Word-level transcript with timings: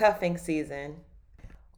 Chapter 0.00 0.18
3 0.18 0.28
Cuffing 0.28 0.38
Season. 0.38 0.96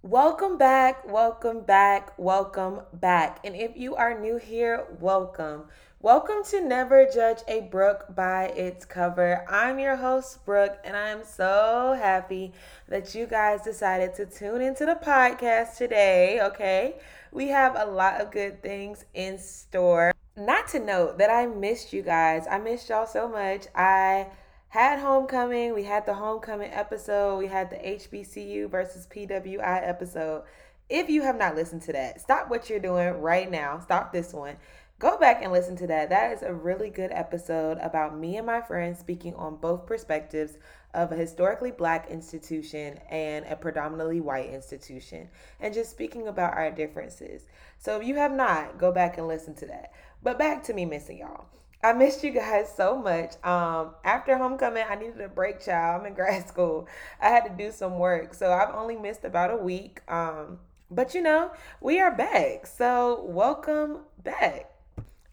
Welcome 0.03 0.57
back, 0.57 1.07
welcome 1.09 1.63
back, 1.63 2.13
welcome 2.17 2.83
back. 2.93 3.41
And 3.45 3.57
if 3.57 3.77
you 3.77 3.97
are 3.97 4.19
new 4.19 4.37
here, 4.37 4.87
welcome. 5.01 5.65
Welcome 6.01 6.45
to 6.51 6.61
Never 6.61 7.07
Judge 7.13 7.41
a 7.49 7.63
Book 7.63 8.07
by 8.15 8.47
its 8.57 8.85
cover. 8.85 9.45
I'm 9.49 9.79
your 9.81 9.97
host, 9.97 10.45
Brooke, 10.45 10.79
and 10.85 10.97
I'm 10.97 11.25
so 11.25 11.97
happy 11.99 12.53
that 12.89 13.13
you 13.15 13.27
guys 13.27 13.63
decided 13.63 14.15
to 14.15 14.27
tune 14.27 14.63
into 14.63 14.87
the 14.87 14.99
podcast 15.03 15.77
today. 15.77 16.41
Okay, 16.43 16.97
we 17.33 17.49
have 17.49 17.75
a 17.77 17.87
lot 17.87 18.21
of 18.21 18.31
good 18.31 18.63
things 18.63 19.05
in 19.15 19.39
store. 19.39 20.13
Not 20.37 20.69
to 20.69 20.79
note 20.79 21.19
that 21.19 21.31
I 21.31 21.47
missed 21.47 21.93
you 21.93 22.03
guys, 22.03 22.47
I 22.49 22.59
missed 22.59 22.89
y'all 22.89 23.07
so 23.07 23.29
much. 23.29 23.67
I 23.75 24.29
had 24.73 25.01
homecoming. 25.01 25.75
We 25.75 25.83
had 25.83 26.07
the 26.07 26.15
homecoming 26.15 26.73
episode. 26.73 27.37
We 27.37 27.47
had 27.47 27.69
the 27.69 27.77
HBCU 27.77 28.71
versus 28.71 29.07
PWI 29.07 29.87
episode. 29.87 30.45
If 30.89 31.11
you 31.11 31.21
have 31.21 31.37
not 31.37 31.55
listened 31.55 31.83
to 31.83 31.93
that, 31.93 32.23
stop 32.23 32.49
what 32.49 32.71
you're 32.71 32.81
doing 32.81 33.21
right 33.21 33.51
now. 33.51 33.81
Stop 33.81 34.15
this 34.15 34.33
one. 34.33 34.57
Go 34.99 35.19
back 35.19 35.43
and 35.43 35.53
listen 35.53 35.77
to 35.77 35.87
that. 35.89 36.09
That 36.09 36.33
is 36.33 36.43
a 36.43 36.55
really 36.55 36.89
good 36.89 37.11
episode 37.13 37.77
about 37.83 38.19
me 38.19 38.39
and 38.39 38.47
my 38.47 38.63
friends 38.63 38.99
speaking 38.99 39.35
on 39.35 39.57
both 39.57 39.85
perspectives 39.85 40.57
of 40.95 41.13
a 41.13 41.17
historically 41.17 41.71
black 41.71 42.09
institution 42.09 42.99
and 43.11 43.45
a 43.45 43.57
predominantly 43.57 44.21
white 44.21 44.49
institution 44.49 45.29
and 45.61 45.75
just 45.75 45.91
speaking 45.91 46.29
about 46.29 46.55
our 46.55 46.71
differences. 46.71 47.45
So 47.79 48.01
if 48.01 48.07
you 48.07 48.15
have 48.15 48.33
not, 48.33 48.79
go 48.79 48.91
back 48.91 49.19
and 49.19 49.29
listen 49.29 49.55
to 49.57 49.67
that. 49.67 49.93
But 50.23 50.39
back 50.39 50.63
to 50.65 50.73
me 50.73 50.87
missing 50.87 51.19
y'all. 51.19 51.45
I 51.85 51.93
missed 51.93 52.23
you 52.23 52.31
guys 52.31 52.73
so 52.77 52.97
much. 52.97 53.35
Um, 53.45 53.97
after 54.05 54.39
homecoming, 54.39 54.85
I 54.89 54.95
needed 54.95 55.21
a 55.21 55.29
break, 55.29 55.61
child. 55.61 56.01
I'm 56.01 56.07
in 56.07 56.15
grad 56.15 56.47
school. 56.55 56.87
I 57.21 57.29
had 57.29 57.45
to 57.45 57.51
do 57.51 57.73
some 57.73 57.99
work, 57.99 58.35
so 58.35 58.53
I've 58.53 58.73
only 58.73 58.95
missed 58.95 59.25
about 59.25 59.51
a 59.51 59.57
week. 59.57 60.01
Um, 60.07 60.61
but 60.93 61.13
you 61.13 61.23
know, 61.23 61.51
we 61.81 61.99
are 61.99 62.15
back. 62.15 62.67
So 62.67 63.25
welcome 63.25 64.01
back. 64.23 64.71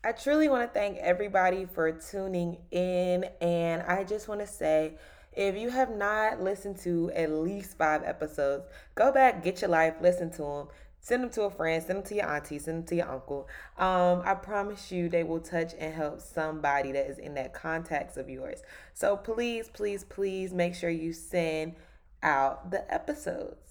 I 0.03 0.11
truly 0.13 0.49
want 0.49 0.67
to 0.67 0.79
thank 0.79 0.97
everybody 0.97 1.65
for 1.65 1.91
tuning 1.91 2.57
in, 2.71 3.25
and 3.41 3.83
I 3.83 4.03
just 4.03 4.27
want 4.27 4.41
to 4.41 4.47
say. 4.47 4.93
If 5.33 5.55
you 5.55 5.69
have 5.69 5.95
not 5.95 6.41
listened 6.41 6.79
to 6.79 7.11
at 7.11 7.31
least 7.31 7.77
five 7.77 8.01
episodes, 8.03 8.65
go 8.95 9.11
back, 9.11 9.43
get 9.43 9.61
your 9.61 9.69
life, 9.69 9.93
listen 10.01 10.31
to 10.31 10.41
them. 10.41 10.67
Send 11.01 11.23
them 11.23 11.29
to 11.31 11.43
a 11.43 11.49
friend, 11.49 11.81
send 11.81 11.99
them 11.99 12.05
to 12.07 12.15
your 12.15 12.29
auntie, 12.29 12.59
send 12.59 12.79
them 12.79 12.85
to 12.87 12.95
your 12.95 13.09
uncle. 13.09 13.47
Um, 13.77 14.21
I 14.25 14.35
promise 14.35 14.91
you 14.91 15.09
they 15.09 15.23
will 15.23 15.39
touch 15.39 15.73
and 15.79 15.93
help 15.93 16.21
somebody 16.21 16.91
that 16.91 17.09
is 17.09 17.17
in 17.17 17.33
that 17.35 17.53
contacts 17.53 18.17
of 18.17 18.29
yours. 18.29 18.61
So 18.93 19.15
please, 19.15 19.69
please, 19.69 20.03
please 20.03 20.53
make 20.53 20.75
sure 20.75 20.89
you 20.89 21.13
send 21.13 21.75
out 22.21 22.71
the 22.71 22.91
episodes. 22.93 23.69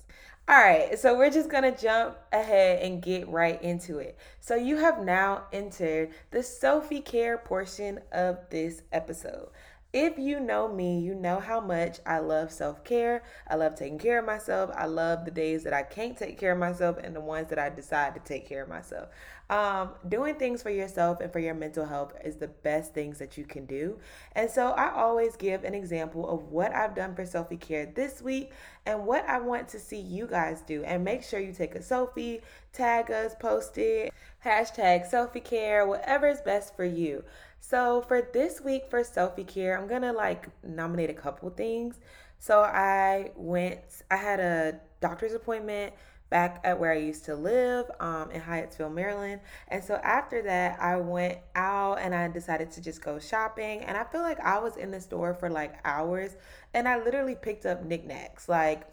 All 0.48 0.56
right, 0.56 0.98
so 0.98 1.14
we're 1.18 1.28
just 1.28 1.50
gonna 1.50 1.76
jump 1.76 2.16
ahead 2.32 2.82
and 2.82 3.02
get 3.02 3.28
right 3.28 3.60
into 3.62 3.98
it. 3.98 4.16
So, 4.40 4.54
you 4.54 4.78
have 4.78 5.04
now 5.04 5.42
entered 5.52 6.12
the 6.30 6.38
Selfie 6.38 7.04
Care 7.04 7.36
portion 7.36 8.00
of 8.12 8.38
this 8.48 8.80
episode. 8.90 9.50
If 9.92 10.18
you 10.18 10.38
know 10.38 10.68
me, 10.68 11.00
you 11.00 11.14
know 11.14 11.40
how 11.40 11.60
much 11.60 12.00
I 12.04 12.18
love 12.18 12.52
self 12.52 12.84
care. 12.84 13.22
I 13.48 13.54
love 13.54 13.74
taking 13.74 13.98
care 13.98 14.18
of 14.18 14.26
myself. 14.26 14.70
I 14.74 14.84
love 14.84 15.24
the 15.24 15.30
days 15.30 15.64
that 15.64 15.72
I 15.72 15.82
can't 15.82 16.14
take 16.14 16.38
care 16.38 16.52
of 16.52 16.58
myself 16.58 16.98
and 17.02 17.16
the 17.16 17.22
ones 17.22 17.48
that 17.48 17.58
I 17.58 17.70
decide 17.70 18.12
to 18.14 18.20
take 18.20 18.46
care 18.46 18.62
of 18.62 18.68
myself. 18.68 19.08
Um, 19.48 19.92
doing 20.06 20.34
things 20.34 20.62
for 20.62 20.68
yourself 20.68 21.20
and 21.20 21.32
for 21.32 21.38
your 21.38 21.54
mental 21.54 21.86
health 21.86 22.12
is 22.22 22.36
the 22.36 22.48
best 22.48 22.92
things 22.92 23.18
that 23.18 23.38
you 23.38 23.46
can 23.46 23.64
do. 23.64 23.98
And 24.32 24.50
so 24.50 24.72
I 24.72 24.92
always 24.92 25.36
give 25.36 25.64
an 25.64 25.72
example 25.72 26.28
of 26.28 26.52
what 26.52 26.74
I've 26.74 26.94
done 26.94 27.14
for 27.14 27.22
Selfie 27.22 27.58
Care 27.58 27.86
this 27.86 28.20
week 28.20 28.52
and 28.84 29.06
what 29.06 29.26
I 29.26 29.40
want 29.40 29.68
to 29.68 29.78
see 29.78 30.00
you 30.00 30.26
guys 30.26 30.60
do. 30.60 30.84
And 30.84 31.02
make 31.02 31.22
sure 31.22 31.40
you 31.40 31.54
take 31.54 31.74
a 31.74 31.78
selfie, 31.78 32.42
tag 32.74 33.10
us, 33.10 33.34
post 33.40 33.78
it, 33.78 34.12
hashtag 34.44 35.10
Selfie 35.10 35.42
Care, 35.42 35.86
whatever 35.86 36.28
is 36.28 36.42
best 36.42 36.76
for 36.76 36.84
you. 36.84 37.24
So 37.60 38.02
for 38.02 38.22
this 38.22 38.60
week 38.60 38.88
for 38.88 39.00
Selfie 39.00 39.46
Care, 39.46 39.78
I'm 39.78 39.88
gonna 39.88 40.12
like 40.12 40.48
nominate 40.64 41.10
a 41.10 41.14
couple 41.14 41.50
things. 41.50 42.00
So 42.38 42.60
I 42.60 43.32
went, 43.36 43.80
I 44.10 44.16
had 44.16 44.40
a 44.40 44.80
doctor's 45.00 45.34
appointment 45.34 45.92
back 46.30 46.60
at 46.64 46.78
where 46.78 46.92
I 46.92 46.98
used 46.98 47.24
to 47.24 47.34
live 47.34 47.90
um, 48.00 48.30
in 48.30 48.40
Hyattsville, 48.40 48.92
Maryland. 48.92 49.40
And 49.68 49.82
so 49.82 49.94
after 49.96 50.42
that, 50.42 50.78
I 50.80 50.96
went 50.96 51.38
out 51.54 51.98
and 51.98 52.14
I 52.14 52.28
decided 52.28 52.70
to 52.72 52.80
just 52.80 53.02
go 53.02 53.18
shopping. 53.18 53.80
And 53.80 53.96
I 53.96 54.04
feel 54.04 54.20
like 54.22 54.38
I 54.40 54.58
was 54.58 54.76
in 54.76 54.90
the 54.90 55.00
store 55.00 55.34
for 55.34 55.48
like 55.48 55.74
hours 55.84 56.36
and 56.74 56.86
I 56.86 57.02
literally 57.02 57.34
picked 57.34 57.66
up 57.66 57.84
knickknacks. 57.84 58.48
Like, 58.48 58.86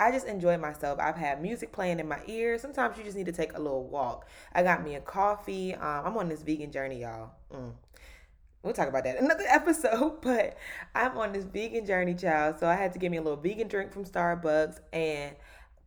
I 0.00 0.12
just 0.12 0.28
enjoy 0.28 0.56
myself. 0.56 1.00
I've 1.00 1.16
had 1.16 1.42
music 1.42 1.72
playing 1.72 1.98
in 1.98 2.06
my 2.06 2.20
ears. 2.28 2.62
Sometimes 2.62 2.96
you 2.96 3.02
just 3.02 3.16
need 3.16 3.26
to 3.26 3.32
take 3.32 3.56
a 3.56 3.60
little 3.60 3.84
walk. 3.84 4.28
I 4.52 4.62
got 4.62 4.84
me 4.84 4.94
a 4.94 5.00
coffee. 5.00 5.74
Um, 5.74 6.06
I'm 6.06 6.16
on 6.16 6.28
this 6.28 6.42
vegan 6.42 6.70
journey, 6.70 7.00
y'all. 7.00 7.30
Mm 7.52 7.72
we'll 8.62 8.72
talk 8.72 8.88
about 8.88 9.04
that 9.04 9.18
another 9.18 9.44
episode 9.48 10.20
but 10.20 10.56
i'm 10.94 11.16
on 11.16 11.32
this 11.32 11.44
vegan 11.44 11.86
journey 11.86 12.14
child. 12.14 12.56
So 12.58 12.66
i 12.66 12.74
had 12.74 12.92
to 12.92 12.98
get 12.98 13.10
me 13.10 13.16
a 13.16 13.22
little 13.22 13.40
vegan 13.40 13.68
drink 13.68 13.92
from 13.92 14.04
starbucks 14.04 14.80
and 14.92 15.34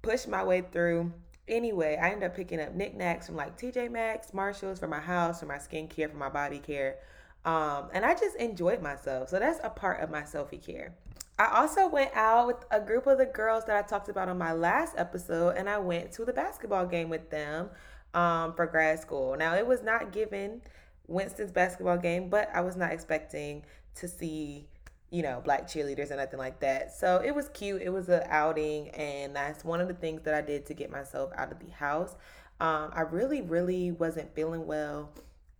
push 0.01 0.25
my 0.27 0.43
way 0.43 0.61
through. 0.61 1.11
Anyway 1.47 1.97
i 2.01 2.09
ended 2.09 2.29
up 2.29 2.35
picking 2.35 2.59
up 2.59 2.73
knickknacks 2.73 3.27
from 3.27 3.35
like 3.35 3.57
tj 3.57 3.91
maxx 3.91 4.33
marshalls 4.33 4.79
for 4.79 4.87
my 4.87 4.99
house 4.99 5.39
for 5.39 5.45
my 5.45 5.57
skincare 5.57 6.09
for 6.09 6.17
my 6.17 6.29
body 6.29 6.59
care. 6.59 6.97
Um, 7.43 7.89
and 7.93 8.05
i 8.05 8.13
just 8.13 8.35
enjoyed 8.35 8.81
myself. 8.81 9.29
So 9.29 9.39
that's 9.39 9.59
a 9.63 9.69
part 9.69 10.01
of 10.01 10.09
my 10.09 10.21
selfie 10.21 10.63
care 10.63 10.93
I 11.41 11.59
also 11.59 11.87
went 11.87 12.11
out 12.13 12.45
with 12.45 12.65
a 12.69 12.79
group 12.79 13.07
of 13.07 13.17
the 13.17 13.25
girls 13.25 13.65
that 13.65 13.75
I 13.75 13.81
talked 13.81 14.09
about 14.09 14.29
on 14.29 14.37
my 14.37 14.53
last 14.53 14.93
episode, 14.95 15.55
and 15.57 15.67
I 15.67 15.79
went 15.79 16.11
to 16.13 16.25
the 16.25 16.33
basketball 16.33 16.85
game 16.85 17.09
with 17.09 17.31
them 17.31 17.71
um, 18.13 18.53
for 18.53 18.67
grad 18.67 18.99
school. 18.99 19.35
Now, 19.35 19.55
it 19.55 19.65
was 19.65 19.81
not 19.81 20.11
given 20.11 20.61
Winston's 21.07 21.51
basketball 21.51 21.97
game, 21.97 22.29
but 22.29 22.49
I 22.53 22.61
was 22.61 22.75
not 22.75 22.91
expecting 22.91 23.63
to 23.95 24.07
see, 24.07 24.67
you 25.09 25.21
know, 25.21 25.41
black 25.43 25.67
cheerleaders 25.67 26.11
or 26.11 26.15
nothing 26.15 26.39
like 26.39 26.59
that. 26.61 26.93
So 26.93 27.21
it 27.23 27.35
was 27.35 27.49
cute. 27.49 27.81
It 27.81 27.89
was 27.89 28.09
an 28.09 28.23
outing, 28.27 28.89
and 28.89 29.35
that's 29.35 29.63
one 29.63 29.81
of 29.81 29.87
the 29.87 29.93
things 29.93 30.21
that 30.23 30.33
I 30.33 30.41
did 30.41 30.65
to 30.67 30.73
get 30.73 30.89
myself 30.89 31.31
out 31.35 31.51
of 31.51 31.59
the 31.59 31.71
house. 31.71 32.15
Um, 32.59 32.91
I 32.93 33.01
really, 33.01 33.41
really 33.41 33.91
wasn't 33.91 34.33
feeling 34.35 34.65
well 34.67 35.09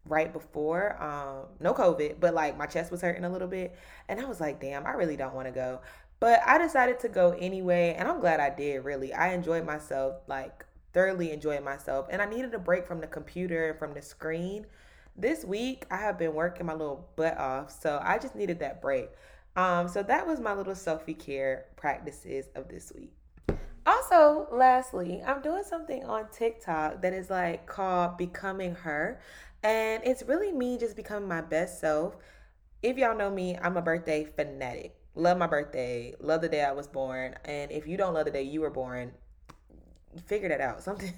right 0.05 0.31
before. 0.31 1.01
Um, 1.01 1.47
no 1.59 1.73
COVID, 1.73 2.19
but 2.19 2.33
like 2.33 2.57
my 2.57 2.65
chest 2.65 2.91
was 2.91 3.01
hurting 3.01 3.23
a 3.23 3.29
little 3.29 3.47
bit, 3.47 3.75
and 4.07 4.19
I 4.19 4.25
was 4.25 4.39
like, 4.39 4.61
damn, 4.61 4.85
I 4.85 4.91
really 4.91 5.17
don't 5.17 5.33
want 5.33 5.47
to 5.47 5.51
go. 5.51 5.81
But 6.19 6.41
I 6.45 6.59
decided 6.59 6.99
to 6.99 7.09
go 7.09 7.35
anyway, 7.39 7.95
and 7.97 8.07
I'm 8.07 8.19
glad 8.19 8.39
I 8.39 8.51
did. 8.51 8.85
Really, 8.85 9.13
I 9.13 9.33
enjoyed 9.33 9.65
myself, 9.65 10.17
like 10.27 10.65
thoroughly 10.93 11.31
enjoyed 11.31 11.63
myself, 11.63 12.07
and 12.09 12.21
I 12.21 12.25
needed 12.25 12.53
a 12.53 12.59
break 12.59 12.85
from 12.85 13.01
the 13.01 13.07
computer 13.07 13.71
and 13.71 13.79
from 13.79 13.93
the 13.93 14.01
screen 14.01 14.65
this 15.15 15.43
week 15.43 15.85
I 15.91 15.97
have 15.97 16.17
been 16.17 16.33
working 16.33 16.65
my 16.65 16.73
little 16.73 17.09
butt 17.15 17.37
off, 17.37 17.71
so 17.81 17.99
I 18.01 18.17
just 18.17 18.35
needed 18.35 18.59
that 18.59 18.81
break. 18.81 19.09
Um, 19.55 19.87
so 19.87 20.01
that 20.03 20.25
was 20.25 20.39
my 20.39 20.53
little 20.53 20.73
Selfie 20.73 21.17
care 21.17 21.65
practices 21.75 22.45
of 22.55 22.69
this 22.69 22.91
week. 22.95 23.13
Also, 23.85 24.47
lastly, 24.51 25.21
I'm 25.25 25.41
doing 25.41 25.63
something 25.63 26.03
on 26.05 26.27
TikTok 26.31 27.01
that 27.01 27.13
is 27.13 27.29
like 27.29 27.65
called 27.65 28.17
Becoming 28.17 28.75
Her. 28.75 29.19
And 29.63 30.03
it's 30.05 30.23
really 30.23 30.51
me 30.51 30.77
just 30.77 30.95
becoming 30.95 31.27
my 31.27 31.41
best 31.41 31.79
self. 31.79 32.15
If 32.81 32.97
y'all 32.97 33.17
know 33.17 33.29
me, 33.29 33.57
I'm 33.61 33.77
a 33.77 33.81
birthday 33.81 34.25
fanatic. 34.25 34.95
Love 35.15 35.37
my 35.37 35.47
birthday. 35.47 36.15
Love 36.19 36.41
the 36.41 36.49
day 36.49 36.63
I 36.63 36.71
was 36.71 36.87
born. 36.87 37.35
And 37.45 37.71
if 37.71 37.87
you 37.87 37.97
don't 37.97 38.13
love 38.13 38.25
the 38.25 38.31
day 38.31 38.43
you 38.43 38.61
were 38.61 38.69
born, 38.69 39.11
figure 40.25 40.49
that 40.49 40.61
out 40.61 40.81
something 40.89 41.13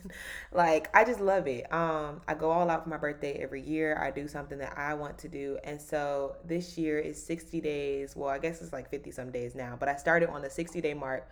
like 0.51 0.89
i 0.95 1.03
just 1.03 1.19
love 1.19 1.47
it. 1.47 1.71
Um 1.73 2.21
i 2.27 2.33
go 2.33 2.51
all 2.51 2.69
out 2.69 2.83
for 2.83 2.89
my 2.89 2.97
birthday 2.97 3.33
every 3.41 3.61
year. 3.61 3.97
I 3.97 4.11
do 4.11 4.27
something 4.27 4.57
that 4.59 4.77
i 4.77 4.93
want 4.93 5.17
to 5.19 5.27
do. 5.27 5.57
And 5.63 5.81
so 5.81 6.35
this 6.45 6.77
year 6.77 6.99
is 6.99 7.23
60 7.23 7.61
days. 7.61 8.15
Well 8.15 8.29
i 8.29 8.37
guess 8.37 8.61
it's 8.61 8.73
like 8.73 8.89
50 8.89 9.11
some 9.11 9.31
days 9.31 9.55
now 9.55 9.75
but 9.79 9.89
i 9.89 9.95
started 9.95 10.29
on 10.29 10.41
the 10.41 10.49
60 10.49 10.81
day 10.81 10.93
mark 10.93 11.29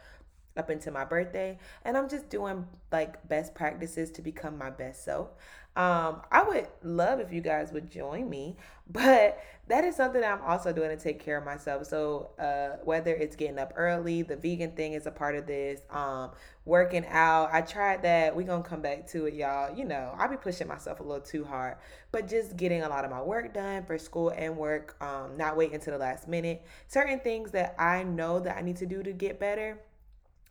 up 0.57 0.69
into 0.69 0.91
my 0.91 1.05
birthday. 1.05 1.57
And 1.85 1.97
i'm 1.97 2.09
just 2.09 2.29
doing 2.29 2.67
like 2.91 3.27
best 3.27 3.53
practices 3.55 4.11
to 4.11 4.21
become 4.21 4.57
my 4.57 4.69
best 4.69 5.03
self 5.03 5.29
um 5.77 6.21
i 6.31 6.44
would 6.44 6.68
love 6.83 7.21
if 7.21 7.31
you 7.31 7.39
guys 7.39 7.71
would 7.71 7.89
join 7.89 8.29
me 8.29 8.57
but 8.91 9.39
that 9.69 9.85
is 9.85 9.95
something 9.95 10.21
i'm 10.21 10.41
also 10.41 10.73
doing 10.73 10.89
to 10.89 11.01
take 11.01 11.23
care 11.23 11.38
of 11.38 11.45
myself. 11.45 11.85
So 11.85 12.31
uh 12.38 12.83
whether 12.83 13.13
it's 13.15 13.38
getting 13.38 13.57
up 13.57 13.71
early 13.77 14.21
the 14.21 14.35
vegan 14.35 14.71
thing 14.71 14.94
is 14.94 15.06
a 15.06 15.12
part 15.12 15.35
of 15.35 15.47
this 15.47 15.79
um 15.89 16.31
working 16.65 17.06
out. 17.07 17.50
I 17.53 17.62
tried 17.62 18.03
that. 18.03 18.35
We 18.35 18.44
gonna 18.44 18.63
come 18.63 18.81
back 18.81 19.07
to 19.12 19.27
it 19.27 19.33
y'all. 19.33 19.73
You 19.73 19.85
know 19.85 20.13
i 20.18 20.27
be 20.27 20.35
pushing 20.35 20.68
myself 20.68 21.00
a 21.00 21.03
little 21.03 21.23
too 21.23 21.45
hard 21.45 21.77
but 22.12 22.27
just 22.27 22.57
getting 22.57 22.81
a 22.81 22.89
lot 22.89 23.06
of 23.06 23.12
my 23.12 23.21
work 23.21 23.53
done 23.53 23.85
for 23.85 23.97
school 23.97 24.33
and 24.35 24.57
work 24.57 24.97
um 25.01 25.38
not 25.38 25.56
waiting 25.56 25.79
to 25.79 25.91
the 25.91 25.97
last 25.97 26.27
minute. 26.27 26.65
Certain 26.89 27.21
things 27.21 27.51
that 27.51 27.75
i 27.79 28.03
know 28.03 28.41
that 28.41 28.57
i 28.57 28.62
need 28.62 28.75
to 28.77 28.85
do 28.85 29.01
to 29.03 29.13
get 29.13 29.39
better 29.39 29.79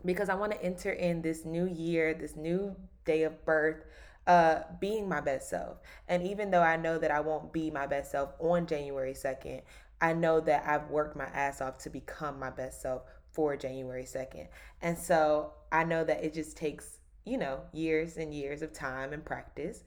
because 0.05 0.29
I 0.29 0.35
want 0.35 0.53
to 0.53 0.63
enter 0.63 0.91
in 0.93 1.23
this 1.23 1.45
new 1.45 1.67
year, 1.67 2.15
this 2.15 2.37
new 2.37 2.75
day 3.05 3.25
of 3.25 3.45
birth, 3.45 3.85
uh, 4.27 4.61
being 4.81 5.09
my 5.09 5.21
best 5.21 5.49
self. 5.49 5.79
And 6.09 6.23
even 6.23 6.51
though 6.51 6.63
I 6.63 6.77
know 6.77 6.99
that 6.99 7.11
I 7.11 7.21
won't 7.21 7.53
be 7.53 7.71
my 7.71 7.87
best 7.87 8.11
self 8.11 8.31
on 8.39 8.67
January 8.67 9.15
2nd, 9.15 9.63
I 10.01 10.13
know 10.13 10.41
that 10.41 10.65
I've 10.67 10.89
worked 10.89 11.17
my 11.17 11.27
ass 11.27 11.61
off 11.61 11.79
to 11.79 11.91
become 11.91 12.39
my 12.39 12.51
best 12.51 12.81
self 12.81 13.03
for 13.33 13.57
January 13.57 14.05
2nd. 14.05 14.49
And 14.83 14.97
so 14.97 15.53
I 15.71 15.85
know 15.85 16.05
that 16.05 16.25
it 16.25 16.35
just 16.35 16.57
takes, 16.57 16.99
you 17.25 17.39
know, 17.39 17.61
years 17.73 18.17
and 18.17 18.35
years 18.35 18.63
of 18.63 18.73
time 18.73 19.13
and 19.13 19.25
practice. 19.25 19.85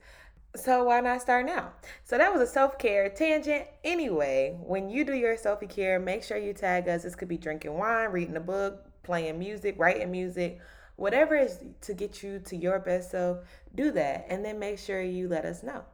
So 0.56 0.84
why 0.84 1.00
not 1.00 1.20
start 1.20 1.46
now? 1.46 1.72
So 2.04 2.16
that 2.16 2.32
was 2.32 2.40
a 2.40 2.46
self-care 2.46 3.08
tangent. 3.10 3.66
Anyway, 3.82 4.56
when 4.62 4.88
you 4.88 5.04
do 5.04 5.14
your 5.14 5.36
self-care, 5.36 5.98
make 5.98 6.22
sure 6.22 6.36
you 6.36 6.52
tag 6.52 6.88
us. 6.88 7.02
This 7.02 7.16
could 7.16 7.28
be 7.28 7.38
drinking 7.38 7.76
wine, 7.76 8.10
reading 8.10 8.36
a 8.36 8.40
book, 8.40 8.84
playing 9.02 9.38
music, 9.38 9.74
writing 9.78 10.12
music, 10.12 10.60
whatever 10.96 11.36
is 11.36 11.58
to 11.82 11.94
get 11.94 12.22
you 12.22 12.38
to 12.40 12.56
your 12.56 12.78
best 12.78 13.10
self, 13.10 13.38
do 13.74 13.90
that. 13.92 14.26
And 14.28 14.44
then 14.44 14.58
make 14.58 14.78
sure 14.78 15.02
you 15.02 15.28
let 15.28 15.44
us 15.44 15.62
know. 15.62 15.84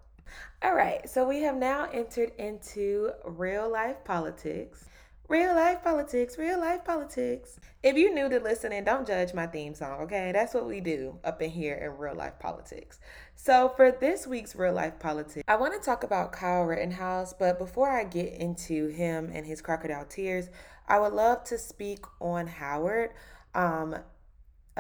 All 0.63 0.75
right, 0.75 1.09
so 1.09 1.27
we 1.27 1.41
have 1.43 1.57
now 1.57 1.89
entered 1.93 2.33
into 2.39 3.13
real 3.25 3.71
life 3.71 4.05
politics. 4.05 4.85
Real 5.29 5.55
life 5.55 5.83
politics, 5.85 6.37
real 6.39 6.59
life 6.59 6.85
politics. 6.85 7.61
If 7.85 7.97
you're 7.97 8.13
new 8.13 8.29
to 8.29 8.41
listening, 8.41 8.83
don't 8.83 9.07
judge 9.07 9.33
my 9.33 9.47
theme 9.47 9.75
song, 9.75 10.01
okay? 10.01 10.33
That's 10.33 10.55
what 10.55 10.67
we 10.67 10.81
do 10.81 11.21
up 11.23 11.41
in 11.41 11.51
here 11.51 11.77
in 11.77 11.97
real 11.99 12.17
life 12.17 12.41
politics. 12.41 12.99
So, 13.37 13.73
for 13.77 13.93
this 13.93 14.27
week's 14.27 14.57
real 14.57 14.73
life 14.73 14.99
politics, 14.99 15.45
I 15.47 15.55
want 15.55 15.73
to 15.75 15.81
talk 15.81 16.03
about 16.03 16.33
Kyle 16.33 16.65
Rittenhouse, 16.65 17.33
but 17.33 17.61
before 17.61 17.89
I 17.89 18.03
get 18.03 18.35
into 18.35 18.89
him 18.89 19.31
and 19.33 19.47
his 19.47 19.63
crocodile 19.63 20.05
tears, 20.05 20.49
I 20.89 20.99
would 20.99 21.13
love 21.13 21.45
to 21.45 21.59
speak 21.59 22.05
on 22.21 22.49
Howard. 22.49 23.11
Um, 23.55 23.97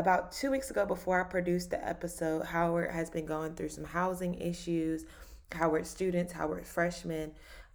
about 0.00 0.32
two 0.32 0.50
weeks 0.50 0.70
ago, 0.70 0.86
before 0.86 1.20
I 1.20 1.24
produced 1.24 1.70
the 1.70 1.86
episode, 1.86 2.46
Howard 2.46 2.90
has 2.90 3.10
been 3.10 3.26
going 3.26 3.54
through 3.54 3.68
some 3.68 3.84
housing 3.84 4.34
issues. 4.40 5.04
Howard 5.52 5.86
students, 5.86 6.32
Howard 6.32 6.66
freshmen. 6.66 7.32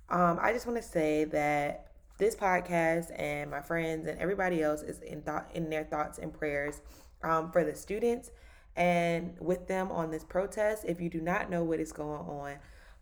Um, 0.10 0.40
I 0.42 0.52
just 0.52 0.66
want 0.66 0.82
to 0.82 0.88
say 0.88 1.26
that 1.26 1.92
this 2.18 2.36
podcast 2.36 3.12
and 3.20 3.52
my 3.52 3.62
friends 3.62 4.08
and 4.08 4.20
everybody 4.20 4.64
else 4.64 4.82
is 4.82 5.02
in 5.02 5.22
thought 5.22 5.52
in 5.54 5.70
their 5.70 5.84
thoughts 5.84 6.18
and 6.18 6.34
prayers 6.34 6.82
um, 7.22 7.52
for 7.52 7.64
the 7.64 7.76
students 7.76 8.32
and 8.76 9.36
with 9.40 9.68
them 9.68 9.92
on 9.92 10.10
this 10.10 10.24
protest. 10.24 10.84
If 10.88 11.00
you 11.00 11.10
do 11.12 11.22
not 11.22 11.52
know 11.52 11.64
what 11.64 11.80
is 11.80 11.92
going 11.92 12.22
on, 12.22 12.56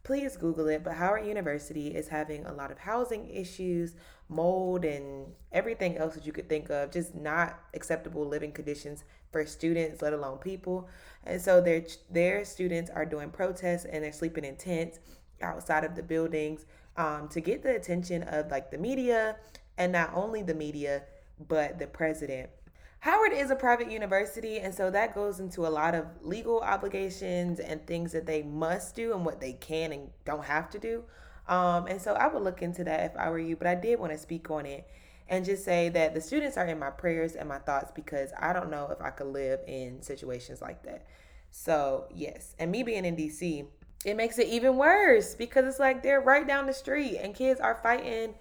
please 0.04 0.36
Google 0.36 0.68
it. 0.68 0.84
But 0.84 0.96
Howard 0.96 1.26
University 1.26 1.96
is 1.96 2.10
having 2.10 2.46
a 2.46 2.52
lot 2.52 2.72
of 2.72 2.80
housing 2.80 3.30
issues, 3.30 3.96
mold, 4.30 4.86
and 4.86 5.28
everything 5.52 5.98
else 5.98 6.16
that 6.16 6.26
you 6.26 6.32
could 6.32 6.50
think 6.50 6.70
of, 6.70 6.92
just 6.92 7.16
not 7.16 7.60
acceptable 7.74 8.26
living 8.26 8.52
conditions 8.52 9.04
for 9.32 9.46
students, 9.46 10.02
let 10.02 10.14
alone 10.14 10.38
people. 10.38 10.88
And 11.26 11.42
so 11.42 11.62
their 11.62 11.84
their 12.10 12.46
students 12.46 12.90
are 12.90 13.06
doing 13.06 13.30
protests 13.30 13.86
and 13.86 14.04
they're 14.04 14.12
sleeping 14.12 14.46
in 14.46 14.56
tents 14.56 15.00
outside 15.42 15.84
of 15.84 15.96
the 15.96 16.04
buildings 16.04 16.66
um, 16.98 17.28
to 17.30 17.42
get 17.42 17.64
the 17.64 17.76
attention 17.76 18.24
of 18.24 18.50
like 18.52 18.72
the 18.72 18.78
media 18.78 19.38
and 19.78 19.92
not 19.92 20.12
only 20.14 20.44
the 20.44 20.54
media 20.54 21.04
but 21.48 21.80
the 21.80 21.88
president. 21.88 22.50
Howard 23.00 23.34
is 23.34 23.52
a 23.52 23.56
private 23.56 23.92
university, 23.92 24.60
and 24.60 24.74
so 24.74 24.90
that 24.90 25.14
goes 25.14 25.42
into 25.42 25.68
a 25.68 25.68
lot 25.68 25.94
of 25.94 26.06
legal 26.22 26.62
obligations 26.62 27.60
and 27.60 27.86
things 27.86 28.14
that 28.14 28.26
they 28.26 28.44
must 28.44 28.96
do 28.96 29.14
and 29.14 29.26
what 29.26 29.42
they 29.42 29.52
can 29.54 29.92
and 29.92 30.10
don't 30.24 30.46
have 30.46 30.70
to 30.70 30.80
do. 30.80 31.04
Um, 31.48 31.88
and 31.88 32.02
so 32.02 32.14
I 32.14 32.28
would 32.28 32.44
look 32.44 32.62
into 32.62 32.84
that 32.86 33.12
if 33.12 33.18
I 33.18 33.30
were 33.30 33.40
you, 33.40 33.56
but 33.56 33.68
I 33.68 33.76
did 33.76 34.00
want 34.00 34.12
to 34.14 34.18
speak 34.18 34.50
on 34.50 34.66
it 34.66 34.88
and 35.28 35.46
just 35.46 35.64
say 35.64 35.90
that 35.90 36.14
the 36.14 36.22
students 36.22 36.58
are 36.58 36.66
in 36.66 36.80
my 36.80 36.90
prayers 36.90 37.36
and 37.36 37.48
my 37.48 37.60
thoughts 37.60 37.92
because 37.94 38.32
I 38.40 38.54
don't 38.54 38.70
know 38.70 38.90
if 38.92 39.02
I 39.02 39.10
could 39.10 39.28
live 39.28 39.60
in 39.68 40.02
situations 40.02 40.62
like 40.62 40.84
that. 40.84 41.06
So, 41.52 42.08
yes. 42.14 42.56
And 42.60 42.72
me 42.72 42.84
being 42.84 43.06
in 43.06 43.16
DC, 43.16 43.66
it 44.06 44.16
makes 44.16 44.38
it 44.40 44.48
even 44.48 44.78
worse 44.78 45.36
because 45.36 45.66
it's 45.66 45.80
like 45.80 46.04
they're 46.04 46.22
right 46.22 46.48
down 46.48 46.66
the 46.66 46.74
street 46.74 47.18
and 47.22 47.34
kids 47.34 47.60
are 47.60 47.76
fighting 47.76 48.36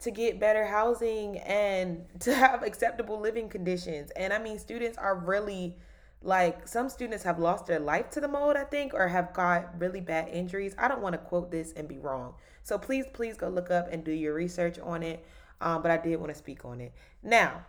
to 0.00 0.10
get 0.10 0.40
better 0.40 0.66
housing 0.66 1.38
and 1.38 2.04
to 2.20 2.34
have 2.34 2.62
acceptable 2.62 3.20
living 3.20 3.48
conditions. 3.48 4.10
And 4.12 4.32
I 4.32 4.38
mean, 4.38 4.58
students 4.58 4.98
are 4.98 5.16
really 5.16 5.76
like 6.24 6.66
some 6.66 6.88
students 6.88 7.22
have 7.24 7.38
lost 7.38 7.66
their 7.66 7.78
life 7.78 8.10
to 8.10 8.20
the 8.20 8.28
mold, 8.28 8.56
I 8.56 8.64
think, 8.64 8.94
or 8.94 9.06
have 9.08 9.32
got 9.34 9.78
really 9.78 10.00
bad 10.00 10.28
injuries. 10.28 10.74
I 10.78 10.88
don't 10.88 11.02
want 11.02 11.12
to 11.12 11.18
quote 11.18 11.50
this 11.50 11.72
and 11.72 11.86
be 11.86 11.98
wrong. 11.98 12.34
So 12.62 12.78
please, 12.78 13.04
please 13.12 13.36
go 13.36 13.48
look 13.48 13.70
up 13.70 13.92
and 13.92 14.02
do 14.02 14.10
your 14.10 14.34
research 14.34 14.78
on 14.78 15.02
it. 15.02 15.24
Um, 15.60 15.82
but 15.82 15.90
I 15.90 15.98
did 15.98 16.16
want 16.16 16.32
to 16.32 16.38
speak 16.38 16.64
on 16.64 16.80
it. 16.80 16.92
Now, 17.22 17.64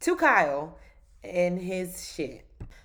to 0.00 0.16
Kyle 0.16 0.78
and 1.22 1.58
his 1.58 2.12
shit. 2.12 2.44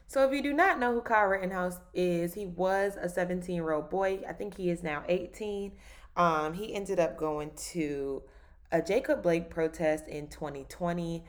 So, 0.09 0.25
if 0.25 0.33
you 0.33 0.41
do 0.41 0.53
not 0.53 0.79
know 0.79 0.93
who 0.93 1.01
Kyle 1.01 1.27
Rittenhouse 1.27 1.79
is, 1.93 2.33
he 2.33 2.45
was 2.45 2.95
a 2.99 3.09
17 3.09 3.53
year 3.53 3.71
old 3.71 3.89
boy. 3.89 4.21
I 4.27 4.33
think 4.33 4.55
he 4.55 4.69
is 4.69 4.83
now 4.83 5.03
18. 5.07 5.73
Um, 6.15 6.53
he 6.53 6.73
ended 6.73 6.99
up 6.99 7.17
going 7.17 7.51
to 7.71 8.23
a 8.71 8.81
Jacob 8.81 9.21
Blake 9.21 9.49
protest 9.49 10.07
in 10.07 10.27
2020 10.27 11.23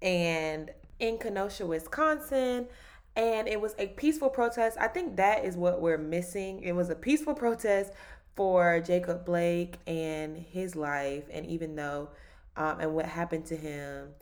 and 0.00 0.70
in 0.98 1.18
Kenosha, 1.18 1.66
Wisconsin. 1.66 2.68
And 3.14 3.46
it 3.46 3.60
was 3.60 3.74
a 3.78 3.88
peaceful 3.88 4.30
protest. 4.30 4.78
I 4.80 4.88
think 4.88 5.16
that 5.16 5.44
is 5.44 5.56
what 5.56 5.80
we're 5.80 5.98
missing. 5.98 6.62
It 6.62 6.72
was 6.72 6.88
a 6.88 6.94
peaceful 6.94 7.34
protest 7.34 7.92
for 8.34 8.80
Jacob 8.80 9.26
Blake 9.26 9.76
and 9.86 10.36
his 10.36 10.74
life. 10.74 11.24
And 11.30 11.44
even 11.46 11.76
though, 11.76 12.08
um, 12.56 12.80
and 12.80 12.94
what 12.94 13.06
happened 13.06 13.44
to 13.46 13.56
him 13.56 14.14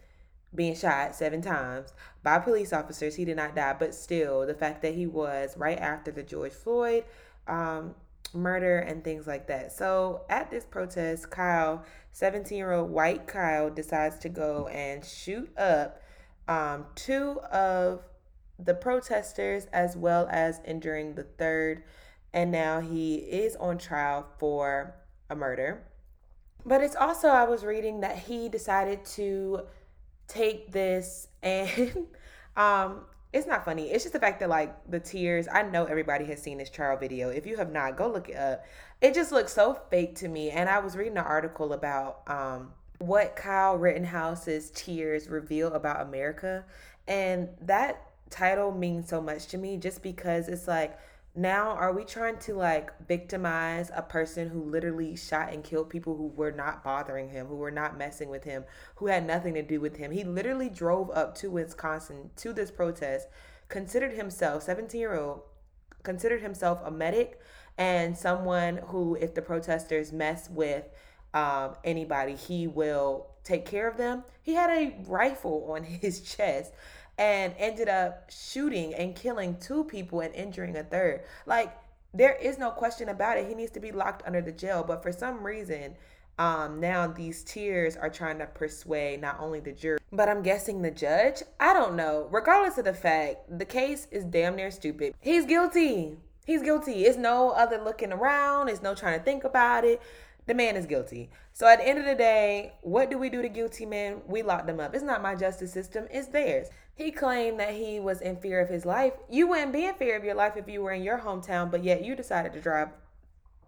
being 0.55 0.75
shot 0.75 1.15
seven 1.15 1.41
times 1.41 1.93
by 2.23 2.39
police 2.39 2.73
officers. 2.73 3.15
He 3.15 3.25
did 3.25 3.37
not 3.37 3.55
die, 3.55 3.77
but 3.79 3.95
still, 3.95 4.47
the 4.47 4.55
fact 4.55 4.83
that 4.83 4.95
he 4.95 5.07
was 5.07 5.57
right 5.57 5.79
after 5.79 6.11
the 6.11 6.23
George 6.23 6.53
Floyd 6.53 7.05
um, 7.47 7.95
murder 8.35 8.79
and 8.79 9.05
things 9.05 9.27
like 9.27 9.47
that. 9.49 9.73
So 9.73 10.23
at 10.29 10.51
this 10.51 10.65
protest, 10.65 11.31
Kyle, 11.31 11.85
17 12.13 12.57
year 12.57 12.73
old 12.73 12.91
white 12.91 13.27
Kyle, 13.27 13.71
decides 13.71 14.19
to 14.19 14.29
go 14.29 14.67
and 14.69 15.05
shoot 15.05 15.57
up 15.57 16.03
um, 16.49 16.87
two 16.97 17.39
of 17.53 18.03
the 18.65 18.75
protesters 18.75 19.67
as 19.73 19.97
well 19.97 20.29
as 20.31 20.61
injuring 20.67 21.15
the 21.15 21.25
third. 21.25 21.83
And 22.33 22.51
now 22.51 22.81
he 22.81 23.17
is 23.17 23.57
on 23.57 23.79
trial 23.79 24.27
for 24.39 24.95
a 25.29 25.37
murder. 25.37 25.83
But 26.65 26.83
it's 26.83 26.97
also, 26.97 27.29
I 27.29 27.45
was 27.45 27.65
reading 27.65 28.01
that 28.01 28.19
he 28.19 28.49
decided 28.49 29.05
to 29.17 29.63
take 30.29 30.71
this 30.71 31.27
and 31.43 32.07
um 32.57 33.03
it's 33.33 33.47
not 33.47 33.65
funny. 33.65 33.91
It's 33.91 34.03
just 34.03 34.13
the 34.13 34.19
fact 34.19 34.41
that 34.41 34.49
like 34.49 34.75
the 34.91 34.99
tears. 34.99 35.47
I 35.53 35.63
know 35.63 35.85
everybody 35.85 36.25
has 36.27 36.43
seen 36.43 36.59
this 36.59 36.69
trial 36.69 36.97
video. 36.97 37.29
If 37.29 37.47
you 37.47 37.57
have 37.59 37.71
not, 37.71 37.97
go 37.97 38.11
look 38.11 38.29
it 38.29 38.37
up. 38.37 38.65
It 39.01 39.15
just 39.15 39.31
looks 39.31 39.53
so 39.53 39.81
fake 39.89 40.17
to 40.17 40.29
me. 40.29 40.51
And 40.51 40.69
I 40.69 40.81
was 40.81 40.97
reading 40.97 41.17
an 41.17 41.25
article 41.25 41.73
about 41.73 42.23
um 42.27 42.73
what 42.99 43.37
Kyle 43.37 43.77
Rittenhouse's 43.77 44.71
tears 44.73 45.29
reveal 45.29 45.73
about 45.73 46.03
America, 46.03 46.65
and 47.07 47.49
that 47.63 48.10
title 48.31 48.73
means 48.73 49.09
so 49.09 49.21
much 49.21 49.47
to 49.49 49.59
me 49.59 49.77
just 49.77 50.03
because 50.03 50.49
it's 50.49 50.69
like 50.69 50.99
now 51.35 51.71
are 51.71 51.93
we 51.93 52.05
trying 52.05 52.37
to 52.39 52.55
like 52.55 52.91
victimize 53.07 53.91
a 53.95 54.03
person 54.03 54.49
who 54.49 54.63
literally 54.63 55.15
shot 55.17 55.53
and 55.53 55.63
killed 55.63 55.89
people 55.89 56.17
who 56.17 56.29
were 56.29 56.51
not 56.51 56.83
bothering 56.83 57.29
him 57.29 57.47
who 57.47 57.57
were 57.57 57.71
not 57.71 57.99
messing 57.99 58.29
with 58.29 58.45
him 58.45 58.65
who 58.97 59.07
had 59.07 59.27
nothing 59.27 59.55
to 59.55 59.63
do 59.63 59.81
with 59.81 59.97
him? 59.97 60.11
He 60.11 60.25
literally 60.25 60.69
drove 60.69 61.11
up 61.11 61.35
to 61.37 61.51
wisconsin 61.51 62.31
to 62.37 62.53
this 62.53 62.71
protest 62.71 63.29
considered 63.69 64.13
himself 64.13 64.63
17 64.63 65.01
year 65.01 65.15
old 65.15 65.43
considered 66.03 66.43
himself 66.43 66.81
a 66.85 66.91
medic 66.91 67.41
and 67.79 68.17
someone 68.17 68.79
who 68.87 69.17
if 69.17 69.35
the 69.35 69.43
protesters 69.43 70.13
mess 70.13 70.51
with 70.51 70.85
um, 71.33 71.77
anybody 71.85 72.35
he 72.35 72.67
will 72.67 73.31
take 73.45 73.65
care 73.67 73.89
of 73.89 73.97
them. 73.97 74.25
He 74.43 74.55
had 74.55 74.71
a 74.71 74.97
rifle 75.07 75.73
on 75.75 75.83
his 75.85 76.21
chest 76.21 76.73
and 77.21 77.55
ended 77.59 77.91
up 77.91 78.31
shooting 78.31 78.95
and 78.95 79.15
killing 79.15 79.55
two 79.61 79.85
people 79.85 80.21
and 80.21 80.35
injuring 80.35 80.75
a 80.77 80.83
third. 80.83 81.21
Like 81.45 81.77
there 82.15 82.35
is 82.35 82.59
no 82.59 82.71
question 82.71 83.11
about 83.11 83.37
it. 83.37 83.47
He 83.47 83.55
needs 83.55 83.71
to 83.73 83.81
be 83.81 83.93
locked 83.93 84.27
under 84.27 84.41
the 84.41 84.51
jail. 84.51 84.83
But 84.83 85.03
for 85.03 85.13
some 85.13 85.45
reason, 85.45 85.97
um, 86.39 86.81
now 86.81 87.07
these 87.07 87.45
tears 87.45 87.95
are 87.95 88.09
trying 88.09 88.39
to 88.39 88.47
persuade 88.47 89.21
not 89.21 89.39
only 89.39 89.61
the 89.61 89.73
jury, 89.73 89.99
but 90.11 90.31
I'm 90.31 90.43
guessing 90.43 90.81
the 90.81 90.91
judge. 90.91 91.43
I 91.61 91.75
don't 91.75 91.95
know. 91.95 92.27
Regardless 92.31 92.79
of 92.79 92.87
the 92.87 92.95
fact, 92.95 93.59
the 93.59 93.67
case 93.67 94.09
is 94.11 94.25
damn 94.25 94.57
near 94.57 94.71
stupid. 94.71 95.15
He's 95.21 95.45
guilty. 95.45 96.17
He's 96.47 96.63
guilty. 96.63 97.05
It's 97.05 97.19
no 97.19 97.51
other 97.51 97.79
looking 97.79 98.13
around. 98.13 98.71
It's 98.71 98.83
no 98.83 98.95
trying 98.95 99.19
to 99.19 99.25
think 99.25 99.45
about 99.45 99.85
it 99.85 100.01
the 100.51 100.55
man 100.55 100.75
is 100.75 100.85
guilty. 100.85 101.31
So 101.53 101.69
at 101.69 101.79
the 101.79 101.87
end 101.87 102.01
of 102.01 102.05
the 102.05 102.15
day, 102.17 102.73
what 102.83 103.09
do 103.09 103.19
we 103.19 103.31
do 103.31 103.41
to 103.41 103.49
guilty 103.49 103.87
men? 103.87 104.21
We 104.27 104.43
lock 104.43 104.67
them 104.67 104.81
up. 104.81 104.97
It's 104.97 105.05
not 105.05 105.23
my 105.23 105.37
justice 105.37 105.73
system, 105.73 106.09
it's 106.11 106.27
theirs. 106.27 106.67
He 107.01 107.13
claimed 107.13 107.59
that 107.61 107.73
he 107.73 107.99
was 107.99 108.21
in 108.21 108.37
fear 108.37 108.61
of 108.61 108.69
his 108.69 108.85
life. 108.85 109.15
You 109.31 109.47
wouldn't 109.47 109.73
be 109.73 109.87
in 109.87 109.95
fear 109.95 110.19
of 110.19 110.23
your 110.23 110.35
life 110.35 110.59
if 110.59 110.69
you 110.69 110.83
were 110.83 110.93
in 110.93 111.03
your 111.03 111.19
hometown, 111.19 111.71
but 111.71 111.83
yet 111.83 112.05
you 112.05 112.15
decided 112.15 112.53
to 112.53 112.61
drive 112.61 112.91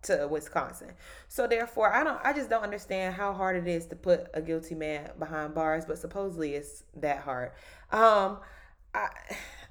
to 0.03 0.29
Wisconsin. 0.31 0.91
So 1.29 1.47
therefore, 1.47 1.95
I 1.95 2.05
don't 2.05 2.21
I 2.23 2.35
just 2.35 2.51
don't 2.51 2.63
understand 2.63 3.15
how 3.15 3.33
hard 3.33 3.57
it 3.57 3.67
is 3.67 3.87
to 3.87 3.97
put 3.97 4.27
a 4.35 4.43
guilty 4.43 4.75
man 4.75 5.13
behind 5.19 5.55
bars, 5.55 5.87
but 5.87 5.97
supposedly 5.97 6.57
it's 6.57 6.85
that 6.97 7.21
hard. 7.21 7.53
Um 7.91 8.37
I 8.95 9.09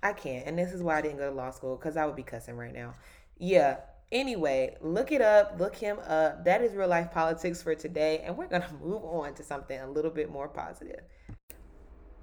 I 0.01 0.13
can't. 0.13 0.47
And 0.47 0.57
this 0.57 0.73
is 0.73 0.81
why 0.81 0.97
I 0.97 1.01
didn't 1.03 1.17
go 1.17 1.29
to 1.29 1.35
law 1.35 1.51
school 1.51 1.77
cuz 1.77 1.97
I 1.97 2.07
would 2.07 2.15
be 2.15 2.23
cussing 2.23 2.57
right 2.57 2.73
now. 2.73 2.95
Yeah, 3.37 3.77
Anyway, 4.11 4.75
look 4.81 5.13
it 5.13 5.21
up, 5.21 5.57
look 5.57 5.73
him 5.73 5.97
up. 6.05 6.43
That 6.43 6.61
is 6.61 6.73
real 6.73 6.89
life 6.89 7.11
politics 7.13 7.61
for 7.63 7.75
today. 7.75 8.19
And 8.25 8.35
we're 8.35 8.47
going 8.47 8.61
to 8.69 8.73
move 8.73 9.05
on 9.05 9.33
to 9.35 9.43
something 9.43 9.79
a 9.79 9.89
little 9.89 10.11
bit 10.11 10.29
more 10.29 10.49
positive. 10.49 11.01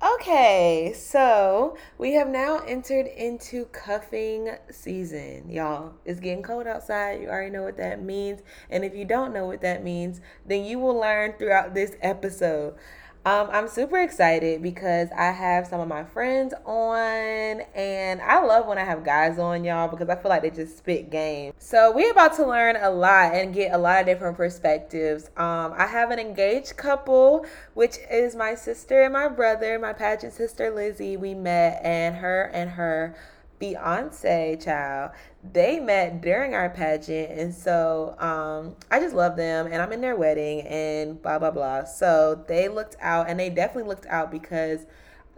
Okay, 0.00 0.94
so 0.96 1.76
we 1.98 2.12
have 2.12 2.28
now 2.28 2.58
entered 2.58 3.08
into 3.08 3.64
cuffing 3.64 4.50
season, 4.70 5.50
y'all. 5.50 5.94
It's 6.04 6.20
getting 6.20 6.44
cold 6.44 6.68
outside. 6.68 7.20
You 7.20 7.26
already 7.26 7.50
know 7.50 7.64
what 7.64 7.78
that 7.78 8.00
means. 8.00 8.40
And 8.70 8.84
if 8.84 8.94
you 8.94 9.04
don't 9.04 9.32
know 9.32 9.46
what 9.46 9.60
that 9.62 9.82
means, 9.82 10.20
then 10.46 10.64
you 10.64 10.78
will 10.78 10.94
learn 10.94 11.32
throughout 11.32 11.74
this 11.74 11.96
episode. 12.00 12.76
Um, 13.24 13.48
I'm 13.52 13.68
super 13.68 14.00
excited 14.00 14.62
because 14.62 15.08
I 15.14 15.32
have 15.32 15.66
some 15.66 15.80
of 15.80 15.88
my 15.88 16.04
friends 16.04 16.54
on, 16.64 17.60
and 17.74 18.22
I 18.22 18.42
love 18.42 18.66
when 18.66 18.78
I 18.78 18.84
have 18.84 19.04
guys 19.04 19.38
on, 19.38 19.64
y'all, 19.64 19.88
because 19.88 20.08
I 20.08 20.16
feel 20.16 20.30
like 20.30 20.42
they 20.42 20.50
just 20.50 20.78
spit 20.78 21.10
game. 21.10 21.52
So 21.58 21.92
we're 21.92 22.12
about 22.12 22.36
to 22.36 22.46
learn 22.46 22.76
a 22.76 22.88
lot 22.88 23.34
and 23.34 23.52
get 23.52 23.74
a 23.74 23.78
lot 23.78 24.00
of 24.00 24.06
different 24.06 24.36
perspectives. 24.36 25.26
Um, 25.36 25.74
I 25.76 25.86
have 25.86 26.10
an 26.10 26.18
engaged 26.18 26.76
couple, 26.78 27.44
which 27.74 27.98
is 28.10 28.34
my 28.34 28.54
sister 28.54 29.02
and 29.02 29.12
my 29.12 29.28
brother, 29.28 29.78
my 29.78 29.92
pageant 29.92 30.32
sister 30.32 30.70
Lizzie. 30.70 31.18
We 31.18 31.34
met, 31.34 31.82
and 31.84 32.16
her 32.16 32.50
and 32.54 32.70
her 32.70 33.14
fiancé 33.60 34.62
child, 34.62 35.10
they 35.52 35.78
met 35.78 36.20
during 36.20 36.54
our 36.54 36.68
pageant. 36.68 37.30
And 37.30 37.54
so 37.54 38.16
um, 38.18 38.76
I 38.90 39.00
just 39.00 39.14
love 39.14 39.36
them 39.36 39.66
and 39.66 39.80
I'm 39.80 39.92
in 39.92 40.00
their 40.00 40.16
wedding 40.16 40.62
and 40.62 41.20
blah, 41.22 41.38
blah, 41.38 41.50
blah. 41.50 41.84
So 41.84 42.44
they 42.48 42.68
looked 42.68 42.96
out 43.00 43.28
and 43.28 43.38
they 43.38 43.50
definitely 43.50 43.88
looked 43.88 44.06
out 44.06 44.30
because 44.30 44.86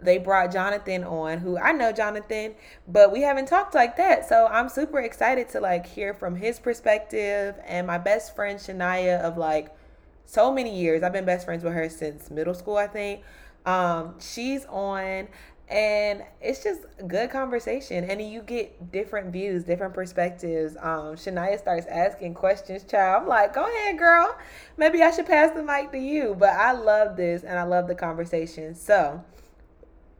they 0.01 0.17
brought 0.17 0.51
Jonathan 0.51 1.03
on, 1.03 1.37
who 1.37 1.57
I 1.57 1.71
know 1.71 1.91
Jonathan, 1.91 2.55
but 2.87 3.11
we 3.11 3.21
haven't 3.21 3.45
talked 3.47 3.75
like 3.75 3.97
that. 3.97 4.27
So 4.27 4.47
I'm 4.47 4.67
super 4.67 4.99
excited 4.99 5.49
to 5.49 5.59
like 5.59 5.85
hear 5.85 6.13
from 6.13 6.35
his 6.35 6.59
perspective 6.59 7.55
and 7.65 7.85
my 7.85 7.99
best 7.99 8.35
friend 8.35 8.57
Shania 8.59 9.21
of 9.21 9.37
like 9.37 9.75
so 10.25 10.51
many 10.51 10.75
years. 10.75 11.03
I've 11.03 11.13
been 11.13 11.25
best 11.25 11.45
friends 11.45 11.63
with 11.63 11.73
her 11.73 11.89
since 11.89 12.31
middle 12.31 12.55
school, 12.55 12.77
I 12.77 12.87
think. 12.87 13.21
Um, 13.65 14.15
she's 14.19 14.65
on 14.65 15.27
and 15.71 16.23
it's 16.41 16.61
just 16.61 16.81
good 17.07 17.29
conversation. 17.29 18.03
And 18.03 18.21
you 18.21 18.41
get 18.41 18.91
different 18.91 19.31
views 19.31 19.63
different 19.63 19.93
perspectives. 19.93 20.75
Um 20.75 21.15
shania 21.15 21.57
starts 21.57 21.87
asking 21.87 22.33
questions 22.33 22.83
child. 22.83 23.23
I'm 23.23 23.29
like 23.29 23.53
go 23.53 23.65
ahead 23.65 23.97
girl. 23.97 24.37
Maybe 24.75 25.01
i 25.01 25.11
should 25.11 25.27
pass 25.27 25.51
the 25.55 25.63
mic 25.63 25.91
to 25.93 25.97
you. 25.97 26.35
But 26.37 26.49
i 26.49 26.73
love 26.73 27.15
this 27.15 27.43
and 27.43 27.57
i 27.57 27.63
love 27.63 27.87
the 27.87 27.95
conversation. 27.95 28.75
So 28.75 29.23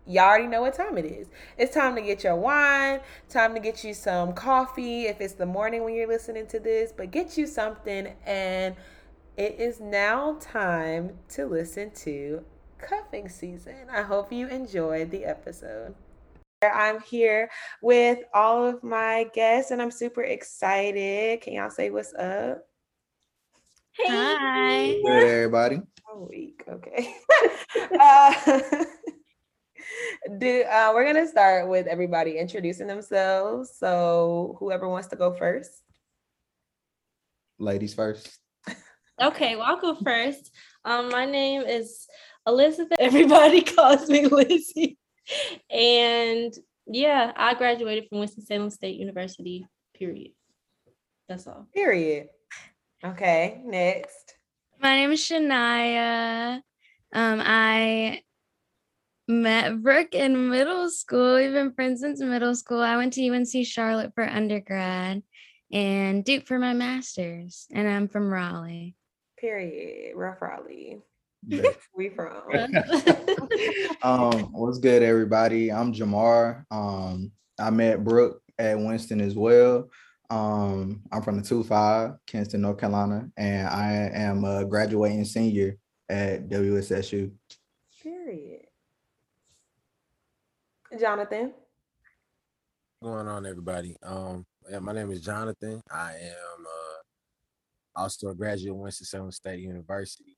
y'all 0.08 0.24
already 0.24 0.48
know 0.48 0.62
what 0.62 0.74
time 0.74 0.98
it 0.98 1.06
is. 1.06 1.28
It's 1.58 1.74
time 1.74 1.96
to 1.96 2.02
get 2.02 2.24
your 2.24 2.38
wine 2.38 3.02
time 3.28 3.54
to 3.54 3.60
get 3.60 3.84
you 3.84 3.94
some 3.94 4.32
coffee 4.32 5.04
if 5.04 5.20
it's 5.20 5.34
the 5.34 5.46
morning 5.46 5.84
when 5.84 5.94
you're 5.94 6.08
listening 6.08 6.48
to 6.48 6.60
this 6.60 6.94
but 6.96 7.12
get 7.12 7.38
you 7.38 7.46
something. 7.46 8.08
And 8.26 8.76
it 9.36 9.60
is 9.60 9.82
now 9.82 10.38
time 10.40 11.18
to 11.30 11.46
listen 11.46 11.92
to 11.92 12.46
cuffing 12.82 13.30
season. 13.30 13.90
I 13.92 14.02
hope 14.02 14.32
you 14.32 14.48
enjoyed 14.48 15.12
the 15.12 15.26
episode. 15.26 15.94
I'm 16.62 17.02
here 17.02 17.50
with 17.82 18.20
all 18.34 18.66
of 18.66 18.84
my 18.84 19.30
guests 19.34 19.72
and 19.72 19.82
I'm 19.82 19.92
super 19.92 20.24
excited. 20.24 21.42
Can 21.42 21.54
y'all 21.54 21.70
say 21.70 21.90
what's 21.90 22.14
up? 22.14 22.68
Hey. 23.94 24.08
Hi. 24.08 25.02
Good, 25.04 25.24
everybody. 25.28 25.82
Oh, 26.10 26.28
week. 26.30 26.64
Okay. 26.68 27.16
uh, 28.00 28.34
do 30.38 30.64
uh, 30.64 30.92
we're 30.94 31.06
gonna 31.06 31.28
start 31.28 31.68
with 31.68 31.88
everybody 31.88 32.38
introducing 32.38 32.88
themselves. 32.88 33.72
So 33.78 34.56
whoever 34.60 34.88
wants 34.88 35.08
to 35.10 35.16
go 35.16 35.34
first. 35.34 35.84
Ladies 37.60 37.94
first. 37.94 38.38
Okay, 39.22 39.56
well 39.56 39.66
I'll 39.66 39.80
go 39.80 39.96
first. 39.96 40.52
Um, 40.84 41.10
my 41.10 41.26
name 41.26 41.62
is 41.62 42.08
Elizabeth. 42.48 42.98
Everybody 43.00 43.62
calls 43.62 44.10
me 44.10 44.28
Lizzie. 44.28 44.98
And 45.70 46.54
yeah, 46.88 47.32
I 47.36 47.54
graduated 47.54 48.10
from 48.10 48.20
Winston-Salem 48.20 48.70
State 48.70 48.98
University, 48.98 49.66
period. 49.96 50.32
That's 51.30 51.48
all. 51.48 51.68
Period. 51.74 52.28
Okay, 53.04 53.62
next. 53.64 54.36
My 54.82 54.96
name 54.96 55.12
is 55.12 55.22
Shania. 55.22 56.62
Um, 57.14 57.42
I 57.44 58.22
met 59.28 59.82
Brooke 59.82 60.14
in 60.14 60.50
middle 60.50 60.90
school. 60.90 61.36
We've 61.36 61.54
been 61.54 61.74
friends 61.74 62.02
since 62.02 62.20
middle 62.20 62.56
school. 62.56 62.82
I 62.82 62.98
went 62.98 63.14
to 63.14 63.28
UNC 63.28 63.66
Charlotte 63.66 64.12
for 64.14 64.24
undergrad 64.28 65.24
and 65.72 66.26
Duke 66.26 66.48
for 66.48 66.60
my 66.60 66.74
master's, 66.74 67.68
and 67.72 67.88
I'm 67.88 68.08
from 68.08 68.32
Raleigh. 68.32 68.96
Period. 69.40 70.16
Rough 70.16 70.42
Raleigh. 70.42 71.00
we 71.96 72.10
from. 72.10 72.32
um, 74.04 74.52
what's 74.54 74.78
good, 74.78 75.02
everybody? 75.02 75.72
I'm 75.72 75.92
Jamar. 75.92 76.66
Um, 76.70 77.32
I 77.60 77.72
met 77.72 78.04
Brooke 78.04 78.42
at 78.60 78.78
Winston 78.78 79.22
as 79.22 79.36
well. 79.36 79.90
Um, 80.30 81.02
I'm 81.12 81.24
from 81.24 81.42
the 81.42 81.44
2-5, 81.44 82.18
Kinston, 82.28 82.62
North 82.62 82.78
Carolina, 82.78 83.30
and 83.38 83.68
I 83.68 84.12
am 84.14 84.46
a 84.46 84.64
graduating 84.66 85.26
senior 85.26 85.78
at 86.10 86.48
WSSU. 86.48 87.32
Period. 88.02 88.62
Jonathan. 91.00 91.54
What's 93.00 93.16
going 93.16 93.28
on, 93.28 93.46
everybody? 93.48 93.98
Um, 94.04 94.46
yeah, 94.70 94.80
my 94.80 94.94
name 94.94 95.12
is 95.12 95.22
Jonathan. 95.22 95.82
I 95.92 96.12
am 96.12 96.66
uh, 96.66 98.00
also 98.02 98.30
a 98.30 98.36
graduate 98.36 98.74
of 98.74 98.78
Winston-Salem 98.78 99.32
State 99.32 99.60
University 99.60 100.38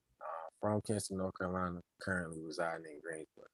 from 0.63 0.79
Kinston, 0.79 1.17
North 1.17 1.37
Carolina, 1.37 1.81
currently 2.01 2.41
residing 2.41 2.85
in 2.85 3.01
Greensboro. 3.01 3.47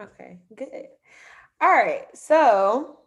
Okay, 0.00 0.38
good. 0.56 0.86
All 1.60 1.68
right, 1.68 2.06
so 2.14 3.00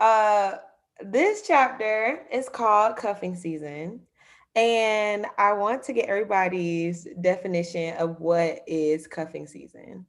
uh 0.00 0.56
this 1.00 1.46
chapter 1.46 2.22
is 2.32 2.48
called 2.48 2.96
cuffing 2.96 3.36
season. 3.36 4.00
And 4.56 5.26
I 5.38 5.52
want 5.52 5.84
to 5.84 5.92
get 5.92 6.08
everybody's 6.08 7.06
definition 7.20 7.94
of 7.98 8.18
what 8.18 8.62
is 8.66 9.06
cuffing 9.06 9.46
season. 9.46 10.04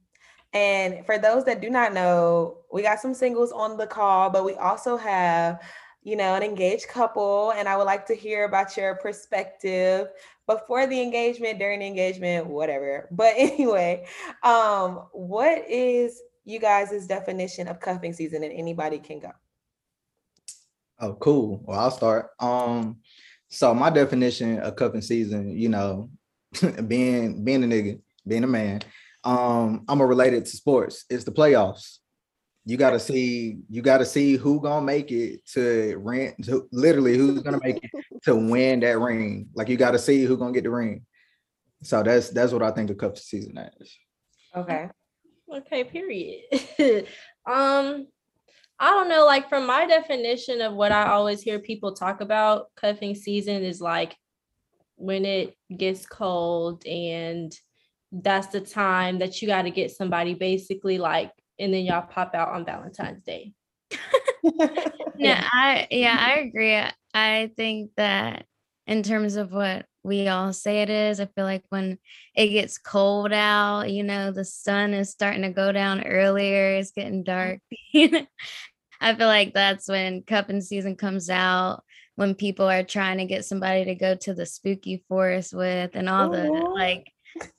And 0.54 1.04
for 1.06 1.18
those 1.18 1.44
that 1.44 1.60
do 1.60 1.70
not 1.70 1.92
know, 1.92 2.58
we 2.72 2.82
got 2.82 2.98
some 3.00 3.14
singles 3.14 3.52
on 3.52 3.76
the 3.76 3.86
call, 3.86 4.30
but 4.30 4.44
we 4.46 4.54
also 4.54 4.96
have, 4.96 5.60
you 6.02 6.16
know, 6.16 6.34
an 6.34 6.42
engaged 6.42 6.88
couple. 6.88 7.52
And 7.52 7.68
I 7.68 7.76
would 7.76 7.84
like 7.84 8.06
to 8.06 8.14
hear 8.14 8.44
about 8.44 8.74
your 8.76 8.94
perspective 8.96 10.08
before 10.48 10.86
the 10.86 11.00
engagement, 11.00 11.58
during 11.58 11.80
the 11.80 11.86
engagement, 11.86 12.46
whatever. 12.46 13.06
But 13.12 13.34
anyway, 13.36 14.06
um, 14.42 15.04
what 15.12 15.70
is 15.70 16.20
you 16.44 16.58
guys' 16.58 17.06
definition 17.06 17.68
of 17.68 17.78
cuffing 17.78 18.14
season 18.14 18.42
and 18.42 18.52
anybody 18.52 18.98
can 18.98 19.20
go? 19.20 19.30
Oh, 20.98 21.14
cool. 21.14 21.60
Well, 21.62 21.78
I'll 21.78 21.90
start. 21.92 22.30
Um, 22.40 22.96
so 23.48 23.72
my 23.74 23.90
definition 23.90 24.58
of 24.58 24.74
cuffing 24.74 25.02
season, 25.02 25.56
you 25.56 25.68
know, 25.68 26.10
being 26.88 27.44
being 27.44 27.62
a 27.62 27.66
nigga, 27.66 28.00
being 28.26 28.42
a 28.42 28.48
man, 28.48 28.80
um, 29.22 29.84
I'm 29.86 30.02
related 30.02 30.46
to 30.46 30.56
sports. 30.56 31.04
It's 31.08 31.24
the 31.24 31.30
playoffs 31.30 31.98
you 32.68 32.76
got 32.76 32.90
to 32.90 33.00
see 33.00 33.60
you 33.70 33.80
got 33.80 33.96
to 33.96 34.04
see 34.04 34.36
who 34.36 34.60
gonna 34.60 34.84
make 34.84 35.10
it 35.10 35.46
to 35.46 35.96
rent 35.96 36.44
to 36.44 36.68
literally 36.70 37.16
who's 37.16 37.40
gonna 37.40 37.58
make 37.62 37.82
it 37.82 37.90
to 38.24 38.36
win 38.36 38.80
that 38.80 38.98
ring. 38.98 39.48
Like 39.54 39.70
you 39.70 39.78
got 39.78 39.92
to 39.92 39.98
see 39.98 40.24
who 40.24 40.36
gonna 40.36 40.52
get 40.52 40.64
the 40.64 40.70
ring. 40.70 41.06
So 41.82 42.02
that's 42.02 42.28
that's 42.28 42.52
what 42.52 42.62
i 42.62 42.70
think 42.70 42.88
the 42.88 42.94
cup 42.94 43.16
season 43.16 43.56
is. 43.80 43.96
Okay. 44.54 44.90
Okay 45.50 45.84
period. 45.84 46.42
Um 47.46 48.06
i 48.78 48.90
don't 48.90 49.08
know 49.08 49.24
like 49.24 49.48
from 49.48 49.66
my 49.66 49.86
definition 49.86 50.60
of 50.60 50.74
what 50.74 50.92
i 50.92 51.08
always 51.08 51.40
hear 51.40 51.58
people 51.58 51.94
talk 51.94 52.20
about 52.20 52.66
cuffing 52.76 53.14
season 53.14 53.64
is 53.64 53.80
like 53.80 54.14
when 54.96 55.24
it 55.24 55.56
gets 55.74 56.04
cold 56.04 56.86
and 56.86 57.52
that's 58.12 58.48
the 58.48 58.60
time 58.60 59.18
that 59.18 59.40
you 59.40 59.48
got 59.48 59.62
to 59.62 59.70
get 59.70 59.90
somebody 59.90 60.34
basically 60.34 60.98
like 60.98 61.32
and 61.58 61.72
then 61.72 61.84
y'all 61.84 62.02
pop 62.02 62.34
out 62.34 62.50
on 62.50 62.64
Valentine's 62.64 63.22
Day. 63.22 63.52
yeah, 65.16 65.48
I 65.52 65.86
yeah, 65.90 66.16
I 66.18 66.40
agree. 66.40 66.80
I 67.14 67.50
think 67.56 67.92
that 67.96 68.46
in 68.86 69.02
terms 69.02 69.36
of 69.36 69.52
what 69.52 69.86
we 70.02 70.28
all 70.28 70.52
say 70.52 70.82
it 70.82 70.90
is, 70.90 71.20
I 71.20 71.26
feel 71.26 71.44
like 71.44 71.64
when 71.68 71.98
it 72.34 72.48
gets 72.48 72.78
cold 72.78 73.32
out, 73.32 73.90
you 73.90 74.02
know, 74.02 74.30
the 74.32 74.44
sun 74.44 74.94
is 74.94 75.10
starting 75.10 75.42
to 75.42 75.50
go 75.50 75.72
down 75.72 76.04
earlier, 76.04 76.70
it's 76.76 76.92
getting 76.92 77.24
dark. 77.24 77.60
I 79.00 79.14
feel 79.14 79.26
like 79.26 79.54
that's 79.54 79.88
when 79.88 80.22
cuffing 80.22 80.60
season 80.60 80.96
comes 80.96 81.30
out, 81.30 81.84
when 82.16 82.34
people 82.34 82.66
are 82.66 82.82
trying 82.82 83.18
to 83.18 83.26
get 83.26 83.44
somebody 83.44 83.84
to 83.84 83.94
go 83.94 84.14
to 84.14 84.34
the 84.34 84.46
spooky 84.46 85.04
forest 85.08 85.52
with 85.54 85.94
and 85.94 86.08
all 86.08 86.34
Ooh. 86.34 86.36
the 86.36 86.50
like 86.50 87.12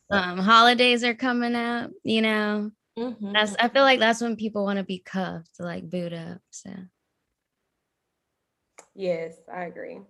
um 0.09 0.37
holidays 0.37 1.03
are 1.03 1.13
coming 1.13 1.55
up, 1.55 1.91
you 2.03 2.21
know. 2.21 2.71
Mm-hmm. 2.99 3.33
That's 3.33 3.55
I 3.59 3.69
feel 3.69 3.83
like 3.83 3.99
that's 3.99 4.21
when 4.21 4.35
people 4.35 4.65
want 4.65 4.77
to 4.77 4.83
be 4.83 4.99
cuffed, 4.99 5.59
like 5.59 5.89
boot 5.89 6.13
up. 6.13 6.39
So 6.51 6.71
yes, 8.95 9.35
I 9.53 9.65
agree. 9.65 10.01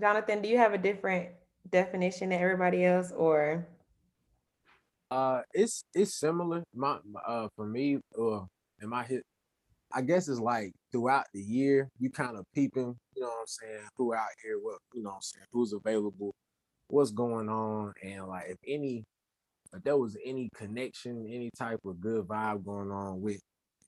Jonathan, 0.00 0.42
do 0.42 0.48
you 0.48 0.58
have 0.58 0.74
a 0.74 0.78
different 0.78 1.30
definition 1.70 2.30
than 2.30 2.40
everybody 2.40 2.84
else 2.84 3.12
or 3.12 3.66
Uh, 5.10 5.42
it's 5.54 5.84
it's 5.94 6.14
similar. 6.14 6.62
My 6.74 6.98
uh, 7.26 7.48
for 7.56 7.66
me, 7.66 7.98
uh, 8.18 8.40
in 8.82 8.88
my 8.90 9.04
hit, 9.04 9.24
I 9.92 10.02
guess 10.02 10.28
it's 10.28 10.40
like 10.40 10.72
throughout 10.92 11.26
the 11.34 11.42
year, 11.42 11.88
you 11.98 12.10
kind 12.10 12.36
of 12.36 12.44
peeping, 12.54 12.96
you 13.14 13.22
know 13.22 13.28
what 13.28 13.40
I'm 13.40 13.46
saying, 13.46 13.88
who 13.96 14.14
out 14.14 14.28
here, 14.42 14.58
what 14.60 14.78
you 14.94 15.02
know 15.02 15.10
what 15.10 15.16
I'm 15.16 15.22
saying, 15.22 15.46
who's 15.52 15.72
available, 15.72 16.34
what's 16.88 17.10
going 17.12 17.48
on, 17.48 17.94
and 18.04 18.28
like 18.28 18.46
if 18.50 18.58
any 18.66 19.04
if 19.74 19.82
there 19.82 19.96
was 19.96 20.16
any 20.24 20.50
connection, 20.54 21.26
any 21.28 21.50
type 21.56 21.80
of 21.84 22.00
good 22.00 22.26
vibe 22.26 22.64
going 22.64 22.90
on 22.90 23.20
with 23.20 23.40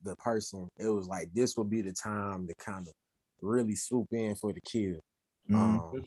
the 0.02 0.14
person, 0.16 0.68
it 0.78 0.88
was 0.88 1.06
like 1.06 1.28
this 1.34 1.56
would 1.56 1.70
be 1.70 1.82
the 1.82 1.92
time 1.92 2.46
to 2.46 2.54
kind 2.54 2.86
of 2.86 2.94
really 3.40 3.74
swoop 3.74 4.08
in 4.12 4.34
for 4.34 4.52
the 4.52 4.60
kill. 4.60 5.00
Mhm. 5.48 5.54
Um, 5.54 6.04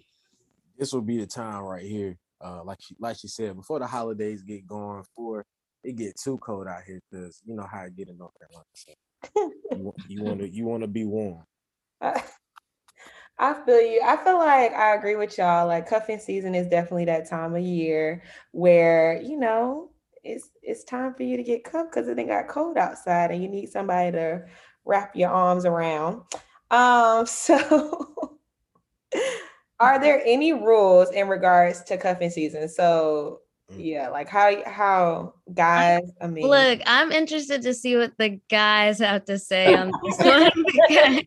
this 0.77 0.93
would 0.93 1.05
be 1.05 1.17
the 1.17 1.27
time 1.27 1.63
right 1.63 1.85
here. 1.85 2.17
Uh, 2.39 2.63
like 2.63 2.79
she 2.81 2.95
like 2.99 3.17
she 3.17 3.27
said, 3.27 3.55
before 3.55 3.79
the 3.79 3.87
holidays 3.87 4.41
get 4.41 4.65
going, 4.65 5.01
before 5.01 5.45
it 5.83 5.95
get 5.95 6.15
too 6.15 6.37
cold 6.39 6.67
out 6.67 6.83
here, 6.83 6.99
because 7.09 7.41
you 7.45 7.55
know 7.55 7.67
how 7.71 7.83
it 7.83 7.95
get 7.95 8.09
in 8.09 8.17
North 8.17 8.33
Carolina. 8.39 8.65
So 8.73 8.93
you, 9.71 9.93
you 10.07 10.23
want 10.23 10.39
to 10.39 10.49
you 10.49 10.65
want 10.65 10.81
to 10.81 10.87
be 10.87 11.05
warm. 11.05 11.43
I 13.41 13.51
I 13.51 13.65
feel 13.65 13.81
you. 13.81 14.01
I 14.05 14.17
feel 14.17 14.37
like 14.37 14.71
I 14.73 14.95
agree 14.95 15.15
with 15.15 15.37
y'all. 15.37 15.67
Like 15.67 15.89
cuffing 15.89 16.19
season 16.19 16.53
is 16.55 16.67
definitely 16.67 17.05
that 17.05 17.27
time 17.27 17.55
of 17.55 17.61
year 17.61 18.21
where, 18.51 19.19
you 19.21 19.37
know, 19.37 19.89
it's 20.23 20.49
it's 20.61 20.83
time 20.83 21.13
for 21.15 21.23
you 21.23 21.35
to 21.37 21.43
get 21.43 21.63
cuffed 21.63 21.91
because 21.91 22.07
it 22.07 22.17
ain't 22.19 22.29
got 22.29 22.47
cold 22.47 22.77
outside 22.77 23.31
and 23.31 23.41
you 23.41 23.49
need 23.49 23.69
somebody 23.69 24.11
to 24.11 24.45
wrap 24.85 25.15
your 25.15 25.31
arms 25.31 25.65
around. 25.65 26.21
Um, 26.69 27.25
so 27.25 28.37
are 29.79 29.99
there 29.99 30.21
any 30.23 30.53
rules 30.53 31.09
in 31.11 31.27
regards 31.27 31.81
to 31.85 31.97
cuffing 31.97 32.29
season? 32.29 32.69
So 32.69 33.41
Mm. 33.71 33.85
yeah, 33.85 34.09
like 34.09 34.27
how 34.27 34.51
how 34.65 35.33
guys, 35.53 36.01
I 36.19 36.27
mean 36.27 36.45
Look, 36.49 36.81
I'm 36.85 37.11
interested 37.13 37.61
to 37.61 37.73
see 37.73 37.95
what 37.95 38.11
the 38.17 38.39
guys 38.49 38.99
have 38.99 39.23
to 39.25 39.39
say 39.39 39.73
on 39.75 39.91
this 40.03 40.19
one. 40.19 40.51
because- 40.65 41.21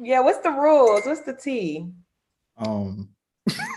yeah, 0.00 0.20
what's 0.20 0.38
the 0.40 0.50
rules? 0.50 1.02
What's 1.06 1.22
the 1.22 1.34
tea? 1.34 1.86
Um, 2.56 3.08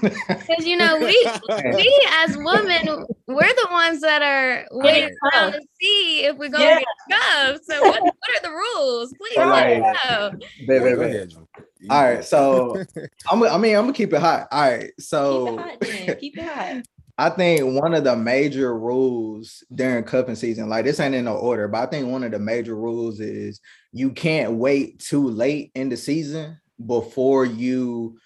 Because 0.02 0.66
you 0.66 0.76
know, 0.76 0.98
we 0.98 1.06
we 1.76 2.08
as 2.12 2.36
women, 2.36 3.06
we're 3.28 3.54
the 3.54 3.68
ones 3.72 4.02
that 4.02 4.22
are 4.22 4.66
waiting 4.72 5.16
around 5.34 5.54
to 5.54 5.62
see 5.80 6.26
if 6.26 6.36
we're 6.38 6.50
gonna 6.50 6.64
Yeah. 6.66 6.80
get 6.80 7.22
shoved. 7.22 7.64
So 7.66 7.82
what, 7.82 8.02
what 8.04 8.14
are 8.14 8.42
the 8.42 8.50
rules? 8.52 9.14
Please 9.18 9.36
So, 9.36 9.46
let 9.46 9.82
like- 9.82 9.96
us 9.96 10.10
know. 10.10 10.32
bet, 10.68 10.68
bet, 10.68 10.82
Go 10.96 10.98
bet. 10.98 11.10
ahead, 11.10 11.30
Drew. 11.30 11.48
You- 11.80 11.88
All 11.90 12.04
right, 12.04 12.24
so 12.26 12.84
I'm. 13.32 13.44
I 13.44 13.58
mean, 13.58 13.76
I'm 13.76 13.84
gonna 13.84 13.94
keep 13.94 14.12
it 14.14 14.20
hot. 14.20 14.48
All 14.52 14.62
right, 14.62 14.92
so 15.00 15.46
Keep 15.46 15.56
so 15.56 15.88
it 15.88 16.10
hot. 16.10 16.20
Keep 16.20 16.38
it 16.38 16.44
hot. 16.44 16.84
I 17.22 17.30
think 17.30 17.80
one 17.80 17.94
of 17.94 18.04
the 18.04 18.16
major 18.16 18.76
rules 18.76 19.64
during 19.72 20.04
cuffing 20.06 20.34
season, 20.34 20.70
like 20.70 20.86
this 20.86 21.00
ain't 21.00 21.14
in 21.14 21.26
no 21.26 21.36
order, 21.36 21.68
but 21.68 21.84
I 21.84 21.86
think 21.86 22.08
one 22.08 22.24
of 22.24 22.32
the 22.32 22.40
major 22.40 22.76
rules 22.76 23.20
is 23.20 23.60
you 23.94 24.10
can't 24.10 24.54
wait 24.54 24.98
too 24.98 25.30
late 25.30 25.70
in 25.76 25.90
the 25.90 25.98
season 25.98 26.60
before 26.84 27.46
you 27.46 28.18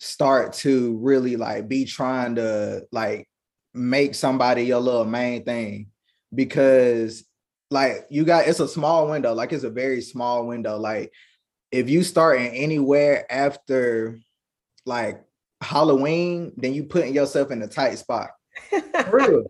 start 0.00 0.52
to 0.52 0.98
really 0.98 1.36
like 1.36 1.66
be 1.66 1.86
trying 1.86 2.34
to 2.34 2.82
like 2.92 3.26
make 3.72 4.14
somebody 4.14 4.64
your 4.64 4.80
little 4.80 5.06
main 5.06 5.42
thing 5.42 5.86
because 6.34 7.24
like 7.70 8.04
you 8.10 8.26
got 8.26 8.46
it's 8.46 8.60
a 8.60 8.68
small 8.68 9.08
window, 9.08 9.32
like 9.32 9.54
it's 9.54 9.64
a 9.64 9.70
very 9.70 10.02
small 10.02 10.46
window. 10.46 10.76
Like 10.76 11.10
if 11.72 11.88
you 11.88 12.02
start 12.02 12.38
in 12.38 12.48
anywhere 12.48 13.24
after 13.32 14.18
like 14.84 15.25
Halloween, 15.60 16.52
then 16.56 16.74
you 16.74 16.84
putting 16.84 17.14
yourself 17.14 17.50
in 17.50 17.62
a 17.62 17.68
tight 17.68 17.98
spot. 17.98 18.30
For 18.70 19.10
real. 19.10 19.44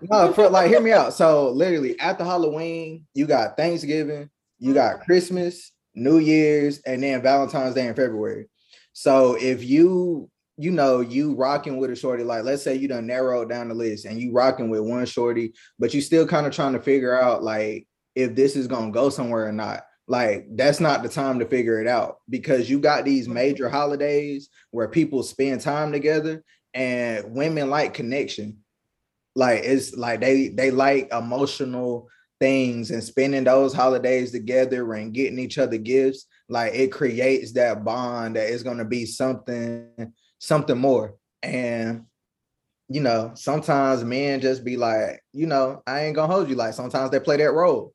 no, 0.00 0.32
for 0.32 0.48
like 0.48 0.70
hear 0.70 0.80
me 0.80 0.92
out. 0.92 1.12
So 1.12 1.50
literally 1.50 1.98
after 2.00 2.24
Halloween, 2.24 3.06
you 3.14 3.26
got 3.26 3.56
Thanksgiving, 3.56 4.30
you 4.58 4.72
got 4.72 4.96
mm-hmm. 4.96 5.04
Christmas, 5.04 5.72
New 5.94 6.18
Year's, 6.18 6.78
and 6.80 7.02
then 7.02 7.22
Valentine's 7.22 7.74
Day 7.74 7.86
in 7.86 7.94
February. 7.94 8.46
So 8.92 9.34
if 9.34 9.62
you 9.64 10.30
you 10.58 10.70
know 10.70 11.00
you 11.00 11.34
rocking 11.34 11.76
with 11.76 11.90
a 11.90 11.96
shorty, 11.96 12.24
like 12.24 12.44
let's 12.44 12.62
say 12.62 12.74
you 12.76 12.88
done 12.88 13.06
narrowed 13.06 13.50
down 13.50 13.68
the 13.68 13.74
list 13.74 14.06
and 14.06 14.18
you 14.18 14.32
rocking 14.32 14.70
with 14.70 14.80
one 14.80 15.04
shorty, 15.04 15.52
but 15.78 15.92
you 15.92 16.00
still 16.00 16.26
kind 16.26 16.46
of 16.46 16.54
trying 16.54 16.72
to 16.72 16.80
figure 16.80 17.14
out 17.14 17.42
like 17.42 17.86
if 18.14 18.34
this 18.34 18.56
is 18.56 18.66
gonna 18.66 18.90
go 18.90 19.10
somewhere 19.10 19.46
or 19.46 19.52
not. 19.52 19.85
Like 20.08 20.46
that's 20.52 20.78
not 20.78 21.02
the 21.02 21.08
time 21.08 21.40
to 21.40 21.46
figure 21.46 21.80
it 21.80 21.88
out 21.88 22.18
because 22.30 22.70
you 22.70 22.78
got 22.78 23.04
these 23.04 23.28
major 23.28 23.68
holidays 23.68 24.48
where 24.70 24.88
people 24.88 25.22
spend 25.22 25.60
time 25.60 25.90
together 25.90 26.44
and 26.74 27.34
women 27.34 27.70
like 27.70 27.94
connection. 27.94 28.58
Like 29.34 29.64
it's 29.64 29.94
like 29.94 30.20
they 30.20 30.48
they 30.48 30.70
like 30.70 31.12
emotional 31.12 32.08
things 32.38 32.90
and 32.90 33.02
spending 33.02 33.44
those 33.44 33.72
holidays 33.72 34.30
together 34.30 34.92
and 34.94 35.12
getting 35.12 35.40
each 35.40 35.58
other 35.58 35.76
gifts. 35.76 36.26
Like 36.48 36.74
it 36.74 36.92
creates 36.92 37.52
that 37.52 37.84
bond 37.84 38.36
that 38.36 38.48
is 38.48 38.62
going 38.62 38.78
to 38.78 38.84
be 38.84 39.06
something 39.06 40.12
something 40.38 40.78
more. 40.78 41.16
And 41.42 42.04
you 42.88 43.00
know 43.00 43.32
sometimes 43.34 44.04
men 44.04 44.40
just 44.40 44.64
be 44.64 44.76
like 44.76 45.20
you 45.32 45.48
know 45.48 45.82
i 45.88 46.02
ain't 46.02 46.14
gonna 46.14 46.32
hold 46.32 46.48
you. 46.48 46.54
Like 46.54 46.74
sometimes 46.74 47.10
they 47.10 47.18
play 47.18 47.38
that 47.38 47.52
role 47.52 47.92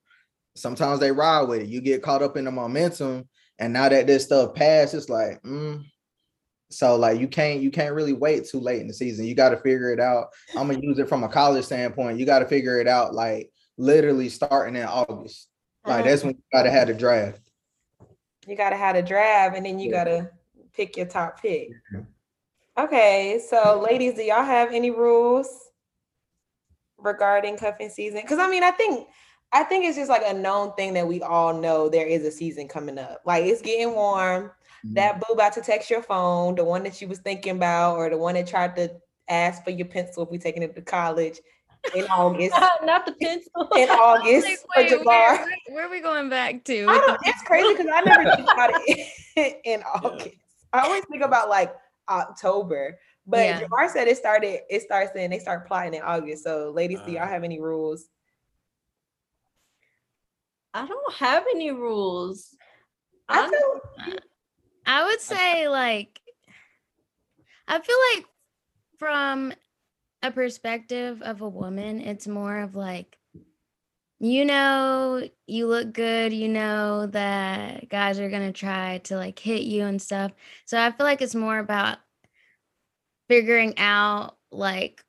sometimes 0.55 0.99
they 0.99 1.11
ride 1.11 1.43
with 1.43 1.61
it 1.61 1.67
you 1.67 1.81
get 1.81 2.01
caught 2.03 2.21
up 2.21 2.37
in 2.37 2.45
the 2.45 2.51
momentum 2.51 3.27
and 3.59 3.71
now 3.71 3.87
that 3.87 4.07
this 4.07 4.25
stuff 4.25 4.53
passed 4.53 4.93
it's 4.93 5.09
like 5.09 5.41
mm, 5.43 5.83
so 6.71 6.95
like 6.95 7.19
you 7.19 7.27
can't 7.27 7.61
you 7.61 7.69
can't 7.69 7.93
really 7.93 8.13
wait 8.13 8.45
too 8.45 8.59
late 8.59 8.81
in 8.81 8.87
the 8.87 8.93
season. 8.93 9.25
You 9.25 9.35
got 9.35 9.49
to 9.49 9.57
figure 9.57 9.91
it 9.91 9.99
out. 9.99 10.27
I'm 10.55 10.67
gonna 10.67 10.79
use 10.81 10.99
it 10.99 11.09
from 11.09 11.23
a 11.23 11.27
college 11.29 11.65
standpoint. 11.65 12.17
You 12.17 12.25
got 12.25 12.39
to 12.39 12.45
figure 12.45 12.79
it 12.79 12.87
out 12.87 13.13
like 13.13 13.51
literally 13.77 14.29
starting 14.29 14.77
in 14.77 14.85
August. 14.85 15.49
Like 15.85 16.05
that's 16.05 16.23
when 16.23 16.35
you 16.35 16.43
gotta 16.53 16.71
have 16.71 16.87
the 16.87 16.93
draft. 16.93 17.41
You 18.47 18.55
gotta 18.55 18.77
have 18.77 18.95
a 18.95 19.01
draft 19.01 19.57
and 19.57 19.65
then 19.65 19.79
you 19.79 19.89
Yeah. 19.89 20.03
gotta 20.03 20.31
pick 20.73 20.95
your 20.95 21.07
top 21.07 21.41
pick. 21.41 21.69
Okay, 22.77 23.41
so 23.49 23.81
ladies, 23.83 24.13
do 24.13 24.21
y'all 24.23 24.43
have 24.43 24.71
any 24.73 24.91
rules 24.91 25.49
regarding 26.97 27.57
cuffing 27.57 27.89
season? 27.89 28.21
Because 28.21 28.39
I 28.39 28.47
mean, 28.49 28.63
I 28.63 28.71
think 28.71 29.07
I 29.53 29.63
think 29.63 29.85
it's 29.85 29.97
just 29.97 30.09
like 30.09 30.23
a 30.25 30.33
known 30.33 30.73
thing 30.75 30.93
that 30.93 31.07
we 31.07 31.21
all 31.21 31.53
know 31.53 31.89
there 31.89 32.05
is 32.07 32.23
a 32.23 32.31
season 32.31 32.67
coming 32.67 32.97
up. 32.97 33.21
Like 33.25 33.45
it's 33.45 33.61
getting 33.61 33.93
warm. 33.93 34.51
That 34.93 35.19
boo 35.19 35.33
about 35.33 35.53
to 35.53 35.61
text 35.61 35.91
your 35.91 36.01
phone, 36.01 36.55
the 36.55 36.63
one 36.63 36.81
that 36.83 36.99
you 37.01 37.07
was 37.07 37.19
thinking 37.19 37.55
about, 37.57 37.97
or 37.97 38.09
the 38.09 38.17
one 38.17 38.33
that 38.33 38.47
tried 38.47 38.75
to 38.77 38.89
ask 39.29 39.63
for 39.63 39.69
your 39.69 39.85
pencil 39.85 40.23
if 40.23 40.29
we 40.31 40.39
taking 40.39 40.63
it 40.63 40.73
to 40.75 40.81
college 40.81 41.39
in 41.93 42.05
August. 42.05 42.55
Not 42.83 43.05
the 43.05 43.11
pencil. 43.21 43.67
in 43.75 43.89
August 43.91 44.47
Like, 44.75 44.89
wait, 44.89 44.91
Jamar. 44.91 45.05
where, 45.05 45.35
where, 45.37 45.47
where 45.69 45.85
are 45.87 45.91
we 45.91 45.99
going 45.99 46.29
back 46.29 46.63
to? 46.63 46.85
I 46.89 46.97
don't, 46.97 47.19
it's 47.25 47.43
crazy 47.43 47.73
because 47.75 47.91
I 47.93 48.01
never 48.01 48.35
think 48.35 48.51
about 48.51 48.71
it 48.87 49.61
in 49.65 49.83
August. 49.83 50.29
I 50.73 50.79
always 50.79 51.03
think 51.11 51.23
about 51.23 51.47
like 51.49 51.71
October. 52.09 52.97
But 53.27 53.45
Yeah. 53.45 53.61
Jamar 53.61 53.87
said 53.89 54.07
it 54.07 54.17
started, 54.17 54.61
it 54.69 54.81
starts 54.81 55.15
in, 55.15 55.29
they 55.29 55.37
start 55.39 55.67
plotting 55.67 55.93
in 55.93 56.01
August. 56.01 56.43
So 56.43 56.71
ladies, 56.75 56.99
do 57.05 57.11
y'all 57.11 57.23
Uh. 57.23 57.27
have 57.27 57.43
any 57.43 57.59
rules? 57.59 58.07
I 60.73 60.85
don't 60.85 61.13
have 61.15 61.45
any 61.53 61.71
rules. 61.71 62.55
I 63.27 63.41
Hon- 63.41 63.49
feel 63.49 64.19
I 64.85 65.05
would 65.05 65.21
say 65.21 65.67
like 65.67 66.19
I 67.67 67.79
feel 67.79 67.97
like 68.15 68.25
from 68.97 69.53
a 70.21 70.31
perspective 70.31 71.21
of 71.21 71.41
a 71.41 71.49
woman, 71.49 72.01
it's 72.01 72.27
more 72.27 72.59
of 72.59 72.75
like 72.75 73.17
you 74.19 74.45
know 74.45 75.27
you 75.47 75.67
look 75.67 75.93
good, 75.93 76.31
you 76.31 76.47
know 76.47 77.07
that 77.07 77.89
guys 77.89 78.19
are 78.19 78.29
going 78.29 78.51
to 78.53 78.57
try 78.57 78.99
to 78.99 79.17
like 79.17 79.39
hit 79.39 79.63
you 79.63 79.85
and 79.85 80.01
stuff. 80.01 80.31
So 80.65 80.79
I 80.79 80.91
feel 80.91 81.05
like 81.05 81.21
it's 81.21 81.35
more 81.35 81.59
about 81.59 81.97
figuring 83.27 83.77
out 83.77 84.37
like 84.51 85.03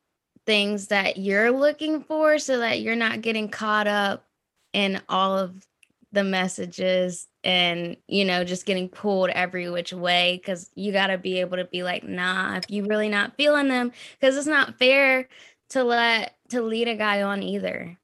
things 0.47 0.89
that 0.89 1.19
you're 1.19 1.51
looking 1.51 2.03
for 2.03 2.39
so 2.39 2.59
that 2.59 2.81
you're 2.81 2.97
not 2.97 3.21
getting 3.21 3.49
caught 3.49 3.87
up 3.87 4.25
in 4.73 5.03
all 5.09 5.37
of 5.39 5.67
the 6.13 6.25
messages 6.25 7.27
and 7.45 7.97
you 8.07 8.25
know 8.25 8.45
just 8.45 8.67
getting 8.67 8.89
pulled 8.89 9.31
every 9.31 9.69
which 9.71 9.93
way 9.93 10.37
because 10.37 10.71
you 10.75 10.93
got 10.93 11.07
to 11.09 11.19
be 11.19 11.41
able 11.41 11.57
to 11.57 11.65
be 11.65 11.83
like 11.83 12.05
nah 12.05 12.57
if 12.57 12.65
you 12.71 12.85
really 12.87 13.09
not 13.09 13.35
feeling 13.37 13.69
them 13.69 13.91
because 14.21 14.37
it's 14.37 14.47
not 14.47 14.79
fair 14.79 15.29
to 15.71 15.83
let 15.85 16.37
to 16.51 16.61
lead 16.63 16.89
a 16.89 16.97
guy 16.97 17.23
on 17.23 17.43
either 17.43 17.99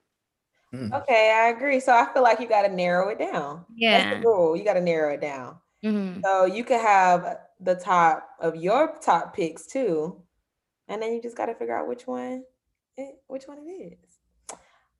Mm. 0.73 0.91
okay, 1.03 1.31
I 1.33 1.49
agree. 1.49 1.81
So 1.81 1.93
I 1.93 2.13
feel 2.13 2.23
like 2.23 2.41
you 2.41 2.49
gotta 2.49 2.69
narrow 2.69 3.09
it 3.09 3.19
down. 3.19 3.65
That's 3.91 4.07
yeah 4.07 4.11
the 4.11 4.17
rule. 4.17 4.57
You 4.57 4.65
gotta 4.65 4.81
narrow 4.81 5.15
it 5.15 5.21
down. 5.21 5.59
Mhm. 5.83 6.23
So 6.25 6.47
you 6.47 6.65
could 6.65 6.81
have 6.81 7.39
the 7.61 7.77
top 7.77 8.29
of 8.41 8.57
your 8.57 8.97
top 9.01 9.35
picks 9.35 9.67
too, 9.67 10.23
and 10.89 11.03
then 11.03 11.15
you 11.15 11.23
just 11.23 11.37
got 11.37 11.47
to 11.47 11.55
figure 11.55 11.77
out 11.77 11.89
which 11.89 12.07
one, 12.07 12.45
it, 12.97 13.23
which 13.29 13.49
one 13.49 13.59
it 13.59 13.71
is. 13.71 14.08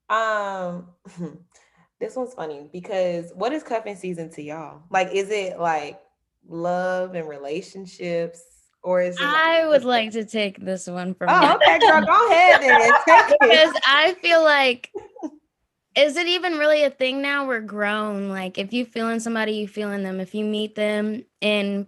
Um, 0.09 0.87
this 1.99 2.15
one's 2.15 2.33
funny 2.33 2.69
because 2.71 3.31
what 3.35 3.53
is 3.53 3.63
cuffing 3.63 3.95
season 3.95 4.29
to 4.31 4.41
y'all? 4.41 4.83
Like, 4.89 5.11
is 5.13 5.29
it 5.29 5.59
like 5.59 5.99
love 6.47 7.15
and 7.15 7.27
relationships, 7.27 8.41
or 8.81 9.01
is 9.01 9.15
it? 9.15 9.23
I 9.23 9.67
would 9.67 9.83
like 9.83 10.11
to 10.11 10.25
take 10.25 10.63
this 10.63 10.87
one 10.87 11.13
from 11.13 11.29
Oh, 11.29 11.55
okay, 11.55 11.79
girl, 11.79 12.05
go 12.05 12.27
ahead 12.29 12.61
then. 12.61 12.91
Take 13.07 13.37
because. 13.39 13.73
I 13.85 14.15
feel 14.21 14.43
like 14.43 14.91
is 15.95 16.17
it 16.17 16.27
even 16.27 16.57
really 16.57 16.83
a 16.83 16.89
thing 16.89 17.21
now? 17.21 17.47
We're 17.47 17.61
grown. 17.61 18.29
Like 18.29 18.57
if 18.57 18.73
you 18.73 18.85
feeling 18.85 19.19
somebody, 19.19 19.53
you 19.53 19.67
feeling 19.67 20.03
them. 20.03 20.19
If 20.19 20.33
you 20.33 20.45
meet 20.45 20.75
them 20.75 21.23
in 21.41 21.87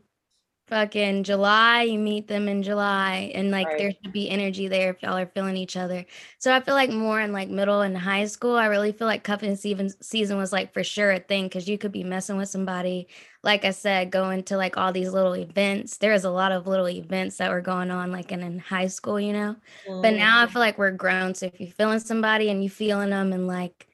fucking 0.72 1.24
July, 1.26 1.84
you 1.84 2.00
meet 2.00 2.28
them 2.30 2.50
in 2.50 2.64
July. 2.64 3.32
And 3.36 3.52
like 3.52 3.78
there 3.78 3.92
should 3.92 4.14
be 4.14 4.30
energy 4.32 4.70
there 4.70 4.92
if 4.92 5.04
y'all 5.04 5.18
are 5.20 5.28
feeling 5.28 5.58
each 5.58 5.78
other. 5.78 6.06
So 6.40 6.56
I 6.56 6.62
feel 6.62 6.76
like 6.76 6.90
more 6.92 7.22
in 7.22 7.34
like 7.34 7.50
middle 7.50 7.82
and 7.82 7.98
high 7.98 8.26
school, 8.26 8.56
I 8.58 8.68
really 8.68 8.94
feel 8.94 9.08
like 9.08 9.24
cuffing 9.24 9.56
season 9.58 9.92
season 10.02 10.38
was 10.40 10.54
like 10.54 10.74
for 10.74 10.84
sure 10.84 11.12
a 11.12 11.20
thing 11.20 11.46
because 11.46 11.70
you 11.70 11.78
could 11.78 11.94
be 11.94 12.06
messing 12.06 12.38
with 12.38 12.50
somebody. 12.50 13.08
Like 13.44 13.66
I 13.66 13.72
said, 13.72 14.12
going 14.12 14.44
to 14.46 14.58
like 14.58 14.78
all 14.78 14.94
these 14.94 15.14
little 15.14 15.36
events. 15.38 15.98
There 16.00 16.14
was 16.14 16.26
a 16.26 16.32
lot 16.32 16.54
of 16.54 16.68
little 16.68 16.90
events 16.90 17.38
that 17.38 17.52
were 17.52 17.62
going 17.62 17.92
on 17.92 18.12
like 18.12 18.32
in, 18.32 18.42
in 18.42 18.60
high 18.60 18.88
school, 18.88 19.20
you 19.20 19.34
know. 19.34 19.58
But 20.02 20.16
now 20.16 20.42
I 20.44 20.48
Mm. 20.48 20.54
feel 20.54 20.62
like 20.62 20.80
we're 20.80 20.92
grown. 20.92 21.36
So 21.36 21.48
if 21.48 21.60
you're 21.62 21.72
feeling 21.72 22.00
somebody 22.00 22.50
and 22.50 22.64
you 22.64 22.70
feeling 22.70 23.12
them 23.12 23.34
in 23.34 23.48
like 23.48 23.88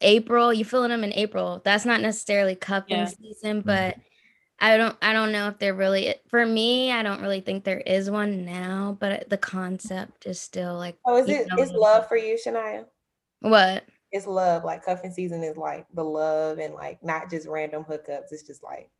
April, 0.00 0.52
you 0.52 0.64
feeling 0.64 0.90
them 0.90 1.04
in 1.04 1.12
April. 1.14 1.60
That's 1.64 1.84
not 1.84 2.00
necessarily 2.00 2.54
cuffing 2.56 3.06
Yeah. 3.06 3.08
season, 3.08 3.62
but 3.62 3.98
I 4.60 4.76
don't 4.76 4.96
I 5.00 5.12
don't 5.12 5.32
know 5.32 5.48
if 5.48 5.58
they're 5.58 5.74
really 5.74 6.14
for 6.28 6.44
me, 6.44 6.90
I 6.92 7.02
don't 7.02 7.22
really 7.22 7.40
think 7.40 7.64
there 7.64 7.80
is 7.80 8.10
one 8.10 8.44
now, 8.44 8.96
but 8.98 9.28
the 9.30 9.38
concept 9.38 10.26
is 10.26 10.40
still 10.40 10.76
like 10.76 10.96
Oh, 11.04 11.16
is 11.16 11.28
you 11.28 11.36
it? 11.36 11.48
know 11.50 11.62
Is 11.62 11.72
love 11.72 12.08
for 12.08 12.16
you, 12.16 12.36
Shania? 12.44 12.86
what? 13.40 13.84
It's 14.10 14.26
love. 14.26 14.64
Like 14.64 14.84
cuffing 14.84 15.12
season 15.12 15.44
is 15.44 15.56
like 15.56 15.86
the 15.94 16.04
love 16.04 16.58
and 16.58 16.74
like 16.74 17.02
not 17.04 17.30
just 17.30 17.46
random 17.46 17.84
hookups. 17.84 18.32
It's 18.32 18.42
just 18.42 18.62
like 18.64 18.90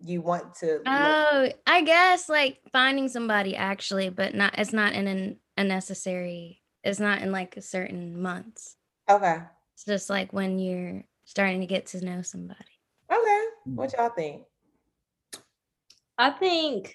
you 0.00 0.22
want 0.22 0.54
to. 0.56 0.66
look- 0.66 0.82
Oh, 0.86 1.48
I 1.66 1.82
guess 1.82 2.28
like 2.28 2.60
finding 2.72 3.08
somebody 3.08 3.56
actually, 3.56 4.08
but 4.10 4.34
not 4.34 4.58
it's 4.58 4.72
not 4.72 4.92
in 4.92 5.06
an, 5.06 5.36
a 5.56 5.64
necessary 5.64 6.62
it's 6.84 7.00
not 7.00 7.22
in 7.22 7.32
like 7.32 7.56
a 7.56 7.62
certain 7.62 8.20
months. 8.20 8.76
okay. 9.08 9.38
It's 9.74 9.84
just 9.84 10.08
like 10.08 10.32
when 10.32 10.58
you're 10.58 11.02
starting 11.24 11.60
to 11.60 11.66
get 11.66 11.86
to 11.86 12.04
know 12.04 12.22
somebody. 12.22 12.60
Okay. 13.10 13.44
What 13.74 13.90
mm. 13.90 13.98
y'all 13.98 14.10
think? 14.10 14.42
I 16.18 16.30
think 16.30 16.94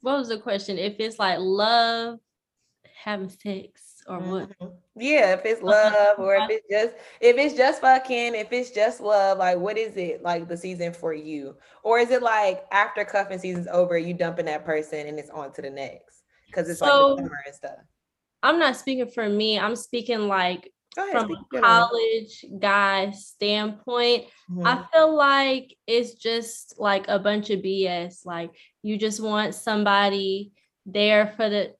what 0.00 0.18
was 0.18 0.28
the 0.28 0.38
question? 0.38 0.78
If 0.78 0.96
it's 0.98 1.18
like 1.18 1.38
love, 1.40 2.18
having 3.04 3.30
sex, 3.30 4.02
or 4.06 4.18
what? 4.20 4.50
Mhm. 4.60 4.76
Yeah, 4.94 5.32
if 5.32 5.46
it's 5.46 5.62
love 5.62 6.18
or 6.18 6.36
if 6.36 6.50
it's 6.50 6.66
just 6.70 6.94
if 7.20 7.36
it's 7.38 7.54
just 7.54 7.80
fucking, 7.80 8.34
if 8.34 8.52
it's 8.52 8.70
just 8.70 9.00
love, 9.00 9.38
like 9.38 9.58
what 9.58 9.78
is 9.78 9.96
it 9.96 10.22
like 10.22 10.48
the 10.48 10.56
season 10.56 10.92
for 10.92 11.14
you? 11.14 11.56
Or 11.82 11.98
is 11.98 12.10
it 12.10 12.22
like 12.22 12.66
after 12.70 13.04
cuffing 13.04 13.38
season's 13.38 13.68
over, 13.68 13.96
you 13.96 14.12
dumping 14.12 14.46
that 14.46 14.66
person 14.66 15.06
and 15.06 15.18
it's 15.18 15.30
on 15.30 15.52
to 15.54 15.62
the 15.62 15.70
next? 15.70 16.24
Because 16.46 16.68
it's 16.68 16.82
like 16.82 16.92
the 16.92 17.16
summer 17.16 17.38
and 17.46 17.54
stuff. 17.54 17.78
I'm 18.42 18.58
not 18.58 18.76
speaking 18.76 19.08
for 19.08 19.28
me. 19.28 19.58
I'm 19.58 19.76
speaking 19.76 20.28
like 20.28 20.70
ahead. 20.98 21.12
from 21.12 21.24
speak. 21.26 21.38
a 21.54 21.60
college 21.60 22.44
guy 22.58 23.10
standpoint. 23.12 24.26
Mhm. 24.50 24.66
I 24.66 24.84
feel 24.92 25.14
like 25.14 25.74
it's 25.86 26.14
just 26.14 26.74
like 26.78 27.06
a 27.08 27.18
bunch 27.18 27.50
of 27.50 27.60
BS. 27.62 28.24
Like 28.26 28.50
you 28.82 28.96
just 28.98 29.20
want 29.22 29.54
somebody 29.54 30.52
there 30.86 31.32
for 31.36 31.48
the 31.48 31.74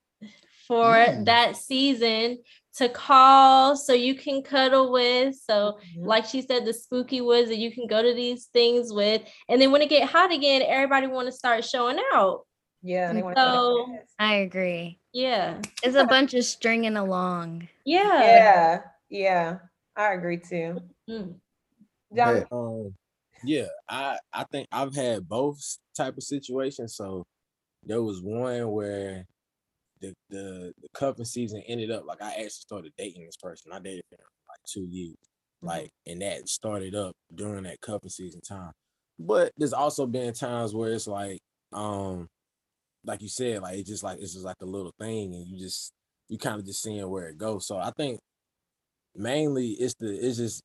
for 0.69 0.95
Mm. 0.95 1.25
that 1.27 1.57
season 1.57 2.39
to 2.77 2.89
call 2.89 3.77
so 3.77 3.93
you 3.93 4.15
can 4.15 4.43
cuddle 4.43 4.91
with. 4.93 5.35
So 5.35 5.79
Mhm. 5.99 6.07
like 6.07 6.25
she 6.25 6.41
said, 6.41 6.65
the 6.65 6.73
spooky 6.73 7.21
woods 7.21 7.49
that 7.51 7.59
you 7.59 7.71
can 7.71 7.87
go 7.87 8.01
to 8.03 8.15
these 8.15 8.47
things 8.47 8.93
with. 8.93 9.23
And 9.49 9.61
then 9.61 9.73
when 9.73 9.83
it 9.83 9.91
get 9.91 10.09
hot 10.09 10.33
again, 10.33 10.63
everybody 10.63 11.07
want 11.09 11.27
to 11.27 11.33
start 11.33 11.65
showing 11.65 11.99
out. 12.15 12.47
yeah, 12.85 13.13
So- 13.37 13.87
I 14.19 14.37
agree. 14.37 14.99
Yeah. 15.13 15.61
It's 15.85 15.95
a 15.97 16.05
bunch 16.07 16.33
of 16.35 16.45
stringing 16.45 16.97
along. 16.97 17.69
Yeah. 17.85 18.23
Yeah, 18.23 18.81
yeah, 19.13 19.59
I 19.95 20.15
agree 20.15 20.39
too. 20.39 20.81
Mm. 21.09 21.35
John, 22.17 22.37
Yeah. 22.37 22.45
Um, 22.51 22.95
yeah, 23.45 23.67
I 23.89 24.19
I 24.33 24.45
think 24.51 24.69
I've 24.73 24.95
had 24.95 25.29
both 25.29 25.57
s- 25.59 25.79
type 25.97 26.17
of 26.17 26.23
situations. 26.23 26.97
So 26.97 27.25
there 27.85 28.03
was 28.03 28.23
one 28.23 28.71
where 28.71 29.27
the 30.01 30.15
the 30.31 30.73
the 30.81 30.89
cuffing 30.95 31.25
season 31.25 31.63
ended 31.67 31.91
up 31.91 32.05
like 32.07 32.23
I 32.23 32.31
actually 32.33 32.49
started 32.51 32.93
dating 32.97 33.27
this 33.27 33.37
person. 33.37 33.73
I 33.73 33.81
dated 33.81 34.05
him 34.11 34.19
for 34.19 34.53
like 34.53 34.61
two 34.67 34.87
years, 34.87 35.17
like, 35.61 35.91
and 36.07 36.23
that 36.23 36.49
started 36.49 36.95
up 36.95 37.15
during 37.35 37.65
that 37.65 37.81
cuffing 37.81 38.11
season 38.11 38.41
time. 38.41 38.73
But 39.19 39.53
there's 39.59 39.73
also 39.75 40.07
been 40.07 40.33
times 40.35 40.75
where 40.75 40.93
it's 40.93 41.07
like, 41.07 41.41
um, 41.73 42.29
like 43.05 43.23
you 43.23 43.29
said, 43.29 43.63
like 43.63 43.79
it's 43.79 43.89
just 43.91 44.03
like 44.05 44.21
it's 44.21 44.33
just 44.33 44.45
like 44.45 44.61
a 44.63 44.67
little 44.67 44.93
thing, 44.99 45.35
and 45.35 45.47
you 45.47 45.59
just 45.59 45.93
you 46.29 46.39
kind 46.39 46.59
of 46.61 46.67
just 46.67 46.83
seeing 46.83 47.09
where 47.11 47.29
it 47.29 47.39
goes. 47.39 47.67
So 47.67 47.77
I 47.77 47.91
think 47.91 48.21
mainly 49.17 49.71
it's 49.71 49.95
the 49.95 50.09
it's 50.09 50.39
just 50.39 50.63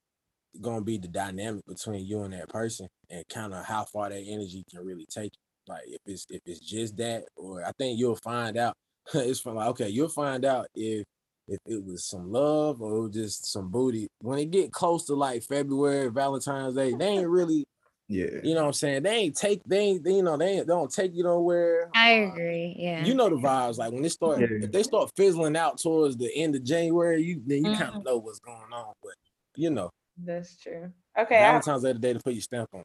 gonna 0.62 0.82
be 0.82 0.98
the 0.98 1.08
dynamic 1.08 1.66
between 1.68 2.06
you 2.06 2.24
and 2.24 2.34
that 2.34 2.50
person 2.50 2.88
and 3.10 3.24
kind 3.30 3.54
of 3.54 3.66
how 3.66 3.86
far 3.86 4.10
that 4.10 4.24
energy 4.26 4.64
can 4.70 4.86
really 4.86 5.06
take 5.10 5.32
you. 5.34 5.74
Like 5.74 5.84
if 5.88 6.00
it's 6.06 6.26
if 6.30 6.42
it's 6.46 6.60
just 6.60 6.98
that, 6.98 7.26
or 7.36 7.64
I 7.64 7.72
think 7.78 8.00
you'll 8.00 8.16
find 8.16 8.58
out. 8.58 8.76
it's 9.14 9.40
from 9.40 9.56
like 9.56 9.68
okay, 9.70 9.90
you'll 9.90 10.10
find 10.10 10.44
out 10.46 10.68
if 10.76 11.06
if 11.48 11.60
it 11.66 11.84
was 11.84 12.06
some 12.06 12.32
love 12.32 12.82
or 12.82 13.10
just 13.10 13.52
some 13.52 13.70
booty. 13.70 14.08
When 14.20 14.40
it 14.40 14.52
get 14.52 14.72
close 14.72 15.06
to 15.06 15.16
like 15.16 15.44
February, 15.44 16.10
Valentine's 16.10 16.76
Day, 16.76 16.94
they 16.94 17.08
ain't 17.08 17.30
really, 17.30 17.66
Yeah. 18.10 18.28
you 18.44 18.54
know 18.54 18.62
what 18.62 18.68
I'm 18.68 18.74
saying? 18.74 19.04
They 19.04 19.16
ain't 19.16 19.36
take 19.36 19.62
they 19.66 19.80
ain't 19.80 20.04
they, 20.04 20.14
you 20.14 20.24
know, 20.24 20.38
they 20.38 20.48
ain't 20.60 20.68
they 20.68 20.74
don't 20.74 20.92
take 20.92 21.14
you 21.14 21.24
nowhere. 21.24 21.90
I 21.94 22.24
Uh, 22.24 22.32
agree. 22.32 22.76
Yeah. 22.78 23.04
You 23.04 23.14
know 23.14 23.30
the 23.30 23.36
vibes. 23.36 23.78
Like 23.78 23.92
when 23.92 24.02
they 24.02 24.10
start 24.10 24.40
Yeah. 24.40 24.48
if 24.62 24.72
they 24.72 24.84
start 24.84 25.12
fizzling 25.18 25.58
out 25.58 25.78
towards 25.78 26.16
the 26.18 26.34
end 26.36 26.56
of 26.56 26.64
January, 26.64 27.22
you 27.22 27.42
then 27.46 27.66
you 27.66 27.72
kind 27.76 27.92
Mhm. 27.92 27.98
of 27.98 28.06
know 28.06 28.18
what's 28.18 28.40
going 28.40 28.72
on. 28.74 28.94
But 29.04 29.14
you 29.56 29.70
know, 29.72 29.90
that's 30.18 30.58
true. 30.58 30.92
Okay, 31.20 31.36
I, 31.36 31.40
Valentine's 31.40 31.84
Day 31.84 31.94
the 31.94 32.00
day 32.00 32.14
to 32.14 32.20
put 32.20 32.34
your 32.34 32.42
stamp 32.42 32.70
on. 32.74 32.84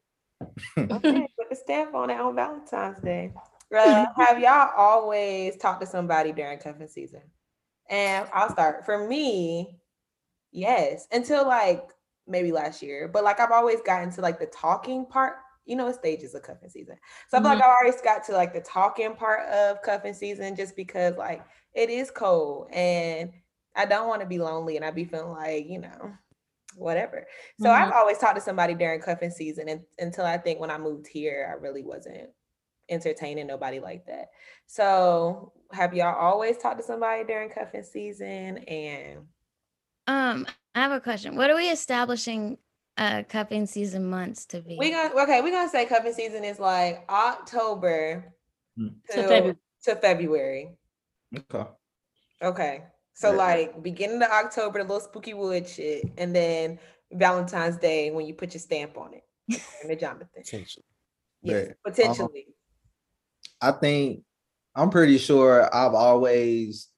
okay, 0.90 1.28
put 1.38 1.50
the 1.50 1.56
stamp 1.56 1.94
on 1.94 2.10
it 2.10 2.18
on 2.18 2.34
Valentine's 2.34 2.98
Day. 3.00 3.32
Uh, 3.74 4.06
have 4.16 4.38
y'all 4.38 4.70
always 4.76 5.56
talked 5.56 5.80
to 5.80 5.86
somebody 5.86 6.32
during 6.32 6.58
cuffing 6.58 6.88
season? 6.88 7.22
And 7.88 8.28
I'll 8.32 8.50
start. 8.50 8.84
For 8.84 9.06
me, 9.06 9.78
yes, 10.50 11.06
until 11.12 11.46
like 11.46 11.82
maybe 12.32 12.50
last 12.52 12.82
year. 12.82 13.06
But 13.08 13.24
like 13.24 13.38
I've 13.38 13.52
always 13.52 13.80
gotten 13.82 14.10
to 14.12 14.20
like 14.20 14.40
the 14.40 14.46
talking 14.46 15.06
part. 15.06 15.36
You 15.64 15.76
know, 15.76 15.86
it 15.86 15.94
stages 15.94 16.34
of 16.34 16.42
cuffing 16.42 16.70
season. 16.70 16.96
So 17.28 17.38
I 17.38 17.40
feel 17.40 17.50
like 17.50 17.60
I've 17.60 17.76
always 17.80 18.00
got 18.00 18.24
to 18.24 18.32
like 18.32 18.52
the 18.52 18.60
talking 18.62 19.14
part 19.14 19.48
of 19.48 19.80
cuffing 19.82 20.14
season 20.14 20.56
just 20.56 20.74
because 20.74 21.16
like 21.16 21.44
it 21.74 21.88
is 21.88 22.10
cold 22.10 22.68
and 22.72 23.32
I 23.76 23.86
don't 23.86 24.08
want 24.08 24.22
to 24.22 24.26
be 24.26 24.38
lonely 24.38 24.76
and 24.76 24.84
I 24.84 24.90
be 24.90 25.04
feeling 25.04 25.30
like, 25.30 25.66
you 25.68 25.78
know, 25.78 26.14
whatever. 26.74 27.26
So 27.58 27.70
Mhm. 27.70 27.74
I've 27.74 27.92
always 27.92 28.18
talked 28.18 28.34
to 28.36 28.40
somebody 28.40 28.74
during 28.74 29.00
cuffing 29.00 29.30
season 29.30 29.68
and, 29.68 29.82
until 29.98 30.24
I 30.26 30.38
think 30.38 30.58
when 30.58 30.70
I 30.70 30.78
moved 30.78 31.06
here, 31.06 31.48
I 31.48 31.60
really 31.60 31.84
wasn't 31.84 32.30
entertaining 32.88 33.46
nobody 33.46 33.80
like 33.80 34.06
that. 34.06 34.30
So 34.66 35.52
have 35.72 35.94
y'all 35.94 36.14
always 36.16 36.58
talked 36.58 36.78
to 36.78 36.84
somebody 36.84 37.24
during 37.24 37.50
cuffing 37.50 37.84
season? 37.84 38.58
And 38.58 39.28
um, 40.06 40.46
I 40.74 40.80
have 40.80 40.92
a 40.92 41.00
question. 41.00 41.36
What 41.36 41.50
are 41.50 41.56
we 41.56 41.68
establishing 41.70 42.58
uh 42.98 43.22
cupping 43.28 43.64
season 43.66 44.08
months 44.10 44.44
to 44.46 44.60
be? 44.60 44.76
we 44.78 44.90
gonna 44.90 45.14
okay, 45.22 45.40
we're 45.40 45.50
gonna 45.50 45.68
say 45.68 45.86
cupping 45.86 46.12
season 46.12 46.44
is 46.44 46.58
like 46.58 47.04
October 47.08 48.32
Hmm. 48.76 48.88
To 49.10 49.14
till- 49.16 49.28
February. 49.28 49.56
to 49.84 49.96
February. 49.96 50.70
Okay. 51.36 51.64
Okay. 52.42 52.84
So 53.14 53.30
Yeah. 53.30 53.36
like 53.36 53.82
beginning 53.82 54.22
of 54.22 54.30
October, 54.30 54.78
the 54.78 54.84
little 54.84 55.00
spooky 55.00 55.34
wood 55.34 55.68
shit, 55.68 56.04
and 56.16 56.34
then 56.34 56.78
Valentine's 57.12 57.76
Day 57.76 58.10
when 58.10 58.26
you 58.26 58.32
put 58.34 58.54
your 58.54 58.60
stamp 58.60 58.96
on 58.96 59.12
it. 59.14 59.24
And 59.82 59.90
the 59.90 59.96
Jonathan. 59.96 60.28
Potentially. 60.34 60.84
Yes, 61.42 61.66
Yeah. 61.68 61.72
potentially. 61.84 62.46
I 63.60 63.72
think 63.72 64.24
I'm 64.74 64.88
pretty 64.88 65.18
sure 65.18 65.68
I've 65.74 65.92
always 65.94 66.88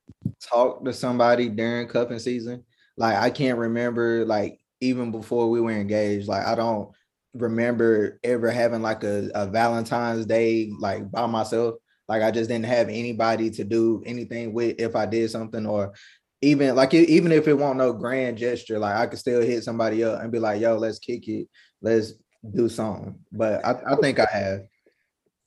talked 0.41 0.85
to 0.85 0.93
somebody 0.93 1.49
during 1.49 1.89
cupping 1.89 2.21
season. 2.21 2.65
Like 2.97 3.17
I 3.17 3.31
can't 3.31 3.59
remember 3.59 4.25
like 4.25 4.61
even 4.81 5.11
before 5.11 5.51
we 5.51 5.61
were 5.61 5.73
engaged. 5.73 6.29
Like 6.29 6.47
I 6.47 6.55
don't 6.55 6.91
remember 7.35 8.21
ever 8.23 8.51
having 8.51 8.83
like 8.83 9.03
a, 9.03 9.31
a 9.35 9.47
Valentine's 9.47 10.27
Day 10.27 10.73
like 10.79 11.11
by 11.11 11.27
myself. 11.27 11.77
Like 12.09 12.23
I 12.23 12.31
just 12.31 12.51
didn't 12.51 12.67
have 12.67 12.89
anybody 12.89 13.51
to 13.51 13.65
do 13.65 14.03
anything 14.07 14.53
with 14.53 14.77
if 14.79 14.95
I 14.95 15.07
did 15.07 15.31
something 15.31 15.67
or 15.67 15.95
even 16.43 16.75
like 16.75 16.93
even 16.93 17.33
if 17.33 17.49
it 17.49 17.55
won't 17.55 17.79
no 17.79 17.93
grand 17.93 18.37
gesture, 18.39 18.79
like 18.79 18.97
I 18.97 19.07
could 19.07 19.19
still 19.19 19.41
hit 19.41 19.65
somebody 19.65 20.05
up 20.05 20.21
and 20.21 20.31
be 20.31 20.39
like, 20.39 20.61
yo, 20.61 20.77
let's 20.77 20.99
kick 20.99 21.27
it, 21.29 21.49
let's 21.81 22.13
do 22.55 22.69
something. 22.69 23.19
But 23.33 23.65
I, 23.65 23.81
I 23.93 23.97
think 23.97 24.21
I 24.21 24.27
have. 24.31 24.61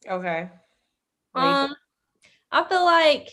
Okay. 0.09 0.49
What 1.31 1.41
do 1.41 1.47
you 1.47 1.53
think? 1.53 1.69
Um, 1.69 1.75
I 2.51 2.63
feel 2.63 2.83
like 2.83 3.29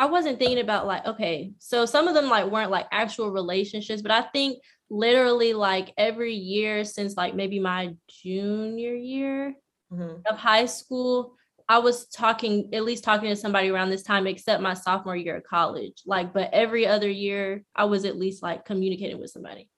I 0.00 0.06
wasn't 0.06 0.38
thinking 0.38 0.60
about 0.60 0.86
like, 0.86 1.04
okay, 1.04 1.52
so 1.58 1.84
some 1.84 2.08
of 2.08 2.14
them 2.14 2.30
like 2.30 2.50
weren't 2.50 2.70
like 2.70 2.86
actual 2.90 3.30
relationships, 3.30 4.00
but 4.00 4.10
I 4.10 4.22
think 4.22 4.56
literally 4.88 5.52
like 5.52 5.92
every 5.98 6.32
year 6.32 6.84
since 6.86 7.18
like 7.18 7.34
maybe 7.34 7.60
my 7.60 7.94
junior 8.08 8.94
year 8.94 9.54
Mhm. 9.92 10.22
of 10.26 10.38
high 10.38 10.64
school, 10.64 11.36
I 11.68 11.80
was 11.80 12.06
talking, 12.08 12.70
at 12.72 12.82
least 12.84 13.04
talking 13.04 13.28
to 13.28 13.36
somebody 13.36 13.68
around 13.68 13.90
this 13.90 14.02
time, 14.02 14.26
except 14.26 14.62
my 14.62 14.72
sophomore 14.72 15.16
year 15.16 15.36
of 15.36 15.44
college. 15.44 16.00
Like, 16.06 16.32
but 16.32 16.48
every 16.50 16.86
other 16.86 17.10
year, 17.10 17.62
I 17.76 17.84
was 17.84 18.06
at 18.06 18.16
least 18.16 18.42
like 18.42 18.64
communicating 18.64 19.20
with 19.20 19.30
somebody. 19.30 19.68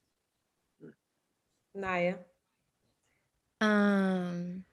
Naya. 1.75 2.15
Um, 3.61 4.65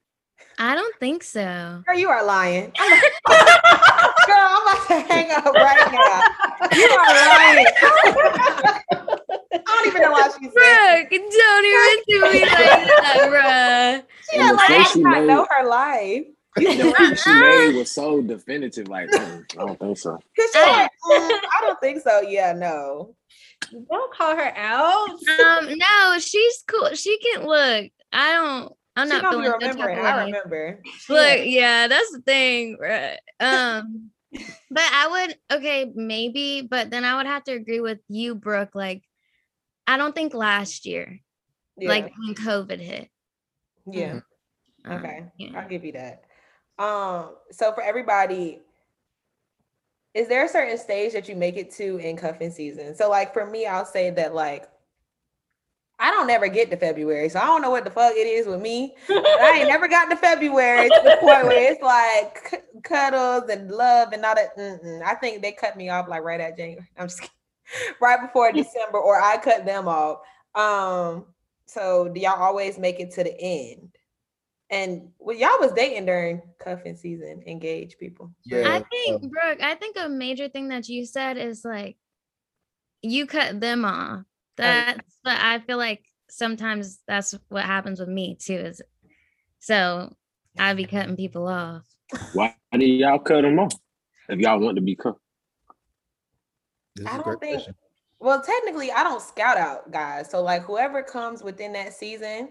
I 0.59 0.75
don't 0.75 0.95
think 0.99 1.23
so. 1.23 1.83
Girl, 1.87 1.97
you 1.97 2.09
are 2.09 2.23
lying. 2.23 2.71
I'm 4.29 4.37
Girl, 4.37 4.47
I'm 4.49 4.61
about 4.61 4.87
to 4.87 5.13
hang 5.13 5.31
up 5.31 5.45
right 5.53 5.91
now. 5.91 6.77
You 6.77 6.87
are 6.89 7.13
lying. 7.15 7.65
I 9.51 9.63
don't 9.65 9.87
even 9.87 10.01
know 10.01 10.11
why 10.11 10.29
she's 10.39 10.53
saying. 10.53 11.07
Brooke, 11.09 11.31
don't 11.31 11.65
even 11.65 12.03
do 12.07 12.21
me 12.33 12.41
like 12.41 12.51
that, 12.51 14.05
She 14.31 14.37
had 14.39 14.51
the 14.51 14.55
like 14.55 14.67
face 14.67 14.87
I 14.87 14.93
she 14.93 15.01
not 15.01 15.19
made- 15.19 15.27
know 15.27 15.47
her 15.49 15.67
life. 15.67 16.23
The 16.55 16.93
one 16.99 17.15
she 17.15 17.33
made 17.33 17.75
was 17.75 17.91
so 17.91 18.21
definitive. 18.21 18.87
Like, 18.87 19.09
mm, 19.09 19.45
I 19.53 19.65
don't 19.65 19.79
think 19.79 19.97
so. 19.97 20.11
Cause 20.39 20.49
she's 20.53 20.55
like, 20.55 20.89
"Mm, 20.89 21.29
I 21.31 21.57
don't 21.61 21.79
think 21.79 22.01
so. 22.01 22.21
Yeah, 22.21 22.53
no. 22.53 23.15
Don't 23.71 24.13
call 24.13 24.35
her 24.35 24.53
out. 24.57 25.09
Um, 25.09 25.69
no, 25.77 26.17
she's 26.19 26.63
cool. 26.67 26.89
She 26.95 27.17
can 27.19 27.45
look. 27.45 27.91
I 28.11 28.33
don't. 28.33 28.73
I'm 28.95 29.07
she 29.07 29.13
not 29.13 29.21
don't 29.31 29.41
be 29.41 29.47
feeling 29.47 29.59
remembering. 29.61 29.99
I 29.99 30.25
remember. 30.25 30.81
Look, 31.07 31.19
had- 31.27 31.45
yeah, 31.47 31.87
that's 31.87 32.11
the 32.11 32.21
thing. 32.21 32.77
Right? 32.81 33.17
Um, 33.39 34.09
but 34.31 34.83
I 34.93 35.07
would 35.07 35.57
okay, 35.57 35.91
maybe, 35.93 36.61
but 36.61 36.89
then 36.89 37.05
I 37.05 37.17
would 37.17 37.25
have 37.25 37.43
to 37.45 37.53
agree 37.53 37.79
with 37.79 37.99
you, 38.07 38.35
Brooke. 38.35 38.75
Like, 38.75 39.03
I 39.87 39.97
don't 39.97 40.13
think 40.13 40.33
last 40.33 40.85
year, 40.85 41.19
yeah, 41.77 41.89
like 41.89 42.11
when 42.17 42.35
COVID 42.35 42.79
hit. 42.79 43.09
yeah. 43.91 44.19
um, 44.85 44.97
Okay, 44.97 45.25
yeah. 45.37 45.59
I'll 45.59 45.69
give 45.69 45.83
you 45.83 45.93
that. 45.93 46.23
Um, 46.77 47.35
so 47.51 47.73
for 47.73 47.83
everybody, 47.83 48.59
is 50.13 50.27
there 50.27 50.45
a 50.45 50.49
certain 50.49 50.77
stage 50.77 51.13
that 51.13 51.27
you 51.27 51.35
make 51.35 51.57
it 51.57 51.71
to 51.71 51.97
in 51.97 52.15
cuffing 52.15 52.51
season? 52.51 52.95
So 52.95 53.09
like 53.09 53.33
for 53.33 53.45
me, 53.45 53.65
I'll 53.65 53.85
say 53.85 54.09
that 54.11 54.33
like 54.33 54.69
I 55.99 56.11
don't 56.11 56.27
never 56.27 56.47
get 56.47 56.71
to 56.71 56.77
February, 56.77 57.27
so 57.27 57.39
I 57.39 57.45
don't 57.45 57.61
know 57.61 57.71
what 57.71 57.83
the 57.83 57.91
fuck 57.91 58.13
it 58.15 58.25
is 58.25 58.47
with 58.47 58.61
me. 58.61 58.95
But 59.07 59.25
I 59.25 59.57
ain't 59.59 59.67
never 59.67 59.87
got 59.87 60.05
to 60.05 60.15
February 60.15 60.87
to 60.87 61.01
the 61.03 61.17
point 61.19 61.45
where 61.45 61.71
it's 61.71 61.81
like 61.81 62.47
c- 62.49 62.81
cuddles 62.83 63.49
and 63.49 63.69
love 63.69 64.13
and 64.13 64.23
all 64.23 64.35
that. 64.35 64.57
Mm-mm. 64.57 65.01
I 65.03 65.15
think 65.15 65.41
they 65.41 65.51
cut 65.51 65.75
me 65.75 65.89
off 65.89 66.07
like 66.07 66.23
right 66.23 66.39
at 66.39 66.57
January. 66.57 66.87
I'm 66.97 67.07
just 67.07 67.21
kidding. 67.21 67.95
right 67.99 68.21
before 68.21 68.51
December, 68.53 68.97
or 68.97 69.21
I 69.21 69.37
cut 69.37 69.65
them 69.65 69.89
off. 69.89 70.19
Um, 70.55 71.25
so 71.65 72.07
do 72.07 72.19
y'all 72.19 72.41
always 72.41 72.79
make 72.79 72.99
it 72.99 73.11
to 73.11 73.23
the 73.23 73.39
end? 73.39 73.95
And 74.69 75.09
well, 75.19 75.35
y'all 75.35 75.59
was 75.59 75.73
dating 75.73 76.05
during 76.05 76.41
cuffing 76.59 76.95
season, 76.95 77.43
engaged 77.45 77.97
people. 77.99 78.31
Yeah. 78.45 78.69
I 78.69 78.83
think, 78.89 79.21
Brooke, 79.23 79.61
I 79.61 79.75
think 79.75 79.97
a 79.99 80.07
major 80.07 80.47
thing 80.47 80.69
that 80.69 80.87
you 80.87 81.05
said 81.05 81.37
is 81.37 81.65
like 81.65 81.97
you 83.01 83.25
cut 83.25 83.59
them 83.59 83.83
off. 83.83 84.23
That's 84.59 84.99
but 85.23 85.37
I 85.39 85.59
feel 85.59 85.77
like 85.77 86.03
sometimes 86.29 86.99
that's 87.07 87.35
what 87.49 87.65
happens 87.65 87.99
with 87.99 88.09
me 88.09 88.37
too. 88.39 88.55
Is 88.55 88.81
so 89.59 90.13
I 90.57 90.73
be 90.73 90.85
cutting 90.85 91.15
people 91.15 91.47
off. 91.47 91.83
Why 92.33 92.55
do 92.73 92.85
y'all 92.85 93.19
cut 93.19 93.41
them 93.41 93.59
off? 93.59 93.73
If 94.27 94.39
y'all 94.39 94.59
want 94.59 94.75
to 94.75 94.81
be 94.81 94.95
cut. 94.95 95.15
I 97.05 97.17
don't 97.17 97.39
think- 97.39 97.55
question. 97.55 97.75
Well, 98.21 98.41
technically, 98.41 98.91
I 98.91 99.03
don't 99.03 99.21
scout 99.21 99.57
out 99.57 99.91
guys. 99.91 100.29
So 100.29 100.41
like 100.41 100.63
whoever 100.63 101.01
comes 101.01 101.41
within 101.41 101.71
that 101.73 101.93
season, 101.93 102.49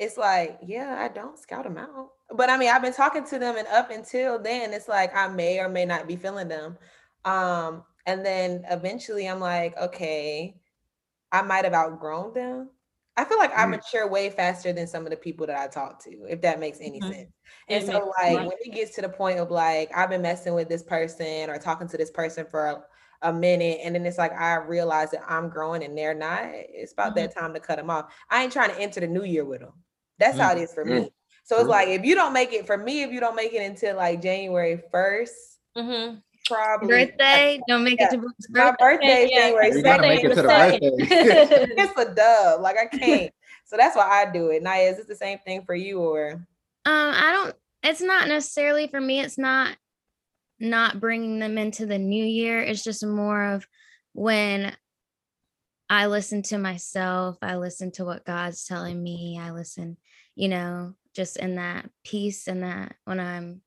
it's 0.00 0.16
like, 0.16 0.58
yeah, 0.66 0.96
I 0.98 1.08
don't 1.08 1.38
scout 1.38 1.62
them 1.62 1.78
out. 1.78 2.10
But 2.34 2.50
I 2.50 2.56
mean, 2.56 2.70
I've 2.70 2.82
been 2.82 2.92
talking 2.92 3.24
to 3.26 3.38
them, 3.38 3.56
and 3.56 3.68
up 3.68 3.90
until 3.90 4.38
then, 4.38 4.72
it's 4.72 4.88
like 4.88 5.14
I 5.14 5.28
may 5.28 5.60
or 5.60 5.68
may 5.68 5.84
not 5.84 6.08
be 6.08 6.16
feeling 6.16 6.48
them. 6.48 6.76
Um, 7.24 7.84
and 8.06 8.24
then 8.24 8.64
eventually, 8.68 9.28
I'm 9.28 9.40
like, 9.40 9.76
okay, 9.78 10.56
I 11.32 11.42
might 11.42 11.64
have 11.64 11.74
outgrown 11.74 12.34
them. 12.34 12.70
I 13.16 13.24
feel 13.24 13.38
like 13.38 13.52
I 13.54 13.64
Mm. 13.64 13.70
mature 13.70 14.08
way 14.08 14.30
faster 14.30 14.72
than 14.72 14.86
some 14.86 15.04
of 15.04 15.10
the 15.10 15.16
people 15.16 15.46
that 15.46 15.58
I 15.60 15.68
talk 15.68 16.02
to, 16.04 16.24
if 16.28 16.40
that 16.42 16.58
makes 16.60 16.78
any 16.80 17.00
Mhm. 17.00 17.02
sense. 17.02 17.30
It 17.68 17.78
And 17.78 17.84
so, 17.84 18.12
like, 18.22 18.40
sense. 18.40 18.46
when 18.46 18.56
it 18.60 18.72
gets 18.72 18.94
to 18.96 19.02
the 19.02 19.08
point 19.08 19.38
of 19.38 19.50
like, 19.50 19.90
I've 19.96 20.08
been 20.10 20.22
messing 20.22 20.54
with 20.54 20.68
this 20.68 20.82
person 20.82 21.50
or 21.50 21.58
talking 21.58 21.88
to 21.88 21.96
this 21.96 22.10
person 22.10 22.46
for 22.46 22.66
a, 22.66 22.84
a 23.22 23.32
minute, 23.32 23.80
and 23.84 23.94
then 23.94 24.06
it's 24.06 24.18
like 24.18 24.32
I 24.32 24.54
realize 24.56 25.10
that 25.10 25.22
I'm 25.28 25.50
growing 25.50 25.84
and 25.84 25.96
they're 25.98 26.14
not. 26.14 26.44
It's 26.46 26.92
about 26.92 27.14
that 27.16 27.34
time 27.36 27.52
to 27.54 27.60
cut 27.60 27.76
them 27.76 27.90
off. 27.90 28.14
I 28.30 28.42
ain't 28.42 28.52
trying 28.52 28.70
to 28.70 28.78
enter 28.80 29.00
the 29.00 29.08
new 29.08 29.24
year 29.24 29.44
with 29.44 29.60
them. 29.60 29.82
That's 30.18 30.38
how 30.38 30.52
it 30.52 30.58
is 30.58 30.72
for 30.72 30.84
me. 30.84 31.12
So 31.44 31.58
it's 31.60 31.68
like 31.68 31.88
if 31.88 32.04
you 32.04 32.14
don't 32.14 32.32
make 32.32 32.52
it 32.52 32.66
for 32.66 32.76
me, 32.78 33.02
if 33.02 33.10
you 33.12 33.20
don't 33.20 33.36
make 33.36 33.52
it 33.52 33.62
until 33.62 33.96
like 33.96 34.22
January 34.22 34.80
first, 34.90 35.58
Mm-hmm. 35.76 36.20
Probably 36.50 36.88
Birthday, 37.06 37.60
don't 37.68 37.84
make 37.84 37.98
Yeah. 38.00 38.06
it 38.08 38.10
to 38.12 38.18
Brooke's 38.18 38.46
My 38.50 38.70
birthday. 38.72 38.84
birthday 38.96 39.24
is 39.24 39.30
Yeah. 39.32 39.38
January 39.40 39.68
You 39.76 39.82
gotta 39.82 40.02
make 40.02 40.24
it 40.24 40.28
to 40.30 40.34
the 40.34 40.48
second. 40.48 40.80
birthday. 40.98 41.74
It's 41.78 41.98
a 41.98 42.14
dub. 42.14 42.60
Like 42.60 42.76
I 42.78 42.86
can't. 42.86 43.32
so 43.66 43.76
that's 43.76 43.96
why 43.96 44.08
I 44.26 44.30
do 44.30 44.48
it. 44.50 44.62
Naya, 44.62 44.90
is 44.90 44.98
it 44.98 45.08
the 45.08 45.14
same 45.16 45.38
thing 45.38 45.62
for 45.64 45.74
you 45.74 46.00
or? 46.00 46.32
Um, 46.32 46.44
I 46.86 47.32
don't. 47.32 47.54
It's 47.82 48.00
not 48.00 48.28
necessarily 48.28 48.86
for 48.88 49.00
me. 49.00 49.20
It's 49.20 49.38
not 49.38 49.76
not 50.58 51.00
bringing 51.00 51.38
them 51.38 51.56
into 51.56 51.86
the 51.86 51.98
new 51.98 52.24
year. 52.24 52.60
It's 52.60 52.84
just 52.84 53.04
more 53.06 53.42
of 53.54 53.66
when 54.12 54.76
I 55.88 56.06
listen 56.06 56.42
to 56.44 56.58
myself. 56.58 57.38
I 57.42 57.56
listen 57.56 57.90
to 57.92 58.04
what 58.04 58.24
God's 58.26 58.64
telling 58.66 59.02
me. 59.02 59.38
I 59.42 59.50
listen, 59.52 59.96
you 60.34 60.48
know, 60.48 60.94
just 61.14 61.36
in 61.38 61.56
that 61.56 61.88
peace 62.04 62.46
and 62.46 62.62
that 62.62 62.94
when 63.06 63.18
I'm, 63.18 63.62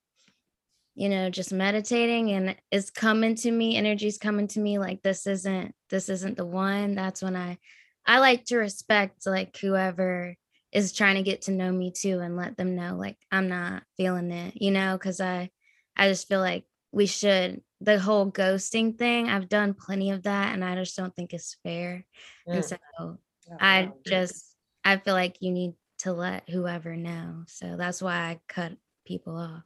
you 0.95 1.09
know, 1.09 1.29
just 1.29 1.51
meditating 1.53 2.31
and 2.31 2.55
it's 2.71 2.89
coming 2.91 3.35
to 3.35 3.51
me. 3.51 3.75
Energy's 3.77 4.17
coming 4.17 4.47
to 4.49 4.59
me. 4.59 4.77
Like 4.79 5.01
this 5.03 5.27
isn't 5.27 5.75
this 5.89 6.09
isn't 6.09 6.37
the 6.37 6.45
one. 6.45 6.95
That's 6.95 7.21
when 7.21 7.35
I 7.35 7.57
I 8.05 8.19
like 8.19 8.45
to 8.45 8.57
respect 8.57 9.25
like 9.25 9.55
whoever 9.57 10.35
is 10.71 10.93
trying 10.93 11.15
to 11.15 11.23
get 11.23 11.43
to 11.43 11.51
know 11.51 11.71
me 11.71 11.91
too 11.91 12.19
and 12.19 12.35
let 12.35 12.57
them 12.57 12.75
know 12.75 12.95
like 12.97 13.17
I'm 13.31 13.47
not 13.49 13.83
feeling 13.97 14.31
it, 14.31 14.61
you 14.61 14.71
know, 14.71 14.97
because 14.97 15.19
I 15.21 15.51
I 15.95 16.09
just 16.09 16.27
feel 16.27 16.39
like 16.39 16.65
we 16.91 17.05
should 17.07 17.63
the 17.81 17.99
whole 17.99 18.31
ghosting 18.31 18.97
thing, 18.97 19.29
I've 19.29 19.49
done 19.49 19.73
plenty 19.73 20.11
of 20.11 20.23
that 20.23 20.53
and 20.53 20.63
I 20.63 20.75
just 20.75 20.95
don't 20.95 21.15
think 21.15 21.33
it's 21.33 21.57
fair. 21.63 22.05
And 22.51 22.63
Mm. 22.63 22.65
so 22.65 22.77
Oh, 22.99 23.19
I 23.59 23.93
just 24.05 24.55
I 24.85 24.97
feel 24.97 25.13
like 25.13 25.37
you 25.41 25.51
need 25.51 25.73
to 25.99 26.13
let 26.13 26.49
whoever 26.49 26.95
know. 26.95 27.45
So 27.47 27.77
that's 27.77 28.01
why 28.01 28.15
I 28.15 28.41
cut 28.47 28.77
people 29.05 29.35
off. 29.37 29.63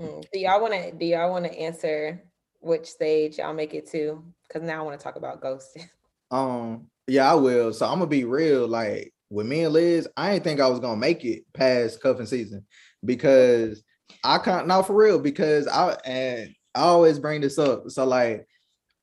Mm. 0.00 0.24
Do 0.32 0.40
y'all 0.40 0.60
want 0.60 0.72
to? 0.72 0.92
Do 0.92 1.04
y'all 1.04 1.30
want 1.30 1.44
to 1.44 1.58
answer 1.58 2.22
which 2.60 2.86
stage 2.86 3.38
y'all 3.38 3.52
make 3.52 3.74
it 3.74 3.90
to? 3.90 4.24
Because 4.48 4.62
now 4.62 4.80
I 4.80 4.82
want 4.82 4.98
to 4.98 5.04
talk 5.04 5.16
about 5.16 5.42
ghosting. 5.42 5.88
Um, 6.32 6.86
yeah, 7.08 7.28
I 7.28 7.34
will. 7.34 7.72
So 7.72 7.86
I'm 7.86 7.98
gonna 7.98 8.06
be 8.06 8.22
real. 8.22 8.68
Like 8.68 9.12
with 9.30 9.46
me 9.46 9.64
and 9.64 9.72
Liz, 9.72 10.06
I 10.16 10.30
didn't 10.30 10.44
think 10.44 10.60
I 10.60 10.68
was 10.68 10.78
gonna 10.78 10.96
make 10.96 11.24
it 11.24 11.42
past 11.52 12.00
cuffing 12.00 12.26
season 12.26 12.64
because 13.04 13.82
I 14.22 14.38
can't 14.38 14.68
not 14.68 14.86
for 14.86 14.94
real 14.94 15.18
because 15.18 15.66
I 15.66 15.96
and 16.04 16.54
I 16.72 16.82
always 16.82 17.18
bring 17.18 17.40
this 17.40 17.58
up. 17.58 17.90
So 17.90 18.04
like 18.04 18.46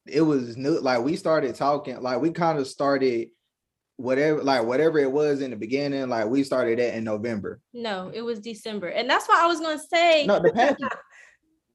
it 0.08 0.22
was 0.22 0.56
new, 0.56 0.80
like 0.80 1.02
we 1.02 1.18
started 1.18 1.56
talking, 1.56 2.02
like 2.02 2.22
we 2.22 2.32
kind 2.32 2.60
of 2.60 2.68
started 2.68 3.28
whatever, 3.98 4.42
like 4.44 4.64
whatever 4.66 5.00
it 5.00 5.12
was 5.12 5.42
in 5.42 5.52
the 5.52 5.58
beginning, 5.58 6.08
like 6.10 6.28
we 6.28 6.44
started 6.44 6.80
that 6.80 6.96
in 6.96 7.04
November. 7.04 7.60
No, 7.74 8.10
it 8.14 8.22
was 8.22 8.40
December, 8.40 8.88
and 8.88 9.10
that's 9.10 9.28
why 9.28 9.44
I 9.44 9.48
was 9.48 9.60
gonna 9.60 9.80
say 9.80 10.26
No, 10.26 10.40
the 10.40 10.52
pageant, 10.54 10.94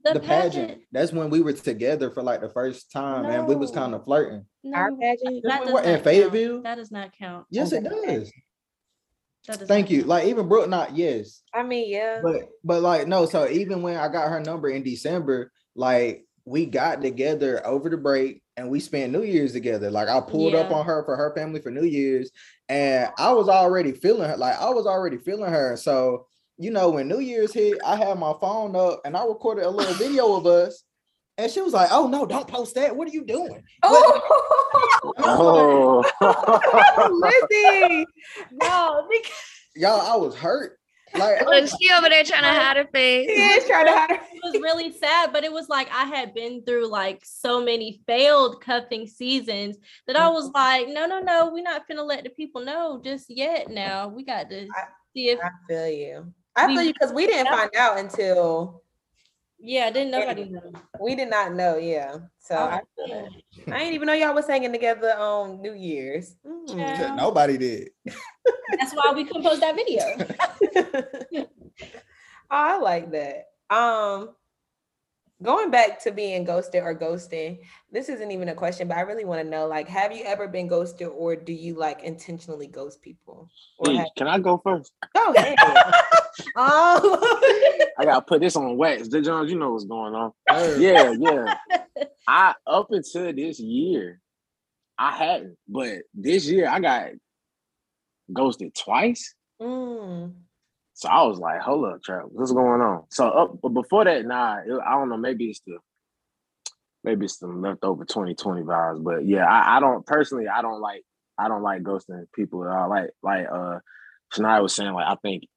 the, 0.04 0.14
the 0.14 0.20
pageant. 0.20 0.68
pageant. 0.68 0.82
That's 0.92 1.12
when 1.12 1.30
we 1.30 1.40
were 1.42 1.52
together 1.52 2.11
for 2.11 2.22
like 2.22 2.40
the 2.40 2.48
first 2.50 2.90
time, 2.90 3.26
and 3.26 3.46
we 3.46 3.54
was 3.54 3.70
kind 3.70 3.94
of 3.94 4.04
flirting. 4.04 4.46
Our 4.74 4.90
No, 4.90 4.96
pageant. 4.98 5.42
That 5.44 5.61
we 5.61 5.66
does 5.66 5.74
were 5.74 5.80
in 5.80 5.85
not 5.85 5.92
count. 5.94 6.04
Fayetteville. 6.04 6.62
That 6.62 6.74
does 6.76 6.90
not 6.92 7.11
count. 7.18 7.46
Yes, 7.50 7.72
it 7.72 7.87
Okay. 7.87 8.16
does. 8.18 8.32
That 9.48 9.58
does 9.58 9.68
Thank 9.68 9.90
you. 9.90 9.98
count. 9.98 10.08
Like 10.08 10.26
even 10.28 10.48
Brooke, 10.48 10.68
not 10.68 10.96
yes. 10.96 11.42
I 11.52 11.62
mean, 11.64 11.90
yeah. 11.90 12.20
But 12.22 12.48
but 12.64 12.80
like 12.82 13.08
no, 13.08 13.26
so 13.26 13.48
even 13.48 13.82
when 13.82 13.96
I 13.96 14.08
got 14.08 14.28
her 14.30 14.40
number 14.40 14.68
in 14.68 14.82
December, 14.85 15.50
like 15.74 16.24
we 16.44 16.66
got 16.66 17.00
together 17.02 17.64
over 17.66 17.88
the 17.88 17.96
break 17.96 18.42
and 18.57 18.68
we 18.68 18.81
spent 18.81 19.12
New 19.12 19.22
Year's 19.22 19.52
together. 19.52 19.90
Like 19.90 20.09
I 20.09 20.20
pulled 20.20 20.55
up 20.55 20.70
on 20.72 20.85
her 20.87 21.05
for 21.05 21.16
her 21.16 21.33
family 21.35 21.61
for 21.61 21.70
New 21.70 21.85
Year's, 21.85 22.31
and 22.68 23.09
I 23.18 23.33
was 23.33 23.48
already 23.48 23.92
feeling 23.92 24.28
her. 24.28 24.37
Like 24.37 24.59
I 24.61 24.70
was 24.70 24.87
already 24.87 25.18
feeling 25.18 25.52
her. 25.52 25.76
So 25.76 26.26
you 26.59 26.70
know, 26.70 26.90
when 26.90 27.09
New 27.09 27.20
Year's 27.20 27.52
hit, 27.52 27.78
I 27.85 27.96
had 27.96 28.18
my 28.18 28.35
phone 28.40 28.76
up 28.76 29.00
and 29.05 29.16
I 29.16 29.24
recorded 29.24 29.64
a 29.64 29.70
little 29.70 29.94
video 29.94 30.35
of 30.37 30.46
us. 30.46 30.85
And 31.38 31.50
she 31.50 31.62
was 31.62 31.72
like, 31.72 31.88
"Oh 31.90 32.09
no, 32.09 32.26
don't 32.26 32.46
post 32.46 32.74
that. 32.74 32.94
What 32.94 33.09
are 33.09 33.12
you 33.12 33.24
doing?" 33.24 33.62
Oh, 33.83 34.20
Oh, 35.18 36.05
Lizzie. 37.50 38.07
no, 38.52 39.07
because 39.11 39.31
Y'all, 39.74 40.00
I 40.00 40.16
was 40.16 40.35
hurt. 40.37 40.78
Like, 41.14 41.44
Look, 41.44 41.68
she 41.68 41.92
over 41.92 42.09
there 42.09 42.25
trying 42.25 42.42
to 42.42 42.48
hide 42.48 42.77
her 42.79 42.87
face. 42.92 43.29
She 43.29 43.37
face. 43.37 43.62
is 43.62 43.68
trying 43.68 43.87
to 43.87 43.92
hide 43.92 44.11
her. 44.11 44.16
it 44.16 44.40
was 44.42 44.55
really 44.62 44.92
sad, 44.92 45.33
but 45.33 45.44
it 45.44 45.53
was 45.53 45.68
like 45.68 45.88
I 45.92 46.05
had 46.05 46.35
been 46.35 46.64
through 46.64 46.88
like 46.88 47.20
so 47.25 47.62
many 47.62 48.01
failed 48.07 48.61
cuffing 48.62 49.07
seasons 49.07 49.77
that 50.07 50.16
I 50.16 50.29
was 50.29 50.51
like, 50.55 50.88
no, 50.88 51.07
no, 51.07 51.20
no, 51.20 51.51
we're 51.53 51.62
not 51.62 51.87
gonna 51.88 52.03
let 52.03 52.25
the 52.25 52.31
people 52.31 52.64
know 52.64 53.01
just 53.05 53.27
yet. 53.29 53.70
Now 53.70 54.09
we 54.09 54.25
got 54.25 54.48
to 54.51 54.62
I- 54.62 54.88
see 55.14 55.29
if 55.31 55.40
I 55.40 55.51
feel 55.68 55.88
you. 55.88 56.33
I 56.57 56.66
feel 56.66 56.83
you 56.83 56.92
because 56.92 57.12
we 57.12 57.27
didn't 57.27 57.46
find 57.48 57.75
out 57.77 57.98
until 57.98 58.82
Yeah, 59.64 59.85
I 59.87 59.90
didn't 59.90 60.11
nobody 60.11 60.44
know. 60.48 60.72
We 61.01 61.14
did 61.14 61.31
not 61.31 61.55
know, 61.55 61.77
yeah. 61.77 62.16
So 62.40 62.57
Oh, 62.57 62.64
I, 62.64 62.81
yeah. 63.07 63.29
I 63.68 63.79
didn't 63.79 63.94
even 63.94 64.07
know 64.07 64.12
y'all 64.12 64.35
was 64.35 64.48
hanging 64.48 64.72
together 64.72 65.14
on 65.16 65.62
New 65.62 65.75
Year's. 65.75 66.35
Mm. 66.44 66.77
Yeah. 66.77 67.14
Nobody 67.14 67.57
did. 67.59 67.90
That's 68.79 68.92
why 68.92 69.12
we 69.14 69.25
couldn't 69.25 69.44
post 69.44 69.61
that 69.61 69.77
video. 69.77 70.03
oh, 71.46 71.46
I 72.51 72.79
like 72.79 73.12
that. 73.12 73.51
Um, 73.70 74.31
going 75.40 75.70
back 75.70 76.03
to 76.03 76.11
being 76.11 76.42
ghosted 76.42 76.83
or 76.83 76.98
ghosting, 76.98 77.61
this 77.92 78.09
isn't 78.09 78.33
even 78.33 78.48
a 78.48 78.55
question, 78.55 78.88
but 78.88 78.96
I 78.96 79.03
really 79.03 79.25
want 79.25 79.44
to 79.44 79.48
know, 79.48 79.68
like, 79.68 79.87
have 79.87 80.11
you 80.11 80.25
ever 80.25 80.48
been 80.48 80.66
ghosted, 80.66 81.07
or 81.07 81.37
do 81.37 81.53
you 81.53 81.75
like 81.75 82.03
intentionally 82.03 82.66
ghost 82.66 83.01
people? 83.01 83.48
Or 83.79 83.92
Hey, 83.92 83.98
have, 83.98 84.09
can 84.16 84.27
I 84.27 84.40
go 84.40 84.59
first? 84.59 84.92
go 85.14 85.33
ahead. 85.35 85.57
oh, 86.57 87.81
I 87.99 88.05
gotta 88.05 88.23
put 88.23 88.40
this 88.40 88.57
on 88.57 88.77
wax. 88.77 89.09
The 89.09 89.21
Jones, 89.21 89.51
you 89.51 89.59
know 89.59 89.73
what's 89.73 89.85
going 89.85 90.14
on. 90.14 90.33
Word. 90.51 90.81
Yeah, 90.81 91.12
yeah. 91.18 91.57
I 92.29 92.55
up 92.66 92.88
until 92.90 93.33
this 93.33 93.59
year, 93.61 94.21
I 94.99 95.12
hadn't, 95.16 95.57
but 95.68 95.99
this 96.14 96.47
year 96.47 96.68
I 96.68 96.81
got 96.81 97.11
ghosted 98.33 98.75
twice. 98.75 99.35
Mm, 99.61 100.33
So 100.95 101.09
I 101.09 101.23
was 101.25 101.38
like, 101.38 101.61
hold 101.61 101.85
up, 101.87 102.03
Trap, 102.03 102.25
what's 102.29 102.53
going 102.53 102.81
on? 102.81 103.05
So 103.11 103.29
up 103.29 103.61
but 103.61 103.71
before 103.71 104.05
that, 104.05 104.25
nah, 104.25 104.59
it- 104.59 104.81
I 104.87 104.92
don't 104.92 105.09
know, 105.09 105.16
maybe 105.16 105.47
it's 105.51 105.61
the 105.66 105.79
maybe 107.05 107.25
it's 107.27 107.38
some 107.38 107.61
leftover 107.62 108.05
2020 108.05 108.62
vibes. 108.62 109.03
But 109.03 109.27
yeah, 109.27 109.45
I, 109.47 109.77
I 109.77 109.81
don't 109.81 110.07
personally 110.07 110.49
I 110.49 110.62
don't 110.62 110.81
like 110.81 111.03
I 111.38 111.49
don't 111.49 111.62
like 111.62 111.83
ghosting 111.83 112.25
people 112.35 112.64
at 112.64 112.71
all. 112.71 112.88
Like 112.88 113.11
like 113.23 113.47
uh 113.53 113.79
Shania 114.35 114.62
was 114.62 114.75
saying, 114.75 114.92
like 114.92 115.07
I 115.07 115.16
think 115.23 115.45
it- 115.45 115.49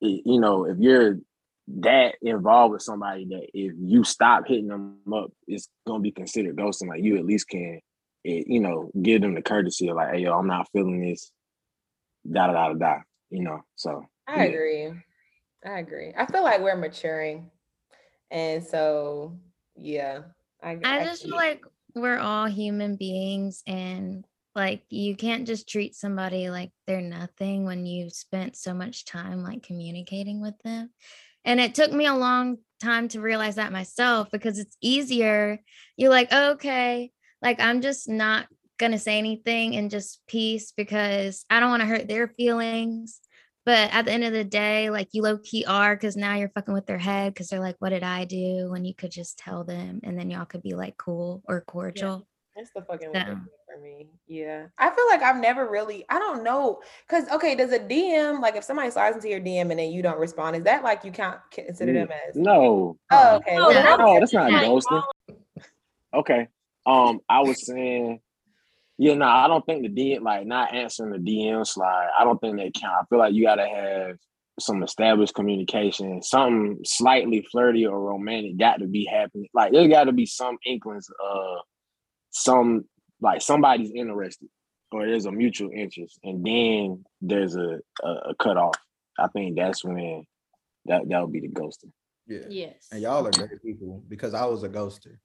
you 0.00 0.40
know, 0.40 0.64
if 0.64 0.78
you're 0.78 1.18
that 1.78 2.16
involved 2.22 2.72
with 2.72 2.82
somebody 2.82 3.26
that 3.26 3.46
if 3.54 3.72
you 3.78 4.02
stop 4.02 4.46
hitting 4.46 4.68
them 4.68 4.98
up, 5.12 5.30
it's 5.46 5.68
gonna 5.86 6.00
be 6.00 6.10
considered 6.10 6.56
ghosting. 6.56 6.88
Like 6.88 7.02
you 7.02 7.16
at 7.16 7.24
least 7.24 7.48
can 7.48 7.80
it, 8.24 8.46
you 8.48 8.60
know, 8.60 8.90
give 9.00 9.22
them 9.22 9.34
the 9.34 9.42
courtesy 9.42 9.88
of 9.88 9.96
like, 9.96 10.14
hey 10.14 10.22
yo, 10.22 10.36
I'm 10.38 10.46
not 10.46 10.68
feeling 10.72 11.00
this, 11.00 11.30
da 12.30 12.48
da 12.48 12.52
da 12.52 12.68
da 12.68 12.74
da, 12.74 12.98
you 13.30 13.42
know. 13.42 13.60
So 13.76 14.04
I 14.26 14.44
Yeah. 14.44 14.50
agree. 14.50 14.92
I 15.64 15.78
agree. 15.78 16.12
I 16.16 16.26
feel 16.26 16.42
like 16.42 16.60
we're 16.62 16.76
maturing, 16.76 17.50
and 18.30 18.64
so 18.64 19.38
yeah, 19.76 20.22
I. 20.62 20.78
I 20.82 21.04
just 21.04 21.22
feel 21.22 21.36
like 21.36 21.62
we're 21.94 22.18
all 22.18 22.46
human 22.46 22.96
beings 22.96 23.62
and 23.66 24.24
like 24.54 24.82
you 24.88 25.16
can't 25.16 25.46
just 25.46 25.68
treat 25.68 25.94
somebody 25.94 26.50
like 26.50 26.70
they're 26.86 27.00
nothing 27.00 27.64
when 27.64 27.86
you've 27.86 28.12
spent 28.12 28.56
so 28.56 28.74
much 28.74 29.04
time 29.04 29.42
like 29.42 29.62
communicating 29.62 30.40
with 30.40 30.58
them. 30.64 30.90
And 31.44 31.60
it 31.60 31.74
took 31.74 31.92
me 31.92 32.06
a 32.06 32.14
long 32.14 32.58
time 32.82 33.08
to 33.08 33.20
realize 33.20 33.56
that 33.56 33.72
myself 33.72 34.28
because 34.30 34.58
it's 34.58 34.76
easier. 34.80 35.60
You're 35.96 36.10
like, 36.10 36.28
oh, 36.32 36.52
okay, 36.52 37.12
like 37.42 37.60
I'm 37.60 37.80
just 37.80 38.08
not 38.08 38.46
gonna 38.78 38.98
say 38.98 39.18
anything 39.18 39.76
and 39.76 39.90
just 39.90 40.20
peace 40.26 40.72
because 40.76 41.44
I 41.48 41.60
don't 41.60 41.70
want 41.70 41.82
to 41.82 41.88
hurt 41.88 42.08
their 42.08 42.28
feelings. 42.28 43.20
But 43.66 43.92
at 43.92 44.06
the 44.06 44.12
end 44.12 44.24
of 44.24 44.32
the 44.32 44.42
day, 44.42 44.90
like 44.90 45.08
you 45.12 45.22
low 45.22 45.38
key 45.38 45.64
are 45.66 45.94
because 45.94 46.16
now 46.16 46.34
you're 46.34 46.48
fucking 46.48 46.72
with 46.74 46.86
their 46.86 46.98
head 46.98 47.32
because 47.34 47.48
they're 47.48 47.60
like, 47.60 47.76
what 47.78 47.90
did 47.90 48.02
I 48.02 48.24
do? 48.24 48.68
When 48.70 48.84
you 48.84 48.94
could 48.94 49.10
just 49.10 49.38
tell 49.38 49.64
them 49.64 50.00
and 50.02 50.18
then 50.18 50.30
y'all 50.30 50.46
could 50.46 50.62
be 50.62 50.74
like 50.74 50.96
cool 50.96 51.42
or 51.46 51.60
cordial. 51.60 52.26
It's 52.60 52.70
the 52.74 52.82
fucking 52.82 53.08
So- 53.12 53.18
worst 53.18 53.40
for 53.66 53.80
me. 53.82 54.08
Yeah. 54.26 54.66
I 54.78 54.90
feel 54.90 55.06
like 55.08 55.22
I've 55.22 55.40
never 55.40 55.68
really, 55.68 56.04
I 56.08 56.18
don't 56.18 56.42
know. 56.44 56.80
Cause 57.08 57.28
okay, 57.30 57.54
does 57.54 57.72
a 57.72 57.78
DM, 57.78 58.40
like 58.40 58.56
if 58.56 58.64
somebody 58.64 58.90
slides 58.90 59.16
into 59.16 59.28
your 59.28 59.40
DM 59.40 59.70
and 59.70 59.78
then 59.78 59.90
you 59.90 60.02
don't 60.02 60.18
respond, 60.18 60.56
is 60.56 60.64
that 60.64 60.82
like 60.84 61.04
you 61.04 61.12
can't 61.12 61.38
consider 61.50 61.92
them 61.92 62.08
as 62.28 62.36
no. 62.36 62.96
Oh, 63.10 63.36
okay. 63.36 63.56
No, 63.56 63.68
well, 63.68 63.72
that's- 63.72 63.98
No, 63.98 64.20
that's 64.20 64.32
not 64.32 64.50
ghosting. 64.50 65.02
Okay. 66.14 66.48
Um, 66.86 67.20
I 67.28 67.40
was 67.40 67.64
saying, 67.66 68.20
yeah, 68.98 69.14
no, 69.14 69.26
I 69.26 69.46
don't 69.48 69.64
think 69.64 69.82
the 69.82 69.88
DM, 69.88 70.22
like 70.22 70.46
not 70.46 70.74
answering 70.74 71.12
the 71.12 71.18
DM 71.18 71.66
slide, 71.66 72.08
I 72.18 72.24
don't 72.24 72.38
think 72.40 72.56
they 72.56 72.70
count. 72.70 72.94
I 73.00 73.04
feel 73.08 73.18
like 73.18 73.32
you 73.34 73.44
gotta 73.44 73.66
have 73.66 74.16
some 74.58 74.82
established 74.82 75.34
communication, 75.34 76.22
something 76.22 76.78
slightly 76.84 77.46
flirty 77.50 77.86
or 77.86 77.98
romantic 77.98 78.58
got 78.58 78.78
to 78.78 78.86
be 78.86 79.06
happening. 79.06 79.48
Like 79.54 79.72
there 79.72 79.88
got 79.88 80.04
to 80.04 80.12
be 80.12 80.26
some 80.26 80.58
inklings 80.66 81.08
of 81.24 81.58
some 82.30 82.84
like 83.20 83.42
somebody's 83.42 83.92
interested 83.94 84.48
or 84.92 85.06
there's 85.06 85.26
a 85.26 85.32
mutual 85.32 85.70
interest, 85.74 86.18
and 86.24 86.44
then 86.44 87.04
there's 87.20 87.54
a 87.54 87.80
a, 88.02 88.08
a 88.08 88.34
cutoff. 88.38 88.76
I 89.18 89.28
think 89.28 89.56
that's 89.56 89.84
when 89.84 90.24
that 90.86 91.08
that 91.08 91.20
would 91.20 91.32
be 91.32 91.40
the 91.40 91.48
ghosting. 91.48 91.92
Yeah. 92.26 92.46
Yes. 92.48 92.88
And 92.92 93.02
y'all 93.02 93.26
are 93.26 93.30
great 93.30 93.62
people 93.62 94.04
because 94.08 94.34
I 94.34 94.44
was 94.46 94.62
a 94.62 94.68
ghoster. 94.68 95.16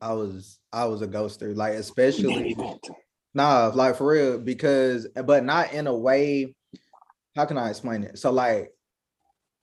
I 0.00 0.12
was 0.12 0.58
I 0.72 0.84
was 0.86 1.02
a 1.02 1.08
ghoster, 1.08 1.54
like 1.54 1.74
especially 1.74 2.56
nah, 3.34 3.70
like 3.74 3.96
for 3.96 4.06
real, 4.06 4.38
because 4.38 5.06
but 5.24 5.44
not 5.44 5.72
in 5.72 5.86
a 5.86 5.96
way. 5.96 6.54
How 7.36 7.44
can 7.44 7.58
I 7.58 7.70
explain 7.70 8.02
it? 8.02 8.18
So 8.18 8.32
like, 8.32 8.72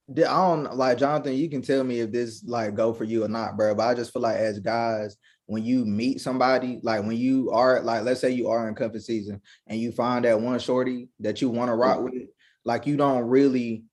I 0.10 0.22
don't 0.22 0.76
like 0.76 0.98
Jonathan. 0.98 1.36
You 1.36 1.50
can 1.50 1.62
tell 1.62 1.84
me 1.84 2.00
if 2.00 2.12
this 2.12 2.44
like 2.46 2.76
go 2.76 2.94
for 2.94 3.04
you 3.04 3.26
or 3.26 3.28
not, 3.28 3.58
bro. 3.58 3.76
But 3.76 3.88
I 3.88 3.94
just 3.94 4.14
feel 4.14 4.22
like 4.22 4.38
as 4.38 4.60
guys, 4.60 5.18
when 5.48 5.66
you 5.66 5.86
meet 5.86 6.22
somebody, 6.22 6.80
like 6.84 7.04
when 7.04 7.18
you 7.18 7.52
are 7.52 7.82
like, 7.82 8.04
let's 8.04 8.22
say 8.22 8.32
you 8.32 8.50
are 8.50 8.68
in 8.68 8.76
cuffing 8.76 9.00
season 9.00 9.42
and 9.66 9.80
you 9.80 9.92
find 9.92 10.24
that 10.26 10.40
one 10.40 10.60
shorty 10.60 11.10
that 11.20 11.42
you 11.42 11.50
want 11.50 11.70
to 11.70 11.76
rock 11.76 11.98
mm-hmm. 11.98 12.20
with, 12.20 12.30
like 12.64 12.86
you 12.86 12.96
don't 12.96 13.24
really. 13.24 13.84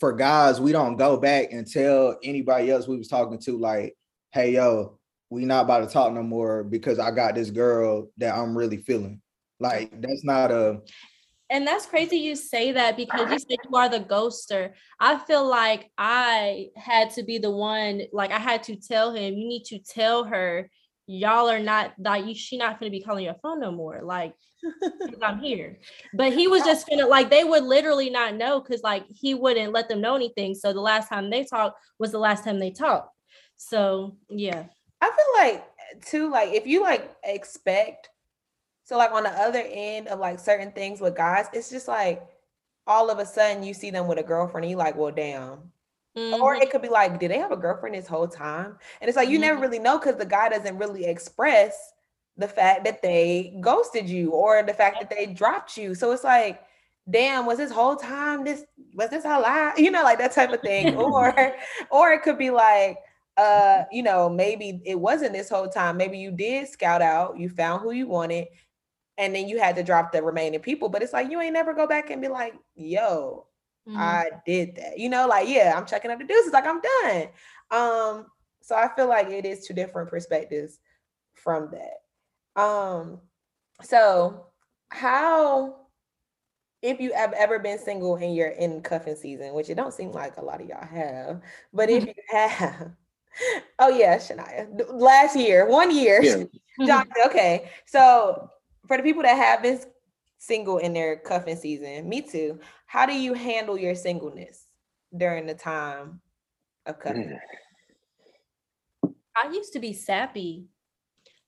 For 0.00 0.12
guys, 0.12 0.60
we 0.60 0.72
don't 0.72 0.96
go 0.96 1.16
back 1.16 1.52
and 1.52 1.66
tell 1.66 2.18
anybody 2.24 2.68
else 2.68 2.88
we 2.88 2.98
was 2.98 3.06
talking 3.06 3.38
to, 3.42 3.56
like, 3.56 3.94
hey 4.32 4.54
yo, 4.54 4.98
we 5.30 5.44
not 5.44 5.64
about 5.64 5.86
to 5.86 5.92
talk 5.92 6.12
no 6.12 6.22
more 6.22 6.64
because 6.64 6.98
I 6.98 7.10
got 7.12 7.36
this 7.36 7.50
girl 7.50 8.10
that 8.18 8.34
I'm 8.34 8.58
really 8.58 8.78
feeling. 8.78 9.22
Like 9.60 10.00
that's 10.00 10.24
not 10.24 10.50
a 10.50 10.80
and 11.54 11.64
that's 11.64 11.86
crazy 11.86 12.16
you 12.16 12.34
say 12.34 12.72
that 12.72 12.96
because 12.96 13.30
you 13.30 13.38
said 13.38 13.58
you 13.70 13.76
are 13.76 13.88
the 13.88 14.00
ghoster. 14.00 14.72
I 14.98 15.18
feel 15.18 15.48
like 15.48 15.88
I 15.96 16.70
had 16.74 17.10
to 17.10 17.22
be 17.22 17.38
the 17.38 17.52
one, 17.52 18.02
like 18.12 18.32
I 18.32 18.40
had 18.40 18.64
to 18.64 18.74
tell 18.74 19.14
him, 19.14 19.34
you 19.34 19.46
need 19.46 19.64
to 19.66 19.78
tell 19.78 20.24
her, 20.24 20.68
y'all 21.06 21.48
are 21.48 21.60
not 21.60 21.94
like 21.96 22.26
you 22.26 22.34
she 22.34 22.56
not 22.56 22.80
gonna 22.80 22.90
be 22.90 23.00
calling 23.00 23.24
your 23.24 23.36
phone 23.40 23.60
no 23.60 23.70
more. 23.70 24.00
Like 24.02 24.34
I'm 25.22 25.38
here. 25.38 25.78
But 26.12 26.32
he 26.32 26.48
was 26.48 26.64
just 26.64 26.88
gonna 26.88 27.06
like 27.06 27.30
they 27.30 27.44
would 27.44 27.62
literally 27.62 28.10
not 28.10 28.34
know 28.34 28.60
because 28.60 28.82
like 28.82 29.04
he 29.08 29.34
wouldn't 29.34 29.72
let 29.72 29.88
them 29.88 30.00
know 30.00 30.16
anything. 30.16 30.56
So 30.56 30.72
the 30.72 30.80
last 30.80 31.08
time 31.08 31.30
they 31.30 31.44
talked 31.44 31.78
was 32.00 32.10
the 32.10 32.18
last 32.18 32.42
time 32.42 32.58
they 32.58 32.72
talked. 32.72 33.10
So 33.58 34.16
yeah. 34.28 34.64
I 35.00 35.06
feel 35.06 35.52
like 35.52 35.64
eh, 35.78 36.00
too, 36.04 36.30
like 36.32 36.52
if 36.52 36.66
you 36.66 36.82
like 36.82 37.14
expect, 37.22 38.08
so 38.84 38.96
like 38.98 39.12
on 39.12 39.24
the 39.24 39.30
other 39.30 39.62
end 39.66 40.08
of 40.08 40.18
like 40.18 40.38
certain 40.38 40.72
things 40.72 41.00
with 41.00 41.16
guys, 41.16 41.46
it's 41.52 41.70
just 41.70 41.88
like 41.88 42.22
all 42.86 43.10
of 43.10 43.18
a 43.18 43.26
sudden 43.26 43.62
you 43.62 43.74
see 43.74 43.90
them 43.90 44.06
with 44.06 44.18
a 44.18 44.22
girlfriend, 44.22 44.64
and 44.64 44.70
you 44.70 44.76
like, 44.76 44.96
well, 44.96 45.10
damn. 45.10 45.72
Or 46.42 46.54
Mhm. 46.54 46.62
it 46.62 46.70
could 46.70 46.82
be 46.82 46.88
like, 46.88 47.18
did 47.18 47.30
they 47.30 47.38
have 47.38 47.52
a 47.52 47.56
girlfriend 47.56 47.94
this 47.96 48.06
whole 48.06 48.28
time? 48.28 48.78
And 49.00 49.08
it's 49.08 49.16
like 49.16 49.28
you 49.28 49.38
never 49.38 49.58
Mhm. 49.58 49.62
really 49.62 49.78
know 49.78 49.98
because 49.98 50.16
the 50.16 50.26
guy 50.26 50.48
doesn't 50.48 50.78
really 50.78 51.04
express 51.06 51.92
the 52.36 52.48
fact 52.48 52.84
that 52.84 53.02
they 53.02 53.56
ghosted 53.60 54.08
you 54.08 54.30
or 54.30 54.62
the 54.62 54.74
fact 54.74 55.00
that 55.00 55.10
they 55.10 55.26
dropped 55.26 55.76
you. 55.76 55.94
So 55.94 56.12
it's 56.12 56.24
like, 56.24 56.62
damn, 57.10 57.46
was 57.46 57.58
this 57.58 57.70
whole 57.70 57.96
time 57.96 58.44
this 58.44 58.64
was 58.94 59.10
this 59.10 59.24
a 59.24 59.38
lie? 59.38 59.72
You 59.78 59.90
know, 59.90 60.02
like 60.02 60.18
that 60.18 60.32
type 60.32 60.52
of 60.52 60.62
thing. 60.62 60.94
or 60.96 61.56
or 61.90 62.12
it 62.12 62.22
could 62.22 62.38
be 62.38 62.50
like, 62.50 62.98
uh, 63.36 63.84
you 63.90 64.02
know, 64.02 64.28
maybe 64.28 64.80
it 64.84 64.98
wasn't 64.98 65.32
this 65.32 65.48
whole 65.48 65.68
time. 65.68 65.96
Maybe 65.96 66.18
you 66.18 66.30
did 66.32 66.68
scout 66.68 67.02
out, 67.02 67.38
you 67.38 67.48
found 67.48 67.82
who 67.82 67.92
you 67.92 68.06
wanted, 68.08 68.48
and 69.18 69.34
then 69.34 69.48
you 69.48 69.58
had 69.58 69.76
to 69.76 69.82
drop 69.82 70.12
the 70.12 70.22
remaining 70.22 70.60
people. 70.60 70.88
But 70.88 71.02
it's 71.02 71.12
like 71.12 71.30
you 71.30 71.40
ain't 71.40 71.52
never 71.52 71.74
go 71.74 71.86
back 71.86 72.10
and 72.10 72.20
be 72.22 72.28
like, 72.28 72.54
yo, 72.74 73.46
Mhm. 73.88 73.96
I 73.98 74.30
did 74.46 74.76
that. 74.76 74.98
You 74.98 75.08
know, 75.10 75.26
like, 75.26 75.48
yeah, 75.48 75.74
I'm 75.76 75.86
checking 75.86 76.10
up 76.10 76.18
the 76.18 76.24
deuces, 76.24 76.52
like 76.52 76.66
I'm 76.66 76.80
done. 76.80 77.28
Um, 77.70 78.26
so 78.62 78.74
I 78.74 78.88
feel 78.94 79.08
like 79.08 79.28
it 79.28 79.44
is 79.44 79.66
two 79.66 79.74
different 79.74 80.08
perspectives 80.08 80.78
from 81.34 81.70
that. 81.72 82.60
Um, 82.60 83.20
so 83.82 84.46
how 84.88 85.76
if 86.80 87.00
you 87.00 87.12
have 87.14 87.32
ever 87.32 87.58
been 87.58 87.78
single 87.78 88.16
and 88.16 88.34
you're 88.34 88.48
in 88.48 88.80
cuffing 88.82 89.16
season, 89.16 89.54
which 89.54 89.70
it 89.70 89.74
don't 89.74 89.92
seem 89.94 90.12
like 90.12 90.36
a 90.36 90.44
lot 90.44 90.60
of 90.60 90.68
y'all 90.68 90.84
have, 90.84 91.40
but 91.72 91.90
if 91.90 92.06
you 92.06 92.14
have, 92.28 92.92
oh 93.78 93.88
yeah, 93.88 94.16
Shania, 94.16 94.68
last 94.90 95.36
year, 95.36 95.66
one 95.68 95.90
year, 95.94 96.22
Yeah. 96.22 96.44
John, 96.86 97.06
okay. 97.26 97.70
So 97.86 98.50
for 98.86 98.96
the 98.96 99.02
people 99.02 99.22
that 99.22 99.36
have 99.36 99.62
been 99.62 99.80
single 100.38 100.78
in 100.78 100.92
their 100.92 101.16
cuffing 101.16 101.56
season, 101.56 102.08
me 102.08 102.20
too. 102.20 102.58
How 102.86 103.06
do 103.06 103.14
you 103.14 103.34
handle 103.34 103.78
your 103.78 103.94
singleness 103.94 104.66
during 105.16 105.46
the 105.46 105.54
time 105.54 106.20
of 106.86 106.98
cuffing? 106.98 107.38
Mm. 109.04 109.12
I 109.36 109.50
used 109.50 109.72
to 109.72 109.80
be 109.80 109.92
sappy. 109.92 110.66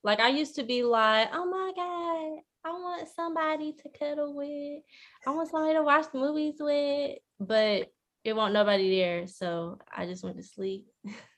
Like 0.03 0.21
I 0.21 0.29
used 0.29 0.57
to 0.57 0.65
be 0.65 0.83
like, 0.83 1.29
oh 1.33 1.47
my 1.47 1.73
God, 1.75 2.43
I 2.65 2.73
want 2.73 3.09
somebody 3.15 3.73
to 3.73 3.89
cuddle 3.99 4.35
with. 4.35 4.83
I 5.27 5.31
want 5.31 5.51
somebody 5.51 5.75
to 5.75 5.83
watch 5.83 6.07
movies 6.15 6.57
with. 6.59 7.19
But 7.39 7.93
it 8.25 8.35
won't 8.35 8.55
nobody 8.55 8.99
there, 8.99 9.27
so 9.27 9.79
I 9.95 10.07
just 10.07 10.25
went 10.25 10.37
to 10.37 10.43
sleep. 10.43 10.87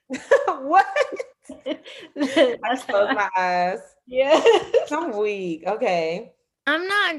what? 0.47 0.85
I 1.65 2.75
closed 2.87 3.15
my 3.15 3.29
eyes. 3.37 3.79
Yeah. 4.09 4.43
I'm 4.91 5.17
weak. 5.17 5.63
Okay. 5.65 6.31
I'm 6.67 6.87
not 6.87 7.15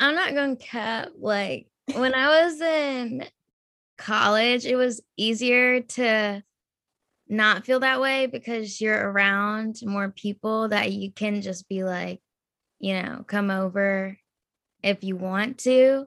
I'm 0.00 0.14
not 0.14 0.34
gonna 0.34 0.56
cap 0.56 1.10
like 1.18 1.68
when 1.94 2.14
I 2.14 2.44
was 2.44 2.60
in 2.60 3.24
college, 3.98 4.66
it 4.66 4.76
was 4.76 5.00
easier 5.16 5.80
to 5.80 6.42
not 7.28 7.64
feel 7.64 7.80
that 7.80 8.00
way 8.00 8.26
because 8.26 8.80
you're 8.80 9.10
around 9.10 9.76
more 9.84 10.10
people 10.10 10.68
that 10.68 10.92
you 10.92 11.12
can 11.12 11.40
just 11.40 11.68
be 11.68 11.84
like, 11.84 12.20
you 12.78 13.00
know, 13.00 13.24
come 13.26 13.50
over 13.50 14.16
if 14.82 15.04
you 15.04 15.16
want 15.16 15.58
to. 15.58 16.06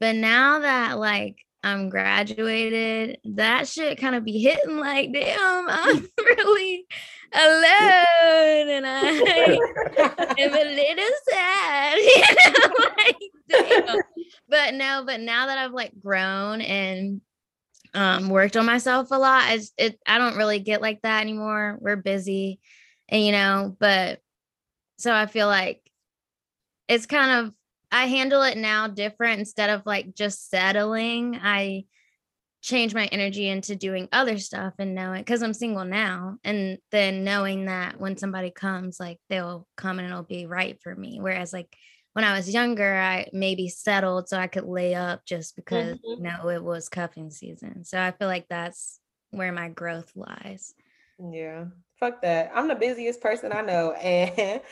But 0.00 0.16
now 0.16 0.60
that 0.60 0.98
like 0.98 1.38
I'm 1.62 1.88
graduated, 1.88 3.18
that 3.24 3.68
shit 3.68 3.98
kind 3.98 4.14
of 4.14 4.24
be 4.24 4.38
hitting 4.38 4.76
like, 4.76 5.12
damn, 5.12 5.66
I'm 5.68 6.08
really 6.18 6.86
alone 7.32 8.68
and 8.68 8.86
I 8.86 9.58
am 10.38 10.54
a 10.54 10.64
little 10.64 11.14
sad. 11.28 11.98
You 13.50 13.80
know, 13.80 13.94
like. 13.96 14.04
But 14.48 14.74
no, 14.74 15.02
but 15.04 15.20
now 15.20 15.46
that 15.46 15.58
I've 15.58 15.72
like 15.72 15.92
grown 16.00 16.60
and 16.60 17.20
um 17.94 18.28
worked 18.28 18.56
on 18.56 18.66
myself 18.66 19.08
a 19.10 19.18
lot, 19.18 19.44
I 19.44 19.56
just, 19.56 19.74
it 19.78 19.98
I 20.06 20.18
don't 20.18 20.36
really 20.36 20.58
get 20.58 20.80
like 20.80 21.02
that 21.02 21.20
anymore. 21.20 21.78
We're 21.80 21.96
busy, 21.96 22.60
and 23.08 23.24
you 23.24 23.32
know, 23.32 23.76
but 23.78 24.20
so 24.98 25.12
I 25.12 25.26
feel 25.26 25.46
like 25.46 25.80
it's 26.88 27.06
kind 27.06 27.46
of 27.46 27.54
I 27.92 28.06
handle 28.06 28.42
it 28.42 28.56
now 28.56 28.86
different 28.88 29.40
instead 29.40 29.70
of 29.70 29.86
like 29.86 30.14
just 30.14 30.50
settling. 30.50 31.38
I 31.42 31.84
change 32.62 32.94
my 32.94 33.06
energy 33.06 33.48
into 33.48 33.74
doing 33.76 34.08
other 34.12 34.38
stuff 34.38 34.74
and 34.78 34.94
knowing 34.94 35.22
because 35.22 35.42
I'm 35.42 35.54
single 35.54 35.84
now 35.84 36.36
and 36.44 36.78
then 36.90 37.24
knowing 37.24 37.66
that 37.66 37.98
when 37.98 38.16
somebody 38.18 38.50
comes 38.50 39.00
like 39.00 39.18
they'll 39.30 39.66
come 39.76 39.98
and 39.98 40.08
it'll 40.08 40.22
be 40.24 40.46
right 40.46 40.78
for 40.82 40.94
me 40.94 41.18
whereas 41.20 41.52
like 41.52 41.74
when 42.12 42.24
I 42.24 42.36
was 42.36 42.52
younger 42.52 42.94
I 42.94 43.28
maybe 43.32 43.68
settled 43.68 44.28
so 44.28 44.36
I 44.38 44.46
could 44.46 44.64
lay 44.64 44.94
up 44.94 45.24
just 45.24 45.56
because 45.56 45.96
you 46.16 46.22
Mhm. 46.22 46.22
know 46.24 46.48
it 46.50 46.62
was 46.62 46.88
cuffing 46.90 47.30
season 47.30 47.84
so 47.84 47.98
I 48.00 48.10
feel 48.12 48.28
like 48.28 48.46
that's 48.48 49.00
where 49.30 49.52
my 49.52 49.68
growth 49.70 50.12
lies 50.14 50.74
Yeah. 51.18 51.66
Fuck 51.98 52.22
that. 52.22 52.50
I'm 52.54 52.68
the 52.68 52.74
busiest 52.74 53.20
person 53.20 53.52
I 53.52 53.60
know. 53.62 53.92
And 54.02 54.62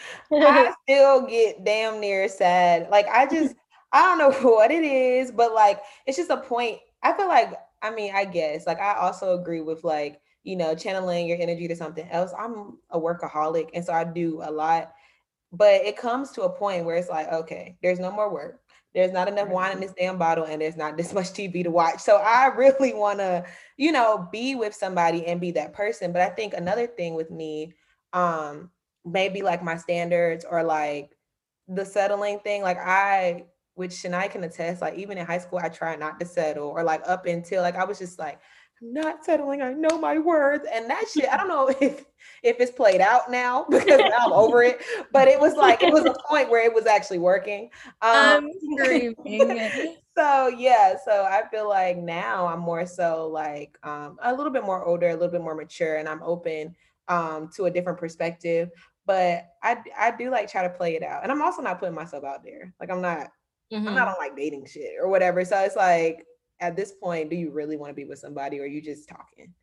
I 0.47 0.73
still 0.83 1.27
get 1.27 1.65
damn 1.65 2.01
near 2.01 2.29
sad. 2.29 2.89
Like 2.91 3.07
I 3.09 3.27
just 3.27 3.55
I 3.93 4.03
don't 4.03 4.19
know 4.19 4.51
what 4.51 4.71
it 4.71 4.85
is, 4.85 5.31
but 5.33 5.53
like 5.53 5.81
it's 6.07 6.17
just 6.17 6.31
a 6.31 6.37
point. 6.39 6.79
I 7.03 7.13
feel 7.17 7.29
like 7.29 7.53
I 7.83 7.91
mean, 7.91 8.13
I 8.15 8.25
guess 8.25 8.67
like 8.67 8.81
I 8.81 8.95
also 8.95 9.39
agree 9.39 9.61
with 9.61 9.85
like, 9.85 10.21
you 10.45 10.57
know, 10.57 10.75
channeling 10.75 11.27
your 11.27 11.39
energy 11.41 11.69
to 11.69 11.77
something 11.77 12.09
else. 12.11 12.33
I'm 12.39 12.79
a 12.91 12.99
workaholic 12.99 13.71
and 13.75 13.85
so 13.85 13.93
I 13.93 14.05
do 14.05 14.41
a 14.43 14.51
lot. 14.51 14.93
But 15.53 15.83
it 15.83 15.97
comes 15.97 16.33
to 16.33 16.43
a 16.43 16.51
point 16.51 16.85
where 16.85 16.97
it's 16.97 17.09
like, 17.09 17.33
okay, 17.33 17.77
there's 17.83 17.99
no 17.99 18.11
more 18.11 18.33
work. 18.33 18.61
There's 18.95 19.13
not 19.13 19.29
enough 19.29 19.49
wine 19.49 19.73
in 19.73 19.81
this 19.81 19.95
damn 19.99 20.19
bottle 20.19 20.45
and 20.45 20.61
there's 20.61 20.77
not 20.77 20.97
this 20.97 21.13
much 21.15 21.31
TV 21.31 21.63
to 21.65 21.71
watch. 21.71 22.01
So 22.01 22.17
I 22.17 22.47
really 22.47 22.95
want 22.95 23.19
to, 23.19 23.45
you 23.77 23.93
know, 23.93 24.29
be 24.31 24.55
with 24.55 24.75
somebody 24.75 25.27
and 25.27 25.41
be 25.41 25.53
that 25.53 25.73
person. 25.73 26.13
But 26.13 26.23
I 26.23 26.31
think 26.31 26.55
another 26.55 26.87
thing 26.87 27.15
with 27.15 27.31
me, 27.31 27.75
um, 28.13 28.71
maybe 29.05 29.43
like 29.43 29.63
my 29.63 29.77
standards 29.77 30.45
or 30.49 30.63
like 30.63 31.17
the 31.69 31.85
settling 31.85 32.41
thing, 32.41 32.63
like 32.63 32.79
I, 32.79 33.45
which 33.79 33.93
Shania 33.93 34.29
can 34.29 34.43
attest, 34.43 34.83
like 34.83 34.95
even 34.95 35.19
in 35.19 35.25
high 35.25 35.39
school, 35.39 35.61
I 35.63 35.69
tried 35.69 36.01
not 36.01 36.19
to 36.19 36.27
settle 36.27 36.69
or 36.69 36.83
like 36.83 37.01
up 37.07 37.27
until 37.27 37.63
like 37.63 37.77
I 37.77 37.85
was 37.85 37.97
just 37.99 38.19
like, 38.19 38.41
I'm 38.83 38.93
not 38.93 39.25
settling. 39.25 39.63
I 39.63 39.73
know 39.73 39.99
my 39.99 40.19
worth. 40.19 40.63
And 40.73 40.91
that 40.91 41.05
shit, 41.13 41.29
I 41.29 41.37
don't 41.37 41.49
know 41.49 41.69
if 41.81 42.05
if 42.43 42.59
it's 42.59 42.73
played 42.73 43.01
out 43.01 43.31
now 43.31 43.67
because 43.71 44.01
now 44.01 44.27
I'm 44.27 44.33
over 44.33 44.65
it. 44.65 44.83
But 45.13 45.29
it 45.29 45.39
was 45.39 45.55
like 45.55 45.85
it 45.85 45.93
was 45.93 46.05
a 46.07 46.15
point 46.29 46.51
where 46.51 46.65
it 46.65 46.75
was 46.75 46.87
actually 46.87 47.21
working. 47.21 47.71
Um, 48.03 48.51
so 50.17 50.49
yeah, 50.49 50.97
so 51.05 51.23
I 51.25 51.43
feel 51.49 51.69
like 51.69 51.99
now 51.99 52.49
I'm 52.49 52.61
more 52.61 52.85
so 52.85 53.29
like 53.29 53.79
um, 53.85 54.19
a 54.23 54.35
little 54.35 54.53
bit 54.53 54.65
more 54.65 54.85
older, 54.85 55.11
a 55.11 55.15
little 55.15 55.29
bit 55.29 55.41
more 55.41 55.55
mature, 55.55 55.99
and 55.99 56.09
I'm 56.09 56.23
open 56.25 56.75
um, 57.07 57.49
to 57.55 57.67
a 57.67 57.71
different 57.71 58.01
perspective. 58.01 58.71
But 59.07 59.47
I 59.63 59.79
I 59.97 60.11
do 60.11 60.31
like 60.31 60.51
try 60.51 60.65
to 60.65 60.71
play 60.71 60.97
it 60.97 61.05
out, 61.05 61.23
and 61.23 61.31
I'm 61.31 61.43
also 61.43 61.63
not 61.63 61.79
putting 61.79 61.95
myself 61.95 62.25
out 62.25 62.43
there. 62.43 62.75
Like 62.81 62.91
I'm 62.91 63.01
not 63.01 63.29
I'm 63.73 63.85
Mhm. 63.85 63.95
not 63.95 64.09
on 64.09 64.15
like 64.19 64.37
dating 64.37 64.67
shit 64.67 64.95
or 65.01 65.09
whatever. 65.09 65.45
So 65.45 65.59
it's 65.61 65.77
like 65.77 66.27
at 66.61 66.75
this 66.77 66.93
point, 66.93 67.31
do 67.31 67.37
you 67.37 67.51
really 67.51 67.77
want 67.77 67.91
to 67.91 67.95
be 67.95 68.05
with 68.05 68.19
somebody, 68.19 68.59
or 68.59 68.63
are 68.63 68.67
you 68.67 68.81
just 68.83 69.09
talking? 69.09 69.55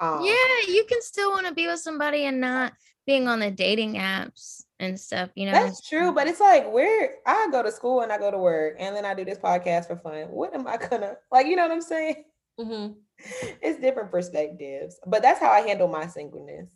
Um, 0.00 0.24
yeah 0.24 0.34
you 0.66 0.84
can 0.88 1.00
still 1.02 1.30
want 1.30 1.46
to 1.46 1.54
be 1.54 1.68
with 1.68 1.78
somebody 1.78 2.24
and 2.24 2.40
not 2.40 2.72
being 3.06 3.28
on 3.28 3.38
the 3.38 3.50
dating 3.52 3.94
apps 3.94 4.64
and 4.80 4.98
stuff 4.98 5.30
you 5.36 5.46
know 5.46 5.52
That's 5.52 5.86
true, 5.86 6.12
but 6.12 6.26
it's 6.26 6.40
like 6.40 6.68
where 6.72 7.14
I 7.24 7.46
go 7.52 7.62
to 7.62 7.70
school 7.70 8.00
and 8.00 8.10
I 8.10 8.18
go 8.18 8.30
to 8.32 8.38
work, 8.38 8.74
and 8.80 8.94
then 8.96 9.04
I 9.04 9.14
do 9.14 9.24
this 9.24 9.38
podcast 9.38 9.86
for 9.86 9.96
fun. 9.96 10.28
What 10.30 10.52
am 10.52 10.66
I 10.66 10.78
gonna 10.78 11.16
like? 11.30 11.46
You 11.46 11.54
know 11.56 11.62
what 11.62 11.72
I'm 11.72 11.80
saying? 11.80 12.24
Mhm. 12.58 12.96
it's 13.62 13.80
different 13.80 14.10
perspectives, 14.10 14.98
but 15.06 15.22
that's 15.22 15.38
how 15.38 15.50
I 15.50 15.60
handle 15.60 15.86
my 15.88 16.06
singleness. 16.08 16.68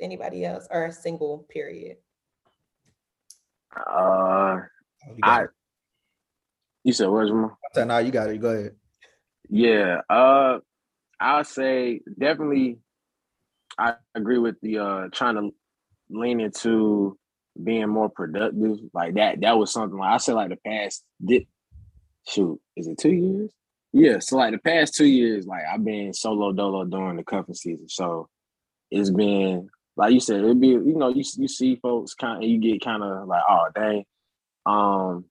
Anybody 0.00 0.44
else 0.44 0.68
or 0.70 0.90
single 0.92 1.46
period? 1.50 1.96
Uh, 3.76 4.60
I. 5.22 5.44
You 6.84 6.92
said 6.92 7.08
where's 7.08 7.30
my? 7.30 7.44
I 7.44 7.74
said, 7.74 7.88
nah, 7.88 7.98
you 7.98 8.10
got 8.10 8.30
it. 8.30 8.40
Go 8.40 8.50
ahead. 8.50 8.74
Yeah. 9.48 10.00
Uh, 10.08 10.58
I'll 11.18 11.44
say 11.44 12.00
definitely. 12.18 12.78
I 13.78 13.94
agree 14.14 14.38
with 14.38 14.56
the 14.60 14.78
uh 14.78 15.08
trying 15.12 15.36
to 15.36 15.50
lean 16.10 16.40
into 16.40 17.18
being 17.62 17.88
more 17.88 18.08
productive. 18.08 18.78
Like 18.92 19.14
that. 19.14 19.40
That 19.40 19.58
was 19.58 19.72
something 19.72 19.98
like 19.98 20.12
I 20.12 20.16
said. 20.18 20.34
Like 20.34 20.50
the 20.50 20.56
past. 20.56 21.04
Did 21.24 21.46
shoot? 22.26 22.60
Is 22.76 22.86
it 22.86 22.98
two 22.98 23.12
years? 23.12 23.52
Yeah. 23.92 24.18
So 24.20 24.36
like 24.36 24.52
the 24.52 24.58
past 24.58 24.94
two 24.94 25.06
years, 25.06 25.46
like 25.46 25.62
I've 25.70 25.84
been 25.84 26.14
solo 26.14 26.52
dolo 26.52 26.84
during 26.84 27.16
the 27.16 27.24
cuffing 27.24 27.54
season. 27.54 27.88
So 27.88 28.28
it's 28.90 29.10
been 29.10 29.68
like 29.96 30.12
you 30.12 30.20
said. 30.20 30.40
It'd 30.40 30.60
be 30.60 30.68
you 30.68 30.96
know 30.96 31.08
you 31.08 31.24
you 31.36 31.48
see 31.48 31.76
folks 31.76 32.14
kind 32.14 32.42
of 32.42 32.48
you 32.48 32.58
get 32.58 32.82
kind 32.82 33.02
of 33.02 33.28
like 33.28 33.42
oh 33.48 33.66
dang. 33.74 34.04
Um, 34.66 35.24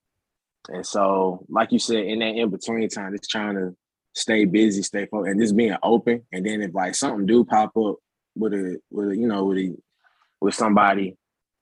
and 0.67 0.85
so, 0.85 1.45
like 1.49 1.71
you 1.71 1.79
said, 1.79 2.05
in 2.05 2.19
that 2.19 2.35
in 2.35 2.49
between 2.49 2.87
time, 2.89 3.13
just 3.15 3.29
trying 3.29 3.55
to 3.55 3.75
stay 4.13 4.45
busy, 4.45 4.81
stay 4.81 5.05
focused, 5.05 5.31
and 5.31 5.41
just 5.41 5.55
being 5.55 5.75
open. 5.81 6.23
And 6.31 6.45
then 6.45 6.61
if 6.61 6.73
like 6.73 6.95
something 6.95 7.25
do 7.25 7.45
pop 7.45 7.75
up 7.77 7.95
with 8.35 8.53
a 8.53 8.79
with 8.91 9.09
a, 9.09 9.17
you 9.17 9.27
know 9.27 9.45
with 9.45 9.57
a 9.57 9.75
with 10.41 10.55
somebody, 10.55 11.15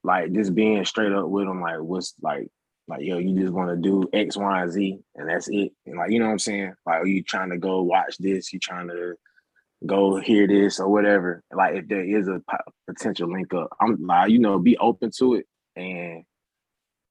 like 0.03 0.33
just 0.33 0.55
being 0.55 0.83
straight 0.85 1.13
up 1.13 1.27
with 1.27 1.45
them, 1.45 1.61
like 1.61 1.79
what's 1.79 2.15
like 2.21 2.47
like 2.87 3.01
yo, 3.01 3.17
you 3.17 3.39
just 3.39 3.53
want 3.53 3.69
to 3.69 3.75
do 3.75 4.09
X, 4.13 4.37
Y, 4.37 4.61
and 4.61 4.71
Z, 4.71 4.99
and 5.15 5.29
that's 5.29 5.47
it. 5.49 5.71
And 5.85 5.97
like 5.97 6.11
you 6.11 6.19
know 6.19 6.25
what 6.25 6.31
I'm 6.31 6.39
saying? 6.39 6.73
Like, 6.85 7.01
are 7.01 7.07
you 7.07 7.23
trying 7.23 7.51
to 7.51 7.57
go 7.57 7.83
watch 7.83 8.17
this? 8.17 8.51
You 8.51 8.59
trying 8.59 8.87
to 8.87 9.15
go 9.85 10.19
hear 10.19 10.47
this 10.47 10.79
or 10.79 10.89
whatever? 10.89 11.43
Like 11.53 11.75
if 11.75 11.87
there 11.87 12.03
is 12.03 12.27
a 12.27 12.41
potential 12.87 13.31
link 13.31 13.53
up, 13.53 13.69
I'm 13.79 14.05
like 14.05 14.31
you 14.31 14.39
know 14.39 14.59
be 14.59 14.77
open 14.77 15.11
to 15.19 15.35
it 15.35 15.45
and 15.75 16.23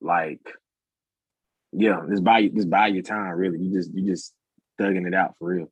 like 0.00 0.40
yeah, 1.76 2.00
just 2.08 2.24
buy 2.24 2.46
just 2.48 2.70
buy 2.70 2.88
your 2.88 3.02
time. 3.02 3.32
Really, 3.32 3.58
you 3.60 3.72
just 3.72 3.92
you 3.94 4.06
just 4.06 4.32
thugging 4.80 5.06
it 5.06 5.14
out 5.14 5.36
for 5.38 5.48
real. 5.48 5.70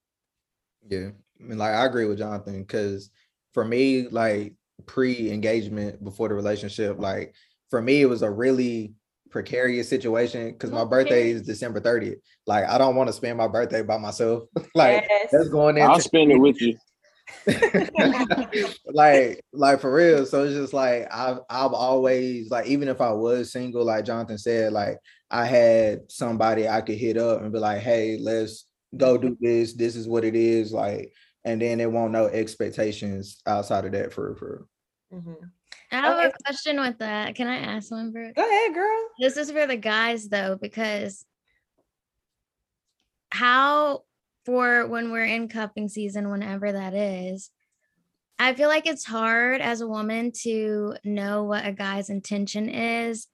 Yeah, 0.88 1.10
I 1.40 1.42
mean, 1.42 1.58
like 1.58 1.72
I 1.72 1.86
agree 1.86 2.04
with 2.06 2.18
Jonathan 2.18 2.62
because 2.62 3.10
for 3.52 3.64
me, 3.64 4.08
like 4.08 4.54
pre-engagement 4.86 6.02
before 6.04 6.28
the 6.28 6.34
relationship, 6.34 6.98
like 6.98 7.34
for 7.70 7.80
me, 7.80 8.02
it 8.02 8.06
was 8.06 8.22
a 8.22 8.30
really 8.30 8.92
precarious 9.30 9.88
situation 9.88 10.52
because 10.52 10.70
my 10.70 10.84
birthday 10.84 11.30
is. 11.30 11.42
December 11.42 11.80
30th. 11.80 12.20
Like 12.46 12.68
I 12.68 12.78
don't 12.78 12.96
want 12.96 13.08
to 13.08 13.12
spend 13.12 13.38
my 13.38 13.48
birthday 13.48 13.82
by 13.82 13.96
myself. 13.96 14.44
like 14.74 15.06
Yes. 15.08 15.30
that's 15.32 15.48
going 15.48 15.76
in. 15.76 15.82
I'll 15.84 16.00
spend 16.00 16.30
it 16.30 16.38
with 16.38 16.60
you. 16.60 16.76
like 18.86 19.40
like 19.52 19.80
for 19.80 19.92
real 19.92 20.24
so 20.24 20.44
it's 20.44 20.54
just 20.54 20.72
like 20.72 21.06
i've 21.12 21.38
i've 21.50 21.72
always 21.72 22.50
like 22.50 22.66
even 22.66 22.88
if 22.88 23.00
i 23.00 23.10
was 23.10 23.52
single 23.52 23.84
like 23.84 24.04
jonathan 24.04 24.38
said 24.38 24.72
like 24.72 24.98
i 25.30 25.44
had 25.44 26.10
somebody 26.10 26.68
i 26.68 26.80
could 26.80 26.96
hit 26.96 27.18
up 27.18 27.42
and 27.42 27.52
be 27.52 27.58
like 27.58 27.80
hey 27.80 28.18
let's 28.20 28.66
go 28.96 29.18
do 29.18 29.36
this 29.40 29.74
this 29.74 29.96
is 29.96 30.08
what 30.08 30.24
it 30.24 30.34
is 30.34 30.72
like 30.72 31.12
and 31.44 31.60
then 31.60 31.78
there 31.78 31.90
won't 31.90 32.12
no 32.12 32.26
expectations 32.26 33.42
outside 33.46 33.84
of 33.84 33.92
that 33.92 34.12
for 34.12 34.34
for 34.36 34.66
Mhm. 35.12 35.36
I 35.92 35.96
have 35.96 36.18
Okay. 36.18 36.26
a 36.26 36.42
question 36.44 36.80
with 36.80 36.98
that. 36.98 37.36
Can 37.36 37.46
I 37.46 37.56
ask 37.58 37.92
one, 37.92 38.10
Brooke? 38.10 38.34
Go 38.34 38.42
ahead, 38.42 38.74
girl. 38.74 39.08
This 39.20 39.36
is 39.36 39.50
for 39.50 39.66
the 39.66 39.76
guys 39.76 40.28
though, 40.28 40.58
because 40.60 41.24
how 43.30 44.02
for 44.44 44.86
when 44.86 45.10
we're 45.10 45.24
in 45.24 45.48
cuffing 45.48 45.88
season, 45.88 46.30
whenever 46.30 46.72
that 46.72 46.94
is, 46.94 47.50
I 48.38 48.54
feel 48.54 48.68
like 48.68 48.86
it's 48.86 49.04
hard 49.04 49.60
as 49.60 49.80
a 49.80 49.86
woman 49.86 50.32
to 50.42 50.94
know 51.04 51.44
what 51.44 51.66
a 51.66 51.72
guy's 51.72 52.10
intention 52.10 52.68
is 52.68 53.26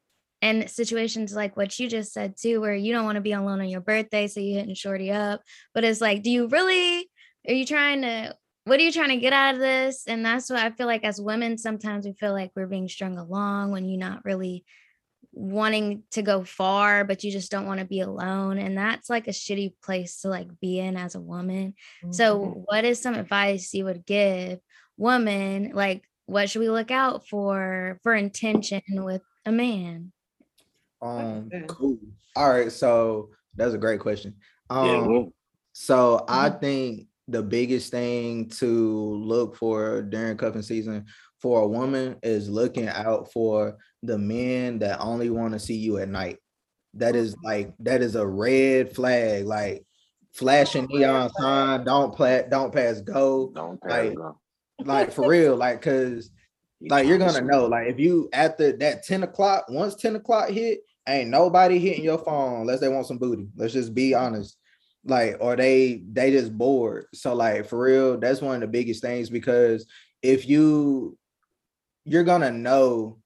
and 0.42 0.68
situations 0.70 1.34
like 1.34 1.56
what 1.56 1.78
you 1.78 1.88
just 1.88 2.12
said 2.12 2.34
too, 2.40 2.61
where 2.61 2.74
you 2.74 2.92
don't 2.92 3.04
want 3.04 3.16
to 3.16 3.22
be 3.22 3.32
alone 3.32 3.61
on 3.61 3.68
your 3.68 3.80
birthday, 3.80 4.26
so 4.26 4.40
you 4.40 4.54
hitting 4.54 4.74
shorty 4.74 5.11
up. 5.11 5.42
But 5.74 5.84
it's 5.84 6.00
like, 6.00 6.22
do 6.22 6.30
you 6.30 6.48
really? 6.48 7.11
Are 7.48 7.54
you 7.54 7.66
trying 7.66 8.02
to? 8.02 8.34
What 8.64 8.78
are 8.78 8.82
you 8.82 8.92
trying 8.92 9.08
to 9.08 9.16
get 9.16 9.32
out 9.32 9.54
of 9.54 9.61
this? 9.61 10.04
And 10.06 10.24
that's 10.24 10.50
what 10.50 10.58
I 10.61 10.70
feel 10.70 10.86
like 10.86 11.02
as 11.02 11.20
women, 11.20 11.56
sometimes 11.56 12.06
we 12.06 12.12
feel 12.12 12.32
like 12.32 12.52
we're 12.54 12.66
being 12.66 12.88
strung 12.88 13.16
along 13.16 13.72
when 13.72 13.88
you're 13.88 13.98
not 13.98 14.24
really 14.24 14.64
wanting 15.33 16.03
to 16.11 16.22
go 16.22 16.45
far, 16.45 17.05
but 17.05 17.22
you 17.22 17.31
just 17.31 17.51
don't 17.51 17.66
want 17.66 17.81
to 17.81 17.87
be 17.87 18.01
alone. 18.01 18.59
And 18.59 18.76
that's 18.76 19.09
like 19.09 19.28
a 19.28 19.33
shitty 19.33 19.74
place 19.83 20.22
to 20.22 20.28
like 20.28 20.49
be 20.61 20.78
in 20.78 20.97
as 20.97 21.14
a 21.14 21.20
woman. 21.20 21.74
Mm-hmm. 22.03 22.12
So, 22.12 22.64
what 22.66 22.85
is 22.85 23.01
some 23.01 23.14
advice 23.14 23.72
you 23.74 23.85
would 23.85 24.05
give 24.05 24.59
woman? 24.97 25.72
Like, 25.74 26.05
what 26.26 26.51
should 26.51 26.61
we 26.61 26.70
look 26.70 26.91
out 26.91 27.26
for 27.28 27.99
for 28.03 28.14
intention 28.14 28.83
with 28.89 29.22
a 29.47 29.53
man? 29.53 30.12
Um, 31.03 31.51
cool. 31.66 31.99
All 32.37 32.51
right, 32.51 32.70
so 32.70 33.31
that's 33.57 33.74
a 33.74 33.78
great 33.78 34.01
question. 34.01 34.37
Um, 34.68 34.87
yeah, 34.87 35.01
well. 35.07 35.33
so 35.72 36.18
mm-hmm. 36.18 36.35
I 36.35 36.51
think 36.51 37.07
the 37.28 37.43
biggest 37.43 37.91
thing 37.91 38.49
to 38.49 39.14
look 39.16 39.57
for 39.57 40.03
during 40.03 40.37
cuffing 40.37 40.62
season 40.62 41.07
for 41.41 41.62
a 41.62 41.68
woman 41.68 42.16
is 42.22 42.49
looking 42.49 42.88
out 42.88 43.32
for 43.32 43.76
the 44.03 44.18
men 44.18 44.78
that 44.80 45.01
only 45.01 45.30
want 45.30 45.53
to 45.53 45.59
see 45.59 45.76
you 45.76 45.99
at 45.99 46.09
night. 46.09 46.38
That 46.95 47.16
is 47.16 47.36
like 47.45 47.72
that 47.80 48.03
is 48.03 48.16
a 48.16 48.26
red 48.26 48.95
flag, 48.95 49.47
like 49.47 49.84
flashing 50.32 50.86
neon 50.91 51.30
sign. 51.38 51.84
Don't 51.84 52.14
play, 52.14 52.45
don't 52.51 52.72
pass 52.72 53.01
go. 53.01 53.53
Don't 53.55 53.80
pass 53.80 53.91
like, 53.91 54.14
go. 54.16 54.41
like 54.84 55.12
for 55.12 55.28
real, 55.28 55.57
like 55.57 55.80
because 55.80 56.30
like 56.88 57.07
you're 57.07 57.18
gonna 57.18 57.43
know, 57.43 57.66
like 57.66 57.88
if 57.88 57.99
you 57.99 58.28
after 58.32 58.76
that 58.78 59.05
10 59.05 59.22
o'clock, 59.22 59.66
once 59.68 59.95
10 59.95 60.16
o'clock 60.16 60.51
hit, 60.51 60.80
ain't 61.09 61.30
nobody 61.30 61.78
hitting 61.78 62.05
your 62.05 62.18
phone 62.18 62.62
unless 62.62 62.80
they 62.80 62.88
want 62.88 63.07
some 63.07 63.18
booty. 63.18 63.49
Let's 63.57 63.72
just 63.72 63.95
be 63.95 64.14
honest. 64.14 64.57
Like, 65.05 65.36
or 65.41 65.57
they 65.57 66.03
they 66.11 66.30
just 66.30 66.57
bored. 66.57 67.07
So, 67.14 67.34
like 67.34 67.66
for 67.66 67.80
real, 67.80 68.18
that's 68.18 68.43
one 68.43 68.57
of 68.57 68.61
the 68.61 68.66
biggest 68.66 69.01
things 69.01 69.30
because 69.30 69.86
if 70.22 70.49
you 70.49 71.16
you're 72.05 72.24
gonna 72.24 72.51
know 72.51 73.18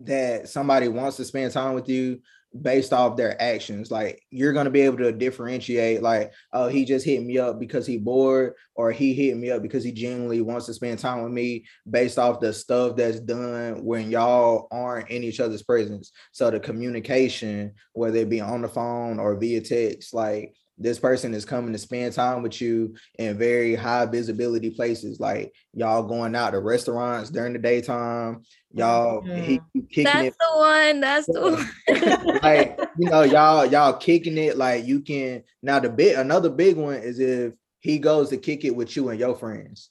that 0.00 0.48
somebody 0.48 0.88
wants 0.88 1.16
to 1.16 1.24
spend 1.24 1.52
time 1.52 1.74
with 1.74 1.88
you 1.88 2.20
based 2.62 2.92
off 2.92 3.16
their 3.16 3.40
actions. 3.40 3.90
Like 3.90 4.22
you're 4.30 4.52
gonna 4.52 4.70
be 4.70 4.80
able 4.82 4.98
to 4.98 5.12
differentiate, 5.12 6.02
like, 6.02 6.32
oh, 6.52 6.68
he 6.68 6.84
just 6.84 7.04
hit 7.04 7.22
me 7.22 7.38
up 7.38 7.58
because 7.58 7.86
he 7.86 7.98
bored, 7.98 8.54
or 8.74 8.90
he 8.92 9.12
hit 9.12 9.36
me 9.36 9.50
up 9.50 9.62
because 9.62 9.84
he 9.84 9.92
genuinely 9.92 10.40
wants 10.40 10.66
to 10.66 10.74
spend 10.74 10.98
time 10.98 11.22
with 11.22 11.32
me 11.32 11.66
based 11.90 12.18
off 12.18 12.40
the 12.40 12.52
stuff 12.52 12.96
that's 12.96 13.20
done 13.20 13.84
when 13.84 14.10
y'all 14.10 14.68
aren't 14.70 15.10
in 15.10 15.24
each 15.24 15.40
other's 15.40 15.62
presence. 15.62 16.12
So 16.32 16.50
the 16.50 16.60
communication, 16.60 17.74
whether 17.92 18.18
it 18.18 18.30
be 18.30 18.40
on 18.40 18.62
the 18.62 18.68
phone 18.68 19.18
or 19.18 19.36
via 19.36 19.60
text, 19.60 20.14
like 20.14 20.54
this 20.78 20.98
person 20.98 21.34
is 21.34 21.44
coming 21.44 21.72
to 21.72 21.78
spend 21.78 22.12
time 22.12 22.42
with 22.42 22.60
you 22.60 22.94
in 23.18 23.36
very 23.36 23.74
high 23.74 24.06
visibility 24.06 24.70
places 24.70 25.18
like 25.18 25.52
y'all 25.74 26.02
going 26.02 26.34
out 26.34 26.50
to 26.50 26.60
restaurants 26.60 27.30
during 27.30 27.52
the 27.52 27.58
daytime 27.58 28.42
y'all 28.72 29.22
mm-hmm. 29.22 29.42
he, 29.42 29.60
kicking 29.88 30.04
that's 30.04 30.28
it. 30.28 30.34
the 30.38 30.58
one 30.58 31.00
that's 31.00 31.26
the 31.26 31.40
one 31.40 32.40
like 32.42 32.78
you 32.98 33.10
know 33.10 33.22
y'all 33.22 33.66
y'all 33.66 33.92
kicking 33.92 34.38
it 34.38 34.56
like 34.56 34.86
you 34.86 35.00
can 35.00 35.42
now 35.62 35.78
the 35.78 35.88
big 35.88 36.16
another 36.16 36.50
big 36.50 36.76
one 36.76 36.96
is 36.96 37.18
if 37.18 37.52
he 37.80 37.98
goes 37.98 38.28
to 38.28 38.36
kick 38.36 38.64
it 38.64 38.74
with 38.74 38.94
you 38.96 39.08
and 39.08 39.18
your 39.18 39.34
friends 39.34 39.90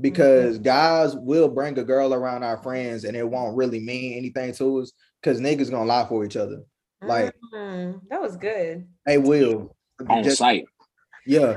because 0.00 0.56
mm-hmm. 0.56 0.64
guys 0.64 1.14
will 1.16 1.48
bring 1.48 1.78
a 1.78 1.84
girl 1.84 2.12
around 2.12 2.42
our 2.42 2.58
friends 2.58 3.04
and 3.04 3.16
it 3.16 3.28
won't 3.28 3.56
really 3.56 3.80
mean 3.80 4.14
anything 4.14 4.52
to 4.52 4.80
us 4.80 4.92
because 5.22 5.40
niggas 5.40 5.70
gonna 5.70 5.84
lie 5.84 6.06
for 6.06 6.24
each 6.24 6.36
other 6.36 6.62
like 7.02 7.32
mm-hmm. 7.54 7.98
that 8.10 8.20
was 8.20 8.36
good 8.36 8.86
they 9.04 9.18
will 9.18 9.75
on 10.08 10.22
just, 10.22 10.38
site. 10.38 10.66
Yeah, 11.26 11.56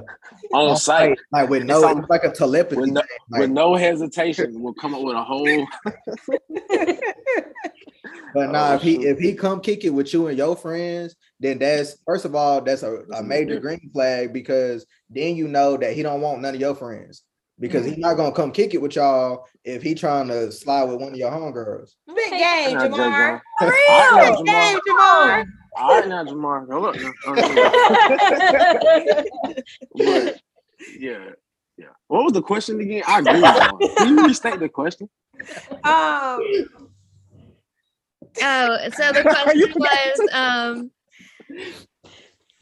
on, 0.52 0.76
site, 0.78 1.20
like 1.32 1.48
with 1.48 1.64
no, 1.64 1.88
it's 1.90 2.10
like 2.10 2.24
a 2.24 2.32
telepathy, 2.32 2.82
with 2.82 2.90
no, 2.90 3.04
like, 3.30 3.42
with 3.42 3.52
no 3.52 3.76
hesitation, 3.76 4.60
we'll 4.60 4.74
come 4.74 4.96
up 4.96 5.04
with 5.04 5.16
a 5.16 5.24
whole. 5.24 5.68
but 8.34 8.52
nah, 8.52 8.72
oh, 8.72 8.76
if 8.76 8.82
he 8.82 9.06
if 9.06 9.20
he 9.20 9.36
come 9.36 9.62
kick 9.62 9.86
it 9.86 9.92
with 9.92 10.12
you 10.12 10.28
and 10.28 10.38
your 10.38 10.56
friends, 10.56 11.16
then 11.40 11.60
that's 11.60 11.98
first 12.04 12.26
of 12.26 12.34
all 12.34 12.62
that's 12.62 12.82
a, 12.82 12.92
a 12.92 13.04
mm-hmm. 13.04 13.28
major 13.28 13.60
green 13.60 13.92
flag 13.94 14.34
because 14.34 14.88
then 15.10 15.36
you 15.36 15.48
know 15.48 15.78
that 15.78 15.94
he 15.94 16.02
don't 16.02 16.22
want 16.22 16.42
none 16.42 16.56
of 16.56 16.62
your 16.62 16.74
friends 16.74 17.22
because 17.60 17.86
he's 17.86 17.94
mm-hmm. 17.94 18.02
not 18.02 18.18
gonna 18.18 18.32
come 18.32 18.52
kick 18.52 18.74
it 18.74 18.82
with 18.82 18.96
y'all 18.96 19.46
if 19.64 19.84
he 19.84 19.94
trying 19.94 20.28
to 20.30 20.52
slide 20.52 20.86
with 20.86 21.00
one 21.00 21.12
of 21.12 21.18
your 21.18 21.32
homegirls. 21.32 21.92
Big 22.08 22.32
game, 22.32 22.78
Jamar. 22.78 23.40
Real 23.62 24.36
big 24.36 24.46
game, 24.46 24.80
Jamar. 24.88 25.46
All 25.80 26.00
right 26.00 26.08
now, 26.08 26.26
Jamar. 26.26 26.70
Hold 26.70 26.86
up. 26.88 26.96
but 29.96 30.42
yeah, 31.00 31.30
yeah. 31.78 31.88
What 32.08 32.26
was 32.26 32.34
the 32.34 32.42
question 32.42 32.82
again? 32.82 33.04
I 33.08 33.20
agree. 33.20 33.42
With 33.42 33.98
Can 33.98 34.18
you 34.18 34.26
restate 34.26 34.60
the 34.60 34.70
question? 34.70 35.10
Um. 35.84 36.42
Oh, 38.44 38.78
so 38.96 39.12
the 39.12 39.24
question 39.32 39.74
was 39.76 40.30
um 40.34 40.92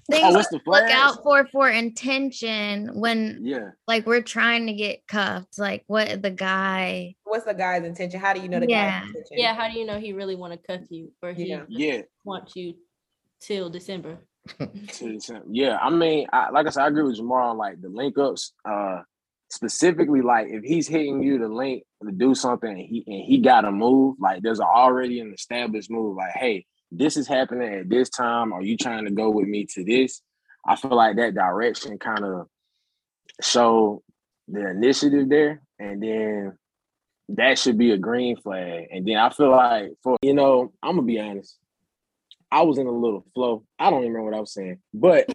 things 0.10 0.36
oh, 0.36 0.44
the 0.52 0.62
look 0.66 0.90
out 0.90 1.22
for 1.24 1.46
for 1.48 1.70
intention 1.70 2.90
when 2.94 3.40
yeah 3.44 3.72
like 3.88 4.06
we're 4.06 4.22
trying 4.22 4.68
to 4.68 4.74
get 4.74 5.06
cuffed 5.08 5.60
like 5.60 5.84
what 5.88 6.22
the 6.22 6.32
guy 6.32 7.14
what's 7.26 7.46
the 7.46 7.54
guy's 7.54 7.84
intention 7.84 8.20
how 8.20 8.34
do 8.34 8.42
you 8.42 8.48
know 8.48 8.60
the 8.60 8.70
yeah. 8.70 9.00
guy's 9.00 9.08
intention 9.10 9.38
yeah 9.38 9.54
how 9.54 9.70
do 9.70 9.78
you 9.78 9.86
know 9.86 10.00
he 10.00 10.14
really 10.14 10.36
want 10.36 10.54
to 10.54 10.60
cuff 10.60 10.86
you 10.90 11.12
or 11.22 11.34
he 11.34 11.50
yeah, 11.50 11.64
yeah. 11.68 12.02
want 12.24 12.56
you 12.56 12.74
till 13.40 13.70
December. 13.70 14.20
yeah, 15.50 15.78
I 15.82 15.90
mean, 15.90 16.28
I, 16.32 16.50
like 16.52 16.68
I 16.68 16.70
said, 16.70 16.84
I 16.84 16.88
agree 16.88 17.04
with 17.04 17.20
Jamar 17.20 17.52
on 17.52 17.58
like 17.58 17.82
the 17.82 17.90
link 17.90 18.18
ups. 18.18 18.54
Uh, 18.64 19.02
specifically, 19.50 20.22
like 20.22 20.48
if 20.50 20.64
he's 20.64 20.88
hitting 20.88 21.22
you 21.22 21.38
to 21.40 21.48
link 21.48 21.84
to 22.04 22.12
do 22.12 22.36
something 22.36 22.70
and 22.70 22.80
he 22.80 23.04
and 23.08 23.24
he 23.26 23.40
got 23.40 23.66
a 23.66 23.72
move, 23.72 24.18
like 24.20 24.42
there's 24.42 24.60
already 24.60 25.20
an 25.20 25.34
established 25.34 25.90
move. 25.90 26.18
Like, 26.18 26.34
hey, 26.34 26.66
this 26.92 27.18
is 27.18 27.28
happening 27.28 27.74
at 27.74 27.90
this 27.90 28.10
time. 28.10 28.54
Are 28.54 28.62
you 28.62 28.78
trying 28.78 29.06
to 29.06 29.12
go 29.12 29.30
with 29.30 29.48
me 29.48 29.66
to 29.74 29.84
this? 29.84 30.22
I 30.66 30.76
feel 30.76 30.96
like 30.96 31.16
that 31.18 31.34
direction 31.34 31.98
kind 31.98 32.26
of 32.26 32.48
show 33.42 34.04
the 34.48 34.70
initiative 34.70 35.30
there, 35.30 35.62
and 35.80 36.02
then 36.02 36.58
that 37.30 37.60
should 37.60 37.78
be 37.78 37.92
a 37.92 37.98
green 37.98 38.38
flag. 38.38 38.88
And 38.92 39.06
then 39.06 39.18
I 39.18 39.30
feel 39.30 39.52
like 39.52 39.92
for 40.04 40.18
you 40.22 40.34
know, 40.34 40.74
I'm 40.82 40.96
gonna 40.96 41.08
be 41.08 41.20
honest. 41.20 41.58
I 42.52 42.62
was 42.64 42.78
in 42.78 42.88
a 42.88 42.92
little 42.92 43.26
flow. 43.34 43.64
I 43.78 43.90
don't 43.90 44.02
even 44.02 44.14
remember 44.14 44.32
what 44.32 44.38
I 44.38 44.42
was 44.42 44.54
saying, 44.54 44.80
but 44.94 45.34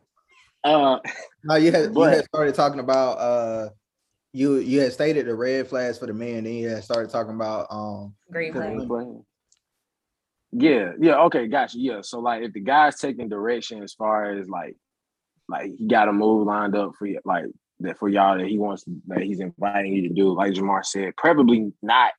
uh 0.65 0.99
no, 1.45 1.57
you 1.57 1.73
had 1.73 1.95
but, 1.95 2.01
you 2.01 2.17
had 2.17 2.25
started 2.25 2.55
talking 2.55 2.81
about 2.81 3.19
uh 3.19 3.69
you 4.33 4.57
you 4.59 4.81
had 4.81 4.93
stated 4.93 5.27
the 5.27 5.35
red 5.35 5.69
flags 5.69 5.99
for 5.99 6.07
the 6.07 6.15
man, 6.15 6.45
then 6.45 6.55
you 6.55 6.69
had 6.69 6.85
started 6.85 7.11
talking 7.11 7.35
about 7.35 7.67
um 7.71 8.15
green 8.31 8.53
flag. 8.53 8.79
Yeah, 10.53 10.93
yeah, 11.01 11.17
okay, 11.23 11.47
gotcha. 11.47 11.79
Yeah. 11.79 12.01
So 12.03 12.21
like 12.21 12.43
if 12.43 12.53
the 12.53 12.61
guy's 12.61 12.99
taking 12.99 13.29
direction 13.29 13.83
as 13.83 13.95
far 13.95 14.33
as 14.39 14.49
like 14.49 14.77
like 15.49 15.73
he 15.79 15.87
got 15.87 16.09
a 16.09 16.13
move 16.13 16.47
lined 16.47 16.77
up 16.77 16.93
for 16.99 17.07
you, 17.07 17.21
like 17.25 17.47
that 17.81 17.99
for 17.99 18.09
y'all 18.09 18.39
that 18.39 18.47
he 18.47 18.59
wants 18.59 18.85
that 19.07 19.23
he's 19.23 19.41
inviting 19.41 19.93
you 19.93 20.09
to 20.09 20.15
do, 20.15 20.35
like 20.35 20.53
Jamar 20.53 20.85
said, 20.85 21.17
preferably 21.17 21.73
not 21.83 22.13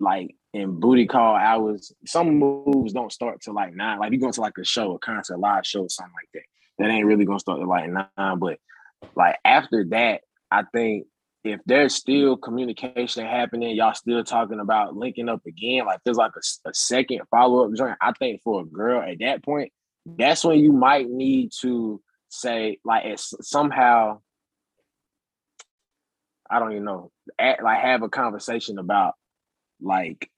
like 0.00 0.34
in 0.54 0.80
booty 0.80 1.06
call 1.06 1.36
hours. 1.36 1.92
Some 2.06 2.38
moves 2.38 2.92
don't 2.92 3.12
start 3.12 3.40
till 3.40 3.54
like 3.54 3.74
nine. 3.74 3.98
Like 3.98 4.12
you 4.12 4.18
going 4.18 4.32
to 4.32 4.40
like 4.40 4.58
a 4.58 4.64
show, 4.64 4.94
a 4.94 4.98
concert, 4.98 5.38
live 5.38 5.66
show, 5.66 5.86
something 5.88 6.14
like 6.14 6.28
that. 6.34 6.42
That 6.78 6.90
ain't 6.90 7.06
really 7.06 7.24
gonna 7.24 7.40
start 7.40 7.60
till 7.60 7.68
like 7.68 7.90
nine. 7.90 8.38
But 8.38 8.58
like 9.14 9.36
after 9.44 9.84
that, 9.90 10.22
I 10.50 10.64
think 10.72 11.06
if 11.44 11.60
there's 11.66 11.94
still 11.94 12.36
communication 12.36 13.24
happening, 13.24 13.76
y'all 13.76 13.94
still 13.94 14.24
talking 14.24 14.60
about 14.60 14.96
linking 14.96 15.28
up 15.28 15.42
again, 15.46 15.86
like 15.86 16.00
there's 16.04 16.16
like 16.16 16.32
a, 16.36 16.68
a 16.68 16.74
second 16.74 17.20
follow 17.30 17.66
up 17.66 17.74
joint. 17.74 17.96
I 18.00 18.12
think 18.12 18.42
for 18.42 18.62
a 18.62 18.64
girl 18.64 19.02
at 19.02 19.18
that 19.20 19.44
point, 19.44 19.72
that's 20.04 20.44
when 20.44 20.58
you 20.58 20.72
might 20.72 21.08
need 21.08 21.52
to 21.60 22.00
say 22.28 22.78
like 22.84 23.04
it's 23.04 23.34
somehow 23.42 24.20
I 26.50 26.58
don't 26.58 26.72
even 26.72 26.84
know, 26.84 27.10
at, 27.38 27.62
like 27.62 27.80
have 27.80 28.02
a 28.02 28.08
conversation 28.08 28.78
about 28.78 29.14
like 29.80 30.30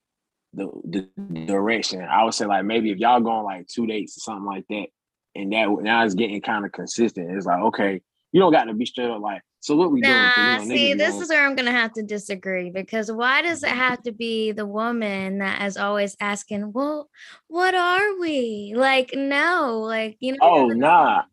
the 0.55 0.69
the 0.85 1.45
direction. 1.47 2.03
I 2.03 2.25
would 2.25 2.35
say 2.35 2.47
like 2.47 2.65
maybe 2.65 2.91
if 2.91 2.99
y'all 2.99 3.21
going 3.21 3.45
like 3.45 3.67
two 3.69 3.87
dates 3.87 4.17
or 4.17 4.21
something 4.21 4.47
like 4.47 4.67
that, 4.69 4.87
and 5.35 5.53
that 5.53 5.69
now 5.83 6.05
it's 6.05 6.15
getting 6.15 6.41
kind 6.41 6.65
of 6.65 6.73
consistent. 6.73 7.31
It's 7.31 7.47
like 7.47 7.61
okay, 7.61 8.01
you 8.33 8.41
don't 8.41 8.53
got 8.53 8.65
to 8.65 8.75
be 8.75 8.87
straight 8.87 9.11
up 9.11 9.21
like. 9.21 9.43
So 9.63 9.77
what 9.77 9.93
we 9.93 10.01
nah, 10.01 10.09
doing? 10.09 10.63
You 10.63 10.69
know, 10.69 10.75
see, 10.75 10.95
this 10.95 11.21
is 11.21 11.29
where 11.29 11.47
I'm 11.47 11.55
gonna 11.55 11.71
have 11.71 11.93
to 11.93 12.03
disagree 12.03 12.71
because 12.71 13.13
why 13.13 13.43
does 13.43 13.63
it 13.63 13.69
have 13.69 14.03
to 14.05 14.13
be 14.13 14.53
the 14.53 14.65
woman 14.65 15.39
that 15.39 15.61
is 15.67 15.77
always 15.77 16.17
asking, 16.19 16.73
"Well, 16.73 17.11
what 17.49 17.75
are 17.75 18.19
we?" 18.19 18.73
Like, 18.75 19.13
no, 19.15 19.81
like 19.83 20.17
you 20.21 20.33
know. 20.33 20.39
Oh 20.41 20.67
nah, 20.69 21.25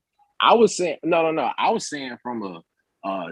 I 0.42 0.56
was 0.56 0.76
saying 0.76 0.98
no, 1.04 1.24
no, 1.24 1.32
no. 1.32 1.52
I 1.58 1.70
was 1.70 1.88
saying 1.88 2.18
from 2.22 2.44
a 2.44 2.62
uh 3.08 3.32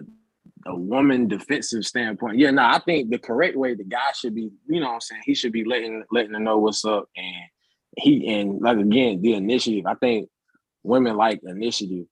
a 0.66 0.76
woman 0.76 1.28
defensive 1.28 1.86
standpoint. 1.86 2.38
Yeah, 2.38 2.52
no, 2.52 2.64
I 2.64 2.80
think 2.80 3.10
the 3.10 3.20
correct 3.20 3.56
way 3.56 3.76
the 3.76 3.84
guy 3.84 4.12
should 4.16 4.36
be, 4.36 4.50
you 4.68 4.80
know 4.80 4.88
what 4.88 4.94
I'm 4.94 5.02
saying, 5.02 5.22
he 5.26 5.36
should 5.36 5.52
be 5.52 5.64
letting 5.64 6.04
letting 6.12 6.34
her 6.34 6.40
know 6.40 6.58
what's 6.58 6.84
up 6.86 7.08
and 7.16 7.36
he 7.98 8.28
and 8.34 8.62
like 8.62 8.78
again 8.78 9.22
the 9.22 9.34
initiative. 9.34 9.86
I 9.86 9.96
think 9.96 10.30
women 10.84 11.16
like 11.16 11.42
initiative 11.44 12.06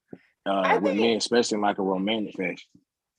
uh, 0.45 0.79
with 0.81 0.93
think- 0.93 1.01
men, 1.01 1.17
especially 1.17 1.55
in 1.55 1.61
like 1.61 1.79
a 1.79 1.83
romantic 1.83 2.35
fashion. 2.35 2.69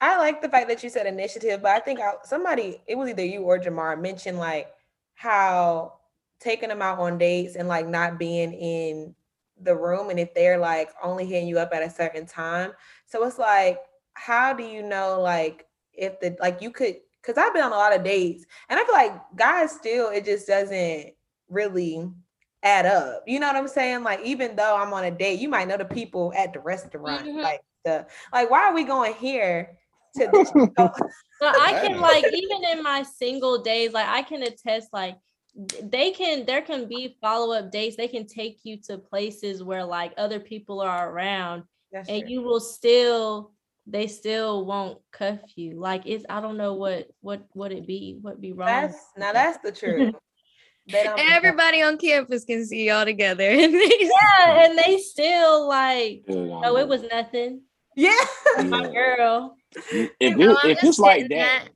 I 0.01 0.19
like 0.19 0.43
the 0.43 0.49
fact 0.51 0.69
that 0.69 0.83
you 0.83 0.91
said 0.91 1.07
initiative, 1.07 1.63
but 1.63 1.71
I 1.71 1.81
think 1.81 1.99
I, 1.99 2.13
somebody, 2.25 2.83
it 2.87 2.97
was 2.97 3.09
either 3.09 3.25
you 3.25 3.41
or 3.41 3.59
Jamar, 3.59 3.99
mentioned 3.99 4.39
like 4.39 4.71
how 5.15 5.95
taking 6.41 6.69
them 6.69 6.83
out 6.83 6.99
on 6.99 7.17
dates 7.17 7.57
and 7.57 7.69
like 7.69 7.89
not 7.89 8.19
being 8.19 8.53
in 8.53 9.15
the 9.63 9.75
room, 9.75 10.11
and 10.11 10.19
if 10.19 10.35
they're 10.35 10.59
like 10.59 10.91
only 11.03 11.25
hitting 11.25 11.49
you 11.49 11.59
up 11.59 11.73
at 11.73 11.83
a 11.83 11.89
certain 11.89 12.27
time. 12.27 12.73
So 13.07 13.25
it's 13.25 13.39
like, 13.39 13.79
how 14.15 14.53
do 14.53 14.63
you 14.65 14.83
know 14.83 15.21
like 15.21 15.67
if 15.93 16.19
the 16.21 16.37
like 16.41 16.63
you 16.63 16.71
could? 16.71 16.97
Because 17.21 17.39
I've 17.39 17.55
been 17.55 17.63
on 17.63 17.73
a 17.73 17.77
lot 17.77 17.95
of 17.95 18.05
dates, 18.05 18.45
and 18.69 18.79
I 18.79 18.85
feel 18.85 18.95
like 18.95 19.13
guys 19.37 19.73
still 19.73 20.09
it 20.11 20.25
just 20.25 20.47
doesn't 20.47 21.15
really 21.49 22.11
add 22.63 22.87
up. 22.87 23.23
You 23.27 23.41
know 23.41 23.47
what 23.47 23.57
I'm 23.57 23.69
saying? 23.69 24.03
Like 24.03 24.21
even 24.25 24.57
though 24.57 24.77
I'm 24.77 24.93
on 24.93 25.05
a 25.05 25.11
date, 25.11 25.41
you 25.41 25.49
might 25.49 25.69
know 25.69 25.77
the 25.77 25.85
people 25.85 26.33
at 26.37 26.53
the 26.53 26.61
restaurant, 26.61 27.27
Mhm. 27.27 27.43
like 27.43 27.61
the 27.85 28.07
like 28.33 28.51
why 28.51 28.65
are 28.65 28.75
we 28.75 28.85
going 28.85 29.15
here 29.15 29.79
to 30.17 30.31
this? 30.33 30.53
But 31.41 31.57
I 31.59 31.73
can 31.83 32.01
like 32.01 32.25
even 32.25 32.65
in 32.73 32.83
my 32.83 33.03
single 33.03 33.61
days, 33.63 33.93
like 33.93 34.07
I 34.09 34.23
can 34.23 34.43
attest 34.45 34.93
like 34.93 35.19
they 35.83 36.11
can 36.11 36.47
there 36.47 36.63
can 36.63 36.89
be 36.89 37.17
follow-up 37.21 37.71
dates. 37.71 37.97
They 37.97 38.09
can 38.09 38.27
take 38.27 38.61
you 38.63 38.77
to 38.89 38.99
places 38.99 39.63
where 39.63 39.85
like 39.85 40.15
other 40.17 40.41
people 40.41 40.81
are 40.81 41.11
around 41.11 41.65
That's 41.93 42.09
and 42.09 42.23
true. 42.23 42.29
you 42.31 42.43
will 42.43 42.61
still 42.61 43.53
they 43.87 44.07
still 44.07 44.65
won't 44.65 44.99
cuff 45.13 45.41
you. 45.57 45.79
Like 45.79 46.03
it's 46.07 46.25
I 46.29 46.41
don't 46.41 46.57
know 46.57 46.75
what 46.75 47.09
what 47.21 47.47
would 47.55 47.73
it 47.73 47.87
be, 47.87 48.19
what 48.21 48.41
be 48.41 48.53
wrong. 48.53 48.67
That's 48.67 48.97
now 49.17 49.33
that's 49.33 49.59
the 49.63 49.73
truth. 49.73 50.15
They 50.87 51.09
Everybody 51.17 51.81
on 51.81 51.97
campus 51.97 52.45
can 52.45 52.67
see 52.67 52.89
y'all 52.89 53.07
together. 53.07 53.45
and 53.45 53.73
they- 53.75 53.99
yeah, 54.01 54.67
and 54.67 54.79
they 54.79 54.99
still 54.99 55.67
like 55.67 56.25
Yeah, 56.29 56.61
oh 56.63 56.77
it 56.77 56.87
was 56.87 57.03
nothing. 57.11 57.63
Yeah. 57.97 58.15
My 58.67 58.93
girl. 58.93 59.57
If, 59.75 60.11
it, 60.21 60.35
I'm 60.39 60.71
if 60.71 60.85
it's 60.85 60.99
like 60.99 61.21
saying 61.21 61.29
that, 61.31 61.69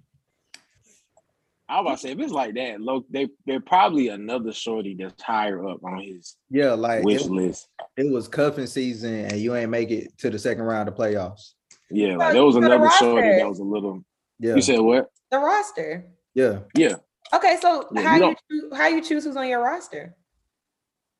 I 1.71 1.81
was 1.81 1.87
about 1.87 1.95
to 1.95 2.03
say 2.03 2.11
if 2.13 2.19
it's 2.21 2.33
like 2.33 2.55
that, 2.55 2.81
look, 2.83 3.07
they 3.11 3.29
they're 3.47 3.61
probably 3.61 4.09
another 4.09 4.53
shorty 4.53 4.95
that's 4.99 5.23
higher 5.23 5.67
up 5.67 5.83
on 5.83 6.01
his 6.03 6.37
Yeah, 6.51 6.73
like 6.73 7.03
wish 7.03 7.23
it, 7.25 7.31
list. 7.31 7.69
it 7.97 8.13
was 8.13 8.29
cuffing 8.29 8.67
season 8.67 9.15
and 9.25 9.37
you 9.39 9.55
ain't 9.55 9.71
make 9.71 9.91
it 9.91 10.17
to 10.19 10.29
the 10.29 10.39
second 10.39 10.65
round 10.65 10.89
of 10.89 10.97
playoffs. 10.97 11.55
Yeah, 11.91 12.12
No, 12.12 12.18
like 12.18 12.32
there 12.34 12.45
was 12.45 12.55
you 12.55 12.61
got 12.61 12.70
a 12.70 12.74
another 12.74 12.91
shorty 12.99 13.28
roster. 13.28 13.39
that 13.39 13.49
was 13.49 13.59
a 13.61 13.64
little. 13.64 14.05
Yeah, 14.39 14.55
You 14.57 14.62
said 14.62 14.80
what? 14.80 15.11
The 15.30 15.39
roster. 15.39 16.07
yeah. 16.34 16.61
Yeah, 16.74 16.95
Okay, 17.34 17.57
so 17.61 17.89
Yeah, 17.93 18.03
how 18.03 18.09
you 18.11 18.14
you, 18.14 18.20
don't- 18.20 18.39
choo- 18.70 18.76
how 18.76 18.86
you 18.89 19.03
choose 19.03 19.24
who's 19.24 19.36
on 19.36 19.49
your 19.49 19.61
roster? 19.62 20.14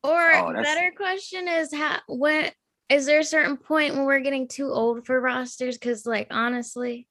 Or 0.05 0.33
Oh, 0.35 0.53
better 0.53 0.93
question 0.97 1.49
is 1.49 1.75
how 1.75 1.99
when 2.09 2.51
is 2.89 3.05
there 3.07 3.19
a 3.21 3.25
certain 3.25 3.57
point 3.57 3.95
when 3.95 4.05
we're 4.05 4.21
getting 4.21 4.49
too 4.49 4.71
old 4.71 5.05
for 5.05 5.21
rosters? 5.21 5.77
Because 5.77 6.07
like 6.07 6.29
honestly, 6.31 7.09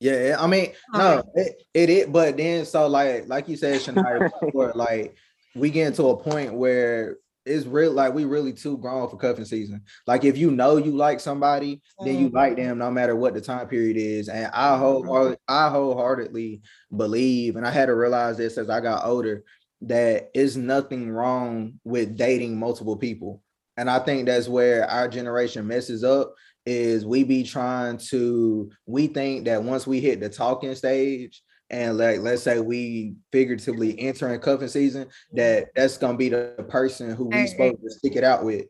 Yeah, 0.00 0.36
I 0.40 0.46
mean, 0.46 0.72
no, 0.94 1.22
it, 1.34 1.62
it 1.74 1.90
is, 1.90 2.06
but 2.08 2.36
then 2.36 2.64
so 2.64 2.86
like 2.88 3.28
like 3.28 3.48
you 3.48 3.56
said, 3.56 3.80
Shania, 3.80 4.30
before, 4.40 4.72
like 4.74 5.14
we 5.54 5.70
get 5.70 5.94
to 5.96 6.08
a 6.08 6.16
point 6.16 6.54
where 6.54 7.18
it's 7.50 7.66
real 7.66 7.92
like 7.92 8.14
we 8.14 8.24
really 8.24 8.52
too 8.52 8.78
grown 8.78 9.08
for 9.08 9.16
cuffing 9.16 9.44
season. 9.44 9.82
Like 10.06 10.24
if 10.24 10.38
you 10.38 10.50
know 10.50 10.76
you 10.76 10.92
like 10.92 11.20
somebody, 11.20 11.82
then 12.04 12.18
you 12.18 12.28
like 12.30 12.54
mm-hmm. 12.54 12.68
them 12.68 12.78
no 12.78 12.90
matter 12.90 13.16
what 13.16 13.34
the 13.34 13.40
time 13.40 13.66
period 13.66 13.96
is. 13.96 14.28
And 14.28 14.46
I 14.46 14.70
mm-hmm. 14.70 14.80
whole 14.80 15.36
I 15.48 15.68
wholeheartedly 15.68 16.62
believe, 16.96 17.56
and 17.56 17.66
I 17.66 17.70
had 17.70 17.86
to 17.86 17.94
realize 17.94 18.36
this 18.36 18.56
as 18.56 18.70
I 18.70 18.80
got 18.80 19.04
older, 19.04 19.44
that 19.82 20.30
is 20.34 20.56
nothing 20.56 21.10
wrong 21.10 21.80
with 21.84 22.16
dating 22.16 22.58
multiple 22.58 22.96
people. 22.96 23.42
And 23.76 23.90
I 23.90 23.98
think 23.98 24.26
that's 24.26 24.48
where 24.48 24.88
our 24.88 25.08
generation 25.08 25.66
messes 25.66 26.04
up 26.04 26.34
is 26.66 27.06
we 27.06 27.24
be 27.24 27.42
trying 27.42 27.96
to 27.96 28.70
we 28.86 29.06
think 29.06 29.46
that 29.46 29.64
once 29.64 29.86
we 29.86 30.00
hit 30.00 30.20
the 30.20 30.28
talking 30.28 30.74
stage 30.74 31.42
and 31.70 31.96
like 31.98 32.20
let's 32.20 32.42
say 32.42 32.60
we 32.60 33.14
figuratively 33.32 33.98
enter 34.00 34.32
in 34.32 34.40
cuffing 34.40 34.68
season 34.68 35.08
that 35.32 35.62
mm-hmm. 35.62 35.70
that's 35.74 35.96
gonna 35.98 36.18
be 36.18 36.28
the 36.28 36.64
person 36.68 37.14
who 37.14 37.26
we 37.26 37.46
supposed 37.46 37.80
to 37.82 37.90
stick 37.90 38.16
it 38.16 38.24
out 38.24 38.44
with 38.44 38.66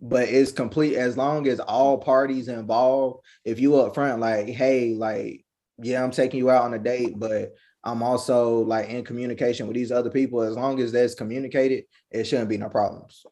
but 0.00 0.28
it's 0.28 0.52
complete 0.52 0.96
as 0.96 1.16
long 1.16 1.46
as 1.46 1.60
all 1.60 1.98
parties 1.98 2.48
involved 2.48 3.24
if 3.44 3.58
you 3.60 3.76
up 3.76 3.94
front 3.94 4.20
like 4.20 4.48
hey 4.48 4.94
like 4.94 5.44
yeah 5.82 6.02
i'm 6.02 6.10
taking 6.10 6.38
you 6.38 6.50
out 6.50 6.64
on 6.64 6.74
a 6.74 6.78
date 6.78 7.18
but 7.18 7.54
i'm 7.84 8.02
also 8.02 8.60
like 8.60 8.88
in 8.88 9.04
communication 9.04 9.66
with 9.66 9.76
these 9.76 9.92
other 9.92 10.10
people 10.10 10.42
as 10.42 10.56
long 10.56 10.80
as 10.80 10.92
that's 10.92 11.14
communicated 11.14 11.84
it 12.10 12.24
shouldn't 12.24 12.48
be 12.48 12.58
no 12.58 12.68
problems 12.68 13.24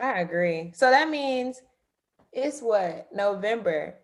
I 0.00 0.20
agree. 0.20 0.72
So 0.74 0.90
that 0.90 1.08
means 1.08 1.60
it's 2.32 2.60
what 2.60 3.08
November. 3.12 3.96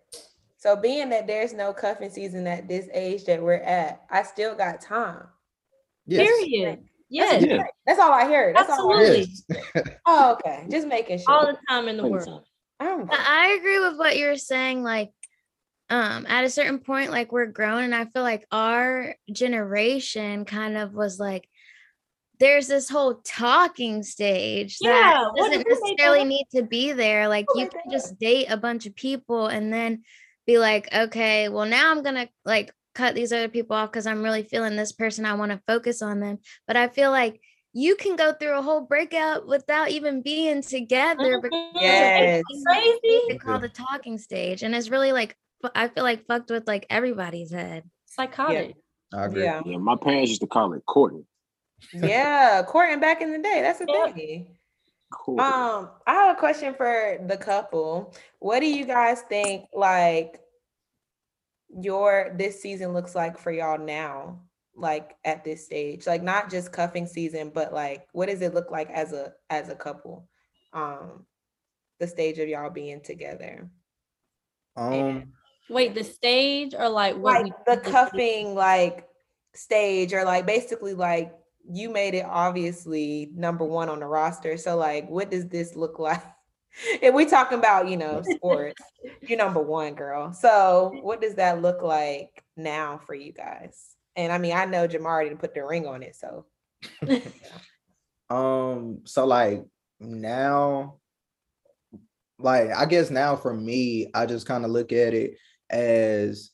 So 0.59 0.75
being 0.75 1.09
that 1.09 1.25
there's 1.25 1.53
no 1.53 1.73
cuffing 1.73 2.09
season 2.09 2.45
at 2.45 2.67
this 2.67 2.87
age 2.93 3.23
that 3.25 3.41
we're 3.41 3.53
at, 3.55 4.01
I 4.09 4.23
still 4.23 4.55
got 4.55 4.81
time. 4.81 5.23
yes 6.05 6.27
Period. 6.27 6.83
Yes. 7.09 7.43
yeah. 7.43 7.63
That's 7.87 7.99
all 7.99 8.11
I 8.11 8.25
heard. 8.25 8.55
That's 8.55 8.69
all 8.69 8.91
I 8.93 8.97
heard. 8.97 9.27
Absolutely. 9.27 9.91
Oh, 10.05 10.33
okay. 10.33 10.65
Just 10.69 10.85
making 10.87 11.19
sure. 11.19 11.31
All 11.33 11.45
the 11.47 11.57
time 11.67 11.87
in 11.87 11.97
the 11.97 12.05
world. 12.07 12.25
time. 12.27 12.41
I'm- 12.81 13.07
I 13.11 13.47
I 13.51 13.57
agree 13.57 13.79
with 13.79 13.97
what 13.97 14.17
you're 14.17 14.37
saying. 14.37 14.83
Like, 14.83 15.11
um, 15.89 16.25
at 16.27 16.43
a 16.43 16.49
certain 16.49 16.79
point, 16.79 17.09
like 17.11 17.31
we're 17.31 17.47
grown, 17.47 17.83
and 17.83 17.95
I 17.95 18.05
feel 18.05 18.21
like 18.21 18.45
our 18.51 19.15
generation 19.31 20.45
kind 20.45 20.77
of 20.77 20.93
was 20.93 21.19
like, 21.19 21.47
there's 22.39 22.67
this 22.67 22.89
whole 22.89 23.15
talking 23.25 24.03
stage 24.03 24.77
Yeah, 24.81 24.91
that 24.91 25.31
what- 25.33 25.37
doesn't 25.37 25.51
who 25.53 25.57
made 25.57 25.65
that 25.65 25.81
necessarily 25.81 26.23
need 26.25 26.45
to 26.55 26.63
be 26.63 26.91
there. 26.91 27.27
Like, 27.27 27.45
Who 27.49 27.61
you 27.61 27.69
can 27.69 27.81
that 27.85 27.91
just 27.91 28.19
date 28.19 28.47
a 28.49 28.57
bunch 28.57 28.85
of 28.85 28.95
people 28.95 29.47
and 29.47 29.73
then 29.73 30.03
be 30.49 30.57
like, 30.57 30.89
okay, 30.91 31.47
well, 31.47 31.65
now 31.67 31.91
I'm 31.91 32.01
gonna 32.01 32.27
like 32.43 32.71
cut 32.95 33.13
these 33.13 33.31
other 33.31 33.49
people 33.49 33.75
off 33.75 33.91
because 33.91 34.07
I'm 34.07 34.23
really 34.23 34.41
feeling 34.41 34.75
this 34.75 34.91
person. 34.91 35.23
I 35.25 35.35
want 35.35 35.51
to 35.51 35.61
focus 35.67 36.01
on 36.01 36.19
them. 36.19 36.39
But 36.65 36.75
I 36.75 36.87
feel 36.87 37.11
like 37.11 37.39
you 37.71 37.95
can 37.95 38.15
go 38.15 38.33
through 38.33 38.57
a 38.57 38.61
whole 38.63 38.81
breakout 38.81 39.47
without 39.47 39.89
even 39.91 40.23
being 40.23 40.63
together 40.63 41.39
because 41.39 41.53
Mhm. 41.75 41.81
Yes. 41.81 42.41
It's 42.49 42.63
crazy. 42.65 43.19
they 43.29 43.37
call 43.37 43.59
the 43.59 43.69
talking 43.69 44.17
stage 44.17 44.63
and 44.63 44.73
it's 44.73 44.89
really 44.89 45.11
like 45.11 45.35
i 45.75 45.87
feel 45.87 46.03
like 46.03 46.25
fucked 46.25 46.49
with 46.49 46.65
like 46.67 46.85
everybody's 46.89 47.51
head 47.51 47.83
Psychotic. 48.07 48.75
i 49.13 49.25
agree 49.25 49.43
Yeah. 49.43 49.61
Yeah, 49.65 49.77
my 49.77 49.95
parents 49.97 50.29
used 50.29 50.41
to 50.41 50.47
call 50.47 50.73
it 50.73 50.83
courting. 50.87 51.25
Yeah. 51.93 52.63
Courting 52.63 52.99
back 52.99 53.21
in 53.21 53.31
the 53.31 53.37
day. 53.37 53.59
That's 53.61 53.79
the 53.79 53.85
Yep. 53.87 54.15
thing. 54.15 54.57
Courting. 55.11 55.45
Um, 55.45 55.89
I 56.05 56.13
have 56.13 56.35
a 56.37 56.39
question 56.39 56.73
for 56.73 57.17
the 57.25 57.37
couple. 57.37 58.13
What 58.39 58.59
do 58.59 58.67
you 58.67 58.85
guys 58.85 59.21
think 59.21 59.65
like 59.73 60.39
your 61.69 62.33
this 62.37 62.61
season 62.61 62.93
looks 62.93 63.15
like 63.15 63.37
for 63.37 63.51
y'all 63.51 63.83
now? 63.83 64.41
Like 64.75 65.15
at 65.25 65.43
this 65.43 65.65
stage, 65.65 66.07
like 66.07 66.23
not 66.23 66.49
just 66.49 66.71
cuffing 66.71 67.07
season, 67.07 67.51
but 67.53 67.73
like 67.73 68.07
what 68.13 68.29
does 68.29 68.41
it 68.41 68.53
look 68.53 68.71
like 68.71 68.89
as 68.91 69.11
a 69.11 69.33
as 69.49 69.69
a 69.69 69.75
couple? 69.75 70.29
Um, 70.73 71.25
the 71.99 72.07
stage 72.07 72.37
of 72.39 72.47
y'all 72.47 72.69
being 72.69 73.01
together. 73.01 73.69
um 74.77 75.33
Wait, 75.69 75.93
the 75.93 76.03
stage 76.03 76.73
or 76.73 76.89
like 76.89 77.15
what 77.15 77.43
Like 77.43 77.45
we 77.45 77.75
the 77.75 77.81
cuffing 77.81 78.55
like 78.55 79.07
stage 79.53 80.13
or 80.13 80.23
like 80.23 80.45
basically 80.45 80.93
like 80.93 81.33
you 81.67 81.89
made 81.89 82.13
it 82.13 82.25
obviously 82.25 83.31
number 83.33 83.65
one 83.65 83.89
on 83.89 83.99
the 83.99 84.05
roster. 84.05 84.57
So 84.57 84.77
like 84.77 85.09
what 85.09 85.31
does 85.31 85.47
this 85.47 85.75
look 85.75 85.99
like? 85.99 86.23
If 87.01 87.13
we're 87.13 87.27
talking 87.27 87.57
about, 87.57 87.89
you 87.89 87.97
know, 87.97 88.21
sports, 88.23 88.81
you're 89.21 89.37
number 89.37 89.59
one, 89.59 89.95
girl. 89.95 90.31
So 90.33 90.91
what 91.01 91.19
does 91.19 91.35
that 91.35 91.61
look 91.61 91.81
like 91.81 92.43
now 92.55 93.01
for 93.05 93.15
you 93.15 93.33
guys? 93.33 93.95
And 94.15 94.31
I 94.31 94.37
mean, 94.37 94.53
I 94.53 94.65
know 94.65 94.87
Jamar 94.87 95.23
didn't 95.23 95.39
put 95.39 95.55
the 95.55 95.65
ring 95.65 95.87
on 95.87 96.03
it, 96.03 96.15
so 96.15 96.45
Um, 98.29 99.01
so 99.05 99.25
like 99.25 99.65
now, 99.99 100.97
like 102.37 102.69
I 102.71 102.85
guess 102.85 103.09
now 103.09 103.35
for 103.35 103.53
me, 103.53 104.11
I 104.13 104.25
just 104.25 104.45
kind 104.45 104.65
of 104.65 104.71
look 104.71 104.91
at 104.91 105.13
it 105.13 105.37
as 105.69 106.51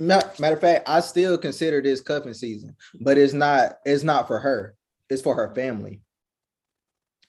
matter 0.00 0.54
of 0.54 0.60
fact, 0.60 0.88
I 0.88 1.00
still 1.00 1.36
consider 1.38 1.80
this 1.82 2.00
cuffing 2.00 2.34
season, 2.34 2.74
but 3.00 3.18
it's 3.18 3.32
not, 3.32 3.78
it's 3.84 4.02
not 4.02 4.26
for 4.26 4.38
her, 4.38 4.74
it's 5.08 5.22
for 5.22 5.34
her 5.34 5.54
family. 5.54 6.00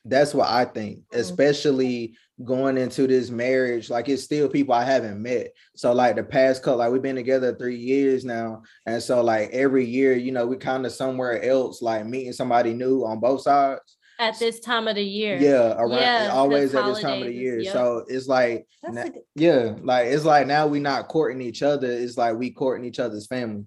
That's 0.03 0.33
what 0.33 0.49
I 0.49 0.65
think, 0.65 0.99
Mm. 0.99 1.17
especially 1.19 2.15
going 2.43 2.75
into 2.77 3.05
this 3.05 3.29
marriage. 3.29 3.91
Like 3.91 4.09
it's 4.09 4.23
still 4.23 4.49
people 4.49 4.73
I 4.73 4.83
haven't 4.83 5.21
met. 5.21 5.53
So 5.75 5.93
like 5.93 6.15
the 6.15 6.23
past 6.23 6.63
couple, 6.63 6.79
like 6.79 6.91
we've 6.91 7.01
been 7.01 7.15
together 7.15 7.53
three 7.53 7.77
years 7.77 8.25
now. 8.25 8.63
And 8.87 9.03
so 9.03 9.21
like 9.21 9.51
every 9.51 9.85
year, 9.85 10.15
you 10.15 10.31
know, 10.31 10.47
we 10.47 10.57
kind 10.57 10.87
of 10.87 10.91
somewhere 10.91 11.43
else, 11.43 11.83
like 11.83 12.05
meeting 12.07 12.33
somebody 12.33 12.73
new 12.73 13.05
on 13.05 13.19
both 13.19 13.43
sides. 13.43 13.97
At 14.21 14.37
this 14.39 14.59
time 14.59 14.87
of 14.87 14.95
the 14.95 15.03
year. 15.03 15.35
Yeah, 15.37 15.73
around 15.73 15.91
Yeah, 15.99 16.27
'cause 16.27 16.35
always 16.37 16.75
at 16.75 16.85
this 16.85 17.01
time 17.01 17.21
of 17.21 17.27
the 17.27 17.33
year. 17.33 17.59
yep. 17.59 17.73
So 17.73 18.05
it's 18.07 18.27
like 18.27 18.67
that's 18.83 18.93
na- 18.95 19.01
a 19.01 19.09
good- 19.09 19.23
yeah, 19.35 19.75
like 19.81 20.05
it's 20.07 20.23
like 20.25 20.45
now 20.47 20.67
we 20.67 20.79
not 20.79 21.07
courting 21.07 21.41
each 21.41 21.63
other. 21.63 21.91
It's 21.91 22.17
like 22.17 22.37
we 22.37 22.51
courting 22.51 22.85
each 22.85 22.99
other's 22.99 23.25
family. 23.27 23.65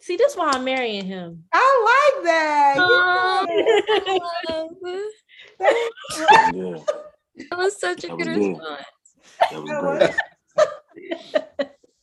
See, 0.00 0.16
this 0.16 0.36
why 0.36 0.50
I'm 0.54 0.62
marrying 0.64 1.04
him. 1.04 1.44
I 1.52 2.12
like 2.14 2.24
that. 2.24 2.76
Yeah. 5.58 5.76
Yeah, 6.54 6.78
that 7.50 7.58
was 7.58 7.78
such 7.80 8.04
a 8.04 8.08
That 8.08 8.16
good 8.18 8.28
response. 8.28 8.84
that 9.50 9.82
was 9.82 9.98
great. 9.98 11.32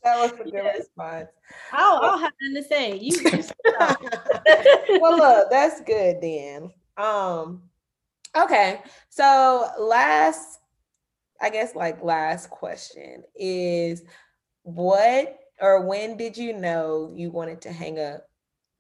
that 0.04 0.20
was 0.20 0.32
a 0.34 0.36
good 0.44 0.54
Yes. 0.54 0.78
response. 0.80 1.30
I'll, 1.72 2.02
I'll 2.02 2.18
have 2.18 2.32
nothing 2.42 2.62
to 2.62 2.68
say. 2.68 2.98
You, 2.98 3.18
you 3.22 5.00
well, 5.02 5.18
look, 5.18 5.50
that's 5.50 5.82
good 5.82 6.20
then. 6.22 6.72
Um, 6.98 7.64
okay. 8.36 8.82
So 9.10 9.68
last, 9.80 10.60
I 11.42 11.50
guess 11.50 11.76
like 11.76 12.04
last 12.04 12.50
question 12.50 13.24
is 13.36 14.04
what 14.64 15.38
or 15.60 15.86
when 15.86 16.18
did 16.18 16.38
you 16.38 16.54
know 16.54 17.12
you 17.16 17.32
wanted 17.32 17.62
to 17.62 17.72
hang 17.72 18.00
up 18.00 18.28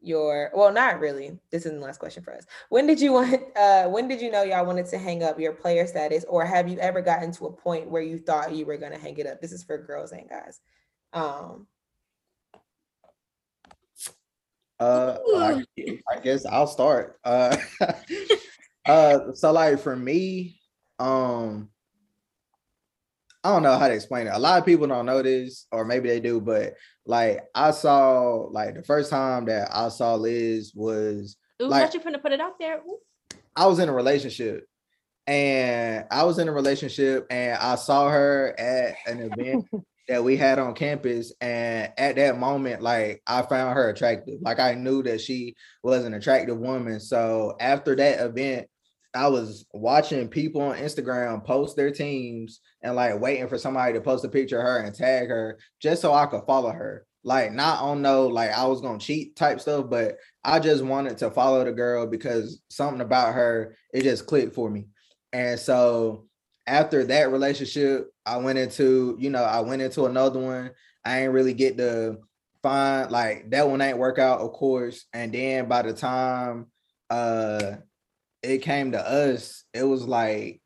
your 0.01 0.51
well 0.53 0.71
not 0.71 0.99
really 0.99 1.37
this 1.49 1.65
isn't 1.65 1.79
the 1.79 1.85
last 1.85 1.99
question 1.99 2.21
for 2.21 2.33
us 2.33 2.45
when 2.69 2.85
did 2.85 2.99
you 2.99 3.13
want 3.13 3.41
uh 3.55 3.85
when 3.85 4.07
did 4.07 4.21
you 4.21 4.29
know 4.29 4.43
y'all 4.43 4.65
wanted 4.65 4.85
to 4.85 4.97
hang 4.97 5.23
up 5.23 5.39
your 5.39 5.53
player 5.53 5.87
status 5.87 6.25
or 6.25 6.45
have 6.45 6.67
you 6.67 6.77
ever 6.79 7.01
gotten 7.01 7.31
to 7.31 7.45
a 7.45 7.51
point 7.51 7.89
where 7.89 8.01
you 8.01 8.17
thought 8.17 8.53
you 8.53 8.65
were 8.65 8.77
going 8.77 8.91
to 8.91 8.99
hang 8.99 9.17
it 9.17 9.27
up 9.27 9.39
this 9.39 9.53
is 9.53 9.63
for 9.63 9.77
girls 9.77 10.11
and 10.11 10.29
guys 10.29 10.59
um 11.13 11.65
Uh, 14.83 15.17
I, 15.37 15.63
I 16.11 16.19
guess 16.19 16.45
I'll 16.45 16.67
start. 16.67 17.17
Uh, 17.23 17.55
uh, 18.85 19.19
so 19.33 19.51
like 19.51 19.79
for 19.79 19.95
me, 19.95 20.59
um, 20.99 21.69
I 23.43 23.51
don't 23.51 23.63
know 23.63 23.77
how 23.77 23.87
to 23.87 23.93
explain 23.93 24.27
it. 24.27 24.33
A 24.33 24.39
lot 24.39 24.59
of 24.59 24.65
people 24.65 24.87
don't 24.87 25.05
know 25.05 25.21
this, 25.21 25.67
or 25.71 25.85
maybe 25.85 26.09
they 26.09 26.19
do, 26.19 26.41
but 26.41 26.73
like 27.05 27.43
I 27.55 27.71
saw, 27.71 28.47
like 28.51 28.75
the 28.75 28.83
first 28.83 29.09
time 29.09 29.45
that 29.45 29.69
I 29.73 29.89
saw 29.89 30.15
Liz 30.15 30.73
was 30.75 31.37
Ooh, 31.61 31.67
Like- 31.67 31.93
you 31.93 31.99
finna 31.99 32.21
put 32.21 32.31
it 32.33 32.41
out 32.41 32.59
there. 32.59 32.81
Ooh. 32.87 32.99
I 33.55 33.67
was 33.67 33.79
in 33.79 33.87
a 33.87 33.93
relationship, 33.93 34.65
and 35.27 36.05
I 36.11 36.23
was 36.23 36.39
in 36.39 36.47
a 36.49 36.51
relationship, 36.53 37.27
and 37.29 37.57
I 37.57 37.75
saw 37.75 38.09
her 38.09 38.53
at 38.59 38.95
an 39.05 39.19
event 39.31 39.65
that 40.07 40.23
we 40.23 40.35
had 40.35 40.59
on 40.59 40.73
campus, 40.73 41.33
and 41.39 41.91
at 41.97 42.15
that 42.17 42.37
moment, 42.37 42.81
like 42.81 43.21
I 43.25 43.41
found 43.43 43.75
her 43.75 43.89
attractive. 43.89 44.39
Like 44.41 44.59
I 44.59 44.73
knew 44.73 45.03
that 45.03 45.21
she 45.21 45.55
was 45.81 46.05
an 46.05 46.13
attractive 46.13 46.57
woman. 46.57 46.99
So 46.99 47.55
after 47.59 47.95
that 47.95 48.19
event, 48.19 48.67
I 49.15 49.27
was 49.27 49.65
watching 49.73 50.27
people 50.27 50.61
on 50.61 50.77
Instagram 50.77 51.45
post 51.45 51.75
their 51.75 51.91
teams 51.91 52.61
and 52.81 52.95
like 52.95 53.19
waiting 53.19 53.47
for 53.47 53.59
somebody 53.59 53.93
to 53.93 54.01
post 54.01 54.25
a 54.25 54.29
picture 54.29 54.59
of 54.59 54.63
her 54.63 54.79
and 54.79 54.93
tag 54.93 55.29
her 55.29 55.59
just 55.79 56.01
so 56.01 56.13
I 56.13 56.25
could 56.25 56.45
follow 56.47 56.71
her. 56.71 57.05
Like 57.23 57.53
not 57.53 57.79
on 57.79 58.01
no 58.01 58.27
like 58.27 58.51
I 58.51 58.65
was 58.65 58.81
gonna 58.81 58.99
cheat 58.99 59.35
type 59.35 59.61
stuff, 59.61 59.85
but 59.89 60.17
I 60.43 60.59
just 60.59 60.83
wanted 60.83 61.17
to 61.19 61.31
follow 61.31 61.63
the 61.63 61.71
girl 61.71 62.07
because 62.07 62.61
something 62.69 63.01
about 63.01 63.35
her 63.35 63.77
it 63.93 64.03
just 64.03 64.25
clicked 64.25 64.55
for 64.55 64.69
me. 64.69 64.87
And 65.31 65.59
so 65.59 66.25
after 66.65 67.03
that 67.05 67.31
relationship, 67.31 68.09
I 68.25 68.37
went 68.37 68.57
into, 68.57 69.17
you 69.19 69.29
know, 69.29 69.43
I 69.43 69.59
went 69.61 69.81
into 69.81 70.05
another 70.05 70.39
one. 70.39 70.71
I 71.05 71.21
ain't 71.21 71.33
really 71.33 71.53
get 71.53 71.77
to 71.77 72.17
find 72.61 73.11
like 73.11 73.49
that 73.51 73.69
one 73.69 73.81
ain't 73.81 73.97
work 73.97 74.19
out, 74.19 74.39
of 74.39 74.53
course. 74.53 75.05
And 75.13 75.33
then 75.33 75.67
by 75.67 75.81
the 75.81 75.93
time 75.93 76.67
uh 77.09 77.77
it 78.41 78.59
came 78.59 78.93
to 78.93 78.99
us, 78.99 79.63
it 79.73 79.83
was 79.83 80.03
like 80.03 80.61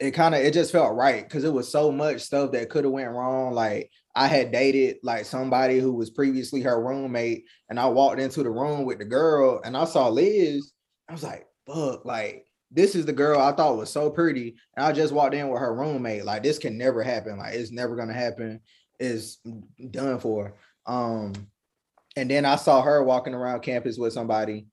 it 0.00 0.10
kind 0.12 0.34
of 0.34 0.40
it 0.40 0.52
just 0.52 0.72
felt 0.72 0.96
right 0.96 1.22
because 1.22 1.44
it 1.44 1.52
was 1.52 1.70
so 1.70 1.92
much 1.92 2.22
stuff 2.22 2.52
that 2.52 2.68
could 2.68 2.84
have 2.84 2.92
went 2.92 3.12
wrong. 3.12 3.54
Like 3.54 3.90
I 4.16 4.26
had 4.26 4.50
dated 4.50 4.96
like 5.04 5.24
somebody 5.24 5.78
who 5.78 5.92
was 5.92 6.10
previously 6.10 6.60
her 6.62 6.82
roommate, 6.82 7.44
and 7.68 7.78
I 7.78 7.86
walked 7.86 8.20
into 8.20 8.42
the 8.42 8.50
room 8.50 8.84
with 8.84 8.98
the 8.98 9.04
girl 9.04 9.60
and 9.64 9.76
I 9.76 9.84
saw 9.84 10.08
Liz. 10.08 10.72
I 11.08 11.12
was 11.12 11.22
like, 11.22 11.46
fuck, 11.66 12.04
like 12.04 12.46
this 12.72 12.94
is 12.94 13.04
the 13.04 13.12
girl 13.12 13.40
I 13.40 13.52
thought 13.52 13.76
was 13.76 13.90
so 13.90 14.10
pretty. 14.10 14.56
And 14.76 14.84
I 14.84 14.92
just 14.92 15.12
walked 15.12 15.34
in 15.34 15.48
with 15.48 15.60
her 15.60 15.74
roommate. 15.74 16.24
Like, 16.24 16.42
this 16.42 16.58
can 16.58 16.78
never 16.78 17.02
happen. 17.02 17.38
Like, 17.38 17.54
it's 17.54 17.70
never 17.70 17.94
gonna 17.96 18.14
happen. 18.14 18.60
It's 18.98 19.38
done 19.90 20.18
for. 20.18 20.54
Um, 20.86 21.32
and 22.16 22.30
then 22.30 22.44
I 22.44 22.56
saw 22.56 22.82
her 22.82 23.02
walking 23.02 23.34
around 23.34 23.60
campus 23.60 23.98
with 23.98 24.12
somebody. 24.12 24.66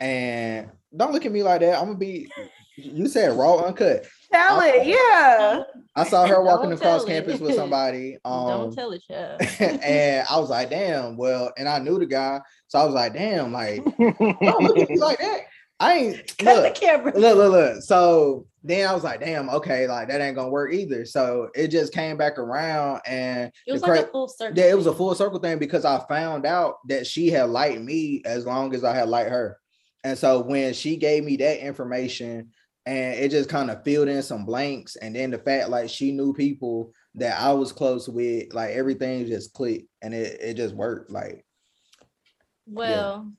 And 0.00 0.70
don't 0.96 1.12
look 1.12 1.26
at 1.26 1.32
me 1.32 1.42
like 1.42 1.60
that. 1.60 1.78
I'm 1.78 1.86
gonna 1.86 1.98
be 1.98 2.30
you 2.76 3.06
said 3.06 3.36
raw 3.36 3.58
uncut. 3.58 4.04
tell 4.32 4.60
it 4.60 4.84
yeah 4.84 5.62
I 5.94 6.04
saw 6.04 6.26
her 6.26 6.42
walking 6.42 6.72
across 6.72 7.04
it. 7.04 7.06
campus 7.06 7.40
with 7.40 7.54
somebody. 7.56 8.18
Um 8.24 8.48
Don't 8.48 8.74
tell 8.74 8.92
it, 8.92 9.02
child. 9.08 9.40
and 9.60 10.26
I 10.28 10.38
was 10.38 10.50
like, 10.50 10.70
damn, 10.70 11.16
well, 11.16 11.52
and 11.56 11.68
I 11.68 11.78
knew 11.78 11.98
the 11.98 12.06
guy, 12.06 12.40
so 12.66 12.80
I 12.80 12.84
was 12.84 12.94
like, 12.94 13.14
damn, 13.14 13.52
like, 13.52 13.84
don't 13.84 14.62
look 14.62 14.78
at 14.78 14.90
me 14.90 14.98
like 14.98 15.18
that. 15.18 15.42
I 15.80 15.94
ain't 15.94 16.38
Cut 16.38 16.56
the 16.56 16.62
look, 16.62 16.74
camera. 16.74 17.12
look, 17.18 17.36
look, 17.36 17.52
look. 17.52 17.82
So 17.82 18.46
then 18.62 18.88
I 18.88 18.94
was 18.94 19.04
like, 19.04 19.20
damn, 19.20 19.50
okay, 19.50 19.86
like 19.86 20.08
that 20.08 20.20
ain't 20.20 20.36
gonna 20.36 20.48
work 20.48 20.72
either. 20.72 21.04
So 21.04 21.50
it 21.54 21.68
just 21.68 21.92
came 21.92 22.16
back 22.16 22.38
around 22.38 23.00
and 23.06 23.50
It 23.66 23.72
was 23.72 23.82
the 23.82 23.88
like 23.88 24.06
a 24.06 24.10
full 24.10 24.28
circle. 24.28 24.56
yeah, 24.58 24.70
it 24.70 24.76
was 24.76 24.86
a 24.86 24.94
full 24.94 25.14
circle 25.14 25.38
thing 25.40 25.58
because 25.58 25.84
I 25.84 26.02
found 26.08 26.46
out 26.46 26.76
that 26.88 27.06
she 27.06 27.28
had 27.28 27.50
liked 27.50 27.80
me 27.80 28.22
as 28.24 28.46
long 28.46 28.74
as 28.74 28.84
I 28.84 28.94
had 28.94 29.08
liked 29.08 29.30
her. 29.30 29.58
And 30.04 30.16
so 30.16 30.40
when 30.40 30.74
she 30.74 30.96
gave 30.96 31.24
me 31.24 31.36
that 31.38 31.64
information 31.64 32.50
and 32.86 33.14
it 33.14 33.30
just 33.30 33.48
kind 33.50 33.70
of 33.70 33.82
filled 33.84 34.08
in 34.08 34.22
some 34.22 34.44
blanks, 34.44 34.96
and 34.96 35.16
then 35.16 35.30
the 35.30 35.38
fact 35.38 35.70
like 35.70 35.88
she 35.90 36.12
knew 36.12 36.32
people 36.34 36.92
that 37.16 37.40
I 37.40 37.52
was 37.52 37.72
close 37.72 38.08
with, 38.08 38.52
like 38.54 38.70
everything 38.70 39.26
just 39.26 39.52
clicked 39.54 39.88
and 40.02 40.12
it, 40.14 40.38
it 40.40 40.54
just 40.54 40.74
worked. 40.74 41.10
Like, 41.10 41.44
Well, 42.66 43.30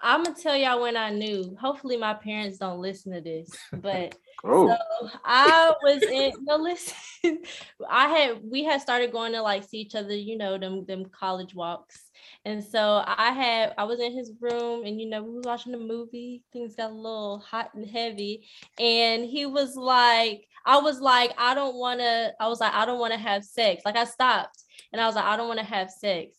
I'm 0.00 0.24
gonna 0.24 0.36
tell 0.36 0.56
y'all 0.56 0.80
when 0.80 0.96
I 0.96 1.10
knew. 1.10 1.56
Hopefully, 1.60 1.96
my 1.96 2.14
parents 2.14 2.58
don't 2.58 2.80
listen 2.80 3.12
to 3.12 3.20
this, 3.20 3.50
but 3.72 4.16
Oh, 4.44 4.68
so 4.68 5.10
I 5.24 5.72
was 5.82 6.02
in. 6.02 6.32
No, 6.42 6.56
listen. 6.56 6.94
I 7.90 8.08
had 8.08 8.40
we 8.44 8.62
had 8.62 8.80
started 8.80 9.10
going 9.10 9.32
to 9.32 9.42
like 9.42 9.64
see 9.64 9.78
each 9.78 9.96
other. 9.96 10.14
You 10.14 10.38
know 10.38 10.56
them 10.58 10.84
them 10.86 11.06
college 11.06 11.54
walks, 11.54 12.12
and 12.44 12.62
so 12.62 13.02
I 13.04 13.32
had 13.32 13.74
I 13.76 13.84
was 13.84 13.98
in 13.98 14.12
his 14.12 14.32
room, 14.40 14.84
and 14.84 15.00
you 15.00 15.08
know 15.08 15.24
we 15.24 15.34
was 15.34 15.44
watching 15.44 15.72
the 15.72 15.78
movie. 15.78 16.44
Things 16.52 16.76
got 16.76 16.92
a 16.92 16.94
little 16.94 17.40
hot 17.40 17.74
and 17.74 17.84
heavy, 17.84 18.46
and 18.78 19.24
he 19.24 19.44
was 19.44 19.74
like, 19.74 20.46
I 20.64 20.78
was 20.78 21.00
like, 21.00 21.32
I 21.36 21.54
don't 21.54 21.74
want 21.74 21.98
to. 21.98 22.32
I 22.38 22.46
was 22.46 22.60
like, 22.60 22.74
I 22.74 22.86
don't 22.86 23.00
want 23.00 23.14
to 23.14 23.18
have 23.18 23.44
sex. 23.44 23.82
Like 23.84 23.96
I 23.96 24.04
stopped, 24.04 24.62
and 24.92 25.02
I 25.02 25.06
was 25.06 25.16
like, 25.16 25.24
I 25.24 25.36
don't 25.36 25.48
want 25.48 25.58
to 25.58 25.66
have 25.66 25.90
sex. 25.90 26.37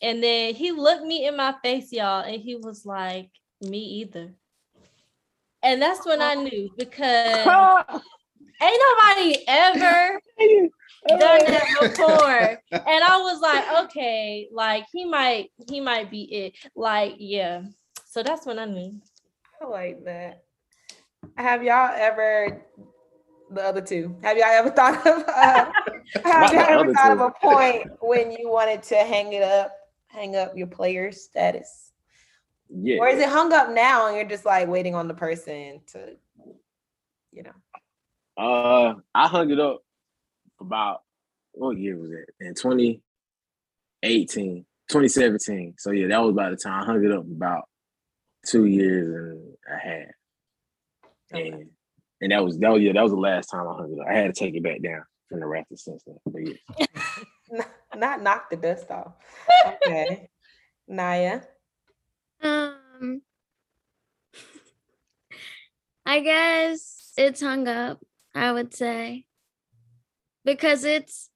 And 0.00 0.22
then 0.22 0.54
he 0.54 0.72
looked 0.72 1.04
me 1.04 1.26
in 1.26 1.36
my 1.36 1.54
face, 1.62 1.92
y'all, 1.92 2.24
and 2.24 2.40
he 2.40 2.56
was 2.56 2.86
like, 2.86 3.30
Me 3.60 3.78
either. 3.78 4.32
And 5.62 5.82
that's 5.82 6.06
when 6.06 6.22
I 6.22 6.34
knew 6.34 6.70
because 6.76 7.46
ain't 8.62 8.82
nobody 8.88 9.44
ever 9.48 10.20
done 11.08 11.18
that 11.18 11.66
before. 11.80 12.62
And 12.72 13.04
I 13.04 13.16
was 13.18 13.40
like, 13.40 13.84
okay, 13.84 14.48
like 14.52 14.84
he 14.92 15.04
might, 15.04 15.50
he 15.68 15.80
might 15.80 16.10
be 16.10 16.22
it. 16.22 16.54
Like, 16.76 17.16
yeah. 17.18 17.62
So 18.06 18.22
that's 18.22 18.46
when 18.46 18.58
I 18.58 18.66
knew. 18.66 19.00
I 19.60 19.66
like 19.66 20.04
that. 20.04 20.44
Have 21.36 21.64
y'all 21.64 21.92
ever 21.94 22.62
the 23.50 23.62
other 23.62 23.80
two? 23.80 24.16
Have 24.22 24.36
y'all 24.36 24.46
ever 24.46 24.70
thought 24.76 25.06
of 25.06 25.24
uh, 25.26 25.70
have 26.24 26.52
y'all 26.52 26.80
ever 26.80 26.94
thought 26.94 27.06
two. 27.06 27.12
of 27.12 27.20
a 27.20 27.30
point 27.40 27.88
when 28.00 28.30
you 28.30 28.48
wanted 28.48 28.82
to 28.84 28.96
hang 28.96 29.32
it 29.32 29.42
up, 29.42 29.72
hang 30.08 30.36
up 30.36 30.56
your 30.56 30.66
player 30.66 31.12
status? 31.12 31.88
yeah. 32.70 32.98
Or 32.98 33.08
is 33.08 33.20
it 33.20 33.28
hung 33.28 33.52
up 33.52 33.70
now 33.70 34.06
and 34.06 34.16
you're 34.16 34.26
just 34.26 34.44
like 34.44 34.68
waiting 34.68 34.94
on 34.94 35.08
the 35.08 35.14
person 35.14 35.80
to, 35.92 36.16
you 37.32 37.42
know? 37.42 37.50
Uh, 38.36 38.94
I 39.14 39.26
hung 39.26 39.50
it 39.50 39.58
up 39.58 39.80
about 40.60 41.00
what 41.52 41.78
year 41.78 41.96
was 41.96 42.10
that? 42.10 42.26
In 42.40 42.54
2018, 42.54 44.66
2017. 44.88 45.74
So 45.78 45.90
yeah, 45.90 46.08
that 46.08 46.22
was 46.22 46.30
about 46.30 46.50
the 46.50 46.56
time 46.56 46.82
I 46.82 46.86
hung 46.86 47.04
it 47.04 47.12
up 47.12 47.24
about 47.24 47.64
two 48.46 48.66
years 48.66 49.08
and 49.08 49.54
a 49.72 49.78
half. 49.78 50.06
Okay. 51.32 51.48
And 51.48 51.70
and 52.20 52.32
that 52.32 52.44
was 52.44 52.58
that 52.58 52.72
was 52.72 52.82
yeah, 52.82 52.92
that 52.92 53.02
was 53.02 53.12
the 53.12 53.18
last 53.18 53.46
time 53.46 53.68
I 53.68 53.74
hung 53.74 53.92
it 53.92 54.00
up. 54.00 54.06
I 54.08 54.14
had 54.14 54.34
to 54.34 54.38
take 54.38 54.54
it 54.54 54.62
back 54.62 54.82
down 54.82 55.02
from 55.28 55.40
the 55.40 55.46
rafters 55.46 55.84
since 55.84 56.02
then. 56.04 56.16
But 56.26 56.46
yeah. 56.46 56.54
Not 57.94 58.22
knock 58.22 58.50
the 58.50 58.56
dust 58.56 58.90
off. 58.90 59.14
Okay. 59.66 60.28
Naya. 60.86 61.40
Um, 62.42 63.22
I 66.06 66.20
guess 66.20 67.12
it's 67.16 67.40
hung 67.40 67.68
up, 67.68 68.00
I 68.34 68.52
would 68.52 68.74
say, 68.74 69.26
because 70.44 70.84
it's 70.84 71.28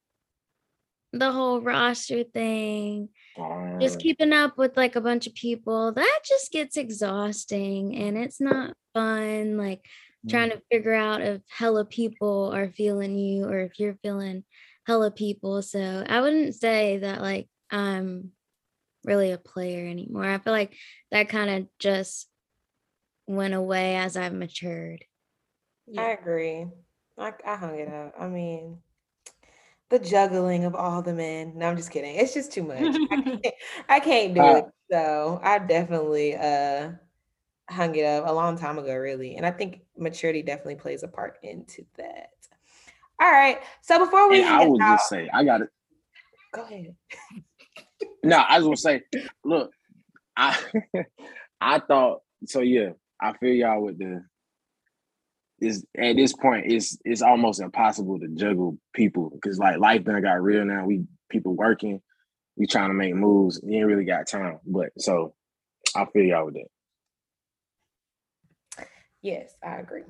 the 1.13 1.33
whole 1.33 1.61
roster 1.61 2.25
thing, 2.25 3.11
just 3.81 3.99
keeping 3.99 4.33
up 4.33 4.57
with 4.57 4.77
like 4.77 4.97
a 4.97 5.01
bunch 5.01 5.27
of 5.27 5.35
people. 5.35 5.93
That 5.93 6.21
just 6.25 6.53
gets 6.53 6.77
exhausting 6.77 7.97
and 7.97 8.17
it's 8.17 8.41
not 8.41 8.75
fun. 8.95 9.59
Like 9.59 9.85
trying 10.29 10.51
to 10.51 10.63
figure 10.71 10.95
out 10.95 11.21
if 11.21 11.43
hella 11.49 11.85
people 11.85 12.53
are 12.55 12.71
feeling 12.71 13.19
you 13.19 13.47
or 13.47 13.61
if 13.61 13.79
you're 13.79 13.99
feeling 14.03 14.45
hella 14.87 15.11
people. 15.11 15.63
So 15.63 16.05
I 16.09 16.21
wouldn't 16.21 16.55
say 16.55 16.99
that 16.99 17.21
like 17.21 17.49
I'm 17.71 18.33
really 19.05 19.33
a 19.33 19.39
player 19.39 19.87
anymore. 19.89 20.27
I 20.27 20.39
feel 20.39 20.53
like 20.55 20.77
that 21.13 21.29
kind 21.31 21.51
of 21.51 21.69
just 21.79 22.29
went 23.27 23.55
away 23.55 23.97
as 23.97 24.17
I've 24.17 24.35
matured. 24.35 25.05
I 25.97 26.11
agree. 26.11 26.67
I, 27.17 27.33
I 27.47 27.57
hung 27.57 27.79
it 27.79 27.89
up. 27.89 28.15
I 28.19 28.29
mean, 28.29 28.83
the 29.91 29.99
juggling 29.99 30.65
of 30.65 30.75
all 30.75 31.03
the 31.03 31.15
men. 31.15 31.59
No, 31.59 31.69
I'm 31.69 31.77
just 31.77 31.91
kidding. 31.91 32.17
It's 32.17 32.35
just 32.35 32.53
too 32.53 32.63
much. 32.63 32.97
I, 33.11 33.17
can't, 33.43 33.55
I 33.89 34.01
can't 34.01 34.35
do 34.35 34.43
Uh, 34.43 34.57
it. 34.57 34.65
So 34.91 35.41
I 35.43 35.59
definitely 35.59 36.37
uh 36.37 36.93
hung 37.71 37.95
it 37.97 38.05
up 38.05 38.29
a 38.29 38.33
long 38.33 38.59
time 38.59 38.79
ago, 38.79 38.97
really. 38.97 39.37
And 39.37 39.47
I 39.47 39.53
think 39.53 39.83
maturity 39.97 40.43
definitely 40.43 40.77
plays 40.77 41.03
a 41.05 41.09
part 41.09 41.39
into 41.43 41.87
that. 41.97 42.42
All 43.23 43.31
right. 43.31 43.61
So 43.83 44.01
before 44.01 44.29
we 44.29 44.43
I 44.43 44.67
would 44.67 44.83
out, 44.83 44.99
just 44.99 45.09
say, 45.09 45.31
I 45.33 45.45
got 45.45 45.61
it. 45.61 45.69
go 46.53 46.63
ahead. 46.63 46.97
No, 48.25 48.37
I 48.37 48.59
was 48.59 48.65
gonna 48.65 48.77
say, 48.77 49.03
look, 49.45 49.73
I 50.37 50.57
I 51.61 51.81
thought 51.81 52.21
so. 52.47 52.61
Yeah, 52.61 52.91
I 53.21 53.37
feel 53.37 53.53
y'all 53.53 53.83
with 53.83 53.99
the. 53.99 54.25
Is 55.61 55.85
at 55.99 56.15
this 56.15 56.33
point, 56.33 56.71
it's 56.71 56.97
it's 57.05 57.23
almost 57.23 57.61
impossible 57.61 58.21
to 58.21 58.29
juggle 58.29 58.79
people 58.95 59.31
because 59.31 59.59
like 59.59 59.79
life 59.79 60.05
done 60.05 60.23
got 60.23 60.41
real 60.41 60.65
now. 60.65 60.85
We 60.85 61.05
people 61.31 61.57
working, 61.57 62.01
we 62.57 62.69
trying 62.69 62.91
to 62.91 62.95
make 62.95 63.15
moves. 63.15 63.61
You 63.65 63.79
ain't 63.79 63.87
really 63.87 64.05
got 64.05 64.29
time, 64.29 64.61
but 64.65 64.91
so 64.99 65.35
I 65.97 66.07
feel 66.13 66.23
y'all 66.23 66.47
with 66.47 66.55
that. 66.55 68.87
Yes, 69.21 69.53
I 69.65 69.77
agree. 69.77 70.05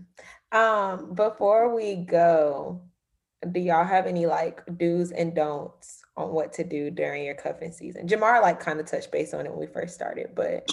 Um, 0.53 1.15
before 1.15 1.75
we 1.75 1.97
go, 1.97 2.83
do 3.51 3.61
y'all 3.61 3.85
have 3.85 4.07
any 4.07 4.27
like 4.27 4.63
do's 4.77 5.11
and 5.11 5.35
don'ts 5.35 6.03
on 6.17 6.31
what 6.31 6.53
to 6.55 6.65
do 6.65 6.91
during 6.91 7.25
your 7.25 7.35
cuffing 7.35 7.73
season? 7.73 8.07
Jamar 8.07 8.41
like 8.41 8.61
kind 8.61 8.79
of 8.79 8.87
touched 8.87 9.11
base 9.11 9.35
on 9.35 9.47
it 9.47 9.51
when 9.51 9.61
we 9.61 9.67
first 9.67 9.95
started, 9.95 10.35
but 10.35 10.71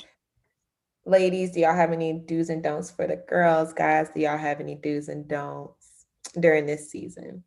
ladies, 1.05 1.51
do 1.51 1.61
y'all 1.61 1.75
have 1.75 1.91
any 1.91 2.13
do's 2.13 2.49
and 2.49 2.61
don'ts 2.61 2.91
for 2.91 3.07
the 3.07 3.15
girls? 3.15 3.73
Guys, 3.73 4.09
do 4.13 4.21
y'all 4.21 4.37
have 4.37 4.59
any 4.59 4.75
do's 4.75 5.09
and 5.09 5.27
don'ts 5.27 6.05
during 6.39 6.65
this 6.65 6.91
season? 6.91 7.43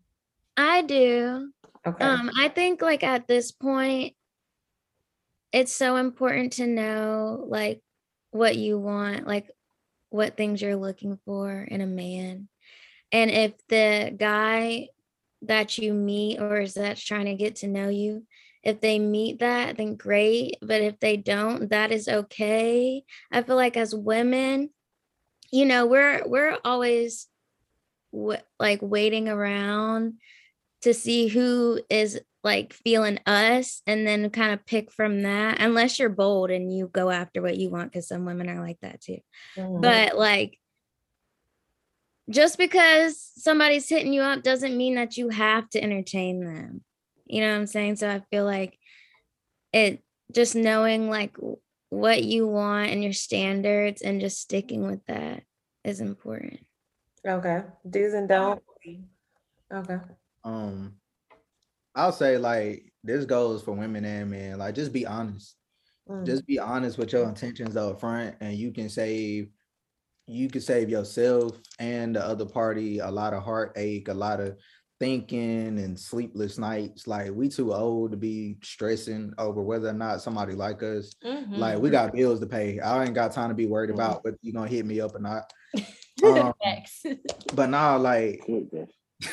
I 0.56 0.82
do. 0.82 1.50
Okay. 1.86 2.04
Um, 2.04 2.30
I 2.38 2.48
think 2.48 2.82
like 2.82 3.04
at 3.04 3.28
this 3.28 3.52
point, 3.52 4.14
it's 5.52 5.74
so 5.74 5.96
important 5.96 6.54
to 6.54 6.66
know 6.66 7.44
like 7.48 7.80
what 8.30 8.56
you 8.56 8.78
want, 8.78 9.26
like 9.26 9.50
what 10.10 10.36
things 10.36 10.60
you're 10.60 10.76
looking 10.76 11.18
for 11.24 11.52
in 11.62 11.80
a 11.80 11.86
man. 11.86 12.48
And 13.10 13.30
if 13.30 13.52
the 13.68 14.14
guy 14.16 14.88
that 15.42 15.78
you 15.78 15.92
meet 15.92 16.40
or 16.40 16.60
is 16.60 16.74
that 16.74 16.96
trying 16.96 17.26
to 17.26 17.34
get 17.34 17.56
to 17.56 17.68
know 17.68 17.88
you, 17.88 18.26
if 18.62 18.80
they 18.80 18.98
meet 18.98 19.40
that, 19.40 19.76
then 19.76 19.96
great. 19.96 20.56
But 20.62 20.80
if 20.80 21.00
they 21.00 21.16
don't, 21.16 21.70
that 21.70 21.90
is 21.90 22.08
okay. 22.08 23.04
I 23.30 23.42
feel 23.42 23.56
like 23.56 23.76
as 23.76 23.94
women, 23.94 24.70
you 25.50 25.64
know, 25.64 25.86
we're 25.86 26.22
we're 26.26 26.58
always 26.64 27.26
w- 28.12 28.38
like 28.60 28.80
waiting 28.82 29.28
around 29.28 30.14
to 30.82 30.94
see 30.94 31.28
who 31.28 31.80
is 31.90 32.20
like 32.44 32.72
feeling 32.72 33.18
us 33.26 33.82
and 33.86 34.06
then 34.06 34.28
kind 34.30 34.52
of 34.52 34.66
pick 34.66 34.90
from 34.92 35.22
that 35.22 35.60
unless 35.60 35.98
you're 35.98 36.08
bold 36.08 36.50
and 36.50 36.74
you 36.74 36.88
go 36.92 37.08
after 37.08 37.40
what 37.40 37.56
you 37.56 37.70
want 37.70 37.92
because 37.92 38.08
some 38.08 38.24
women 38.24 38.48
are 38.48 38.60
like 38.60 38.80
that 38.80 39.00
too 39.00 39.18
Mhm. 39.56 39.80
but 39.80 40.18
like 40.18 40.58
just 42.30 42.58
because 42.58 43.30
somebody's 43.36 43.88
hitting 43.88 44.12
you 44.12 44.22
up 44.22 44.42
doesn't 44.42 44.76
mean 44.76 44.94
that 44.94 45.16
you 45.16 45.28
have 45.28 45.68
to 45.70 45.82
entertain 45.82 46.44
them 46.44 46.82
you 47.26 47.40
know 47.40 47.50
what 47.50 47.56
i'm 47.56 47.66
saying 47.66 47.96
so 47.96 48.08
i 48.08 48.20
feel 48.30 48.44
like 48.44 48.78
it 49.72 50.02
just 50.32 50.54
knowing 50.54 51.10
like 51.10 51.36
what 51.90 52.22
you 52.22 52.46
want 52.46 52.90
and 52.90 53.02
your 53.02 53.12
standards 53.12 54.02
and 54.02 54.20
just 54.20 54.40
sticking 54.40 54.86
with 54.86 55.04
that 55.06 55.42
is 55.84 56.00
important 56.00 56.60
okay. 57.26 57.62
Do's 57.88 58.14
and 58.14 58.28
don'ts. 58.28 58.62
Okay. 59.72 59.98
Um, 60.44 60.94
I'll 61.94 62.12
say 62.12 62.38
like 62.38 62.92
this 63.04 63.24
goes 63.24 63.62
for 63.62 63.72
women 63.72 64.04
and 64.04 64.30
men. 64.30 64.58
Like, 64.58 64.74
just 64.74 64.92
be 64.92 65.06
honest. 65.06 65.56
Mm. 66.08 66.26
Just 66.26 66.46
be 66.46 66.58
honest 66.58 66.98
with 66.98 67.12
your 67.12 67.28
intentions 67.28 67.76
up 67.76 68.00
front, 68.00 68.36
and 68.40 68.54
you 68.56 68.72
can 68.72 68.88
save. 68.88 69.48
You 70.26 70.48
can 70.48 70.60
save 70.60 70.88
yourself 70.88 71.56
and 71.78 72.14
the 72.16 72.24
other 72.24 72.46
party 72.46 72.98
a 73.00 73.10
lot 73.10 73.34
of 73.34 73.42
heartache, 73.42 74.08
a 74.08 74.14
lot 74.14 74.40
of 74.40 74.56
thinking 75.00 75.78
and 75.80 75.98
sleepless 75.98 76.58
nights. 76.58 77.06
Like 77.08 77.32
we 77.32 77.48
too 77.48 77.74
old 77.74 78.12
to 78.12 78.16
be 78.16 78.56
stressing 78.62 79.32
over 79.36 79.60
whether 79.60 79.88
or 79.88 79.92
not 79.94 80.22
somebody 80.22 80.54
like 80.54 80.82
us. 80.82 81.14
Like 81.50 81.78
we 81.80 81.90
got 81.90 82.12
bills 82.14 82.38
to 82.40 82.46
pay. 82.46 82.78
I 82.78 83.04
ain't 83.04 83.14
got 83.14 83.32
time 83.32 83.48
to 83.48 83.54
be 83.54 83.66
worried 83.66 83.90
Mhm. 83.90 83.94
about 83.94 84.24
whether 84.24 84.38
you 84.42 84.52
gonna 84.52 84.68
hit 84.70 84.86
me 84.86 85.00
up 85.00 85.14
or 85.14 85.20
not. 85.20 85.52
Um, 86.24 86.52
but 87.54 87.68
now, 87.68 87.98
like 87.98 88.42
Good, 88.46 88.70
bro. 88.70 88.86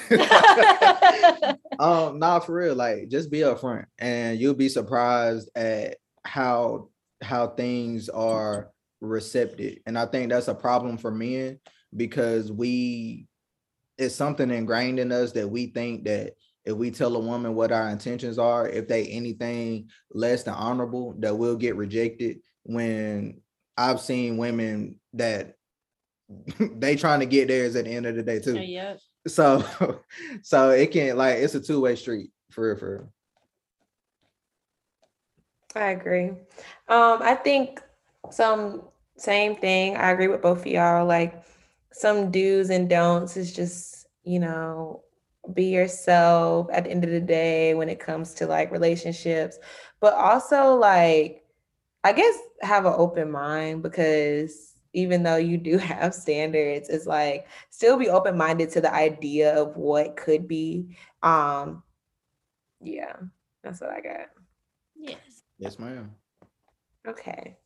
um, 1.80 2.18
nah, 2.18 2.40
for 2.40 2.54
real. 2.56 2.74
Like, 2.74 3.10
just 3.10 3.30
be 3.30 3.40
upfront, 3.40 3.86
and 4.00 4.40
you'll 4.40 4.56
be 4.56 4.70
surprised 4.70 5.50
at 5.56 5.98
how 6.24 6.90
how 7.22 7.48
things 7.48 8.10
are 8.10 8.72
receptive. 9.02 9.78
And 9.86 9.98
I 9.98 10.06
think 10.06 10.30
that's 10.30 10.48
a 10.48 10.56
problem 10.56 10.98
for 10.98 11.12
men 11.12 11.60
because 11.96 12.52
we 12.52 13.28
it's 13.98 14.16
something 14.16 14.50
ingrained 14.50 15.00
in 15.00 15.12
us 15.12 15.34
that 15.34 15.50
we 15.50 15.68
think 15.68 16.06
that 16.06 16.34
if 16.64 16.74
we 16.74 16.92
tell 16.92 17.16
a 17.16 17.20
woman 17.20 17.56
what 17.56 17.72
our 17.72 17.90
intentions 17.90 18.38
are, 18.38 18.68
if 18.68 18.88
they 18.88 19.08
anything 19.08 19.90
less 20.12 20.44
than 20.44 20.54
honorable, 20.54 21.16
that 21.20 21.38
we'll 21.38 21.58
get 21.58 21.76
rejected. 21.76 22.40
When 22.64 23.42
I've 23.76 24.00
seen 24.00 24.38
women 24.38 24.96
that 25.14 25.56
they 26.60 26.96
trying 26.96 27.22
to 27.22 27.26
get 27.26 27.48
theirs 27.48 27.76
at 27.76 27.86
the 27.86 27.92
end 27.92 28.06
of 28.06 28.16
the 28.16 28.22
day 28.22 28.40
too 28.40 28.60
yeah. 28.60 28.96
so 29.26 29.66
so 30.44 30.70
it 30.70 30.92
can 30.92 31.18
like 31.18 31.38
it's 31.38 31.56
a 31.56 31.60
two-way 31.60 31.96
street 31.96 32.30
for 32.52 32.68
real 32.68 32.76
for 32.78 32.92
real. 32.92 33.14
I 35.76 35.92
agree. 35.92 36.30
Um, 36.88 37.22
I 37.22 37.36
think 37.36 37.82
some 38.32 38.89
same 39.20 39.56
thing. 39.56 39.98
I 39.98 40.12
agree 40.12 40.28
with 40.28 40.42
both 40.42 40.60
of 40.60 40.68
y'all. 40.68 41.06
Like 41.06 41.44
some 41.92 42.32
do's 42.32 42.70
and 42.70 42.90
don'ts 42.90 43.38
is 43.38 43.54
just, 43.54 44.08
you 44.24 44.40
know, 44.40 45.04
be 45.54 45.66
yourself 45.66 46.68
at 46.72 46.84
the 46.86 46.92
end 46.92 47.04
of 47.04 47.10
the 47.10 47.20
day 47.22 47.74
when 47.74 47.90
it 47.90 48.00
comes 48.00 48.34
to 48.36 48.48
like 48.48 48.72
relationships, 48.72 49.58
but 50.00 50.14
also 50.14 50.76
like 50.76 51.44
I 52.04 52.14
guess 52.14 52.38
have 52.62 52.86
an 52.86 52.94
open 52.96 53.32
mind 53.32 53.84
because 53.84 54.74
even 54.94 55.24
though 55.24 55.38
you 55.38 55.58
do 55.58 55.78
have 55.80 56.14
standards, 56.14 56.90
it's 56.90 57.06
like 57.06 57.48
still 57.70 57.98
be 57.98 58.10
open-minded 58.10 58.70
to 58.72 58.82
the 58.82 58.94
idea 58.94 59.56
of 59.56 59.76
what 59.76 60.16
could 60.18 60.48
be. 60.48 60.98
Um, 61.22 61.84
yeah, 62.82 63.16
that's 63.64 63.82
what 63.82 63.92
I 63.92 64.02
got. 64.02 64.28
Yes. 64.96 65.44
yes 65.58 65.80
ma'am 65.80 66.12
Okay. 67.08 67.58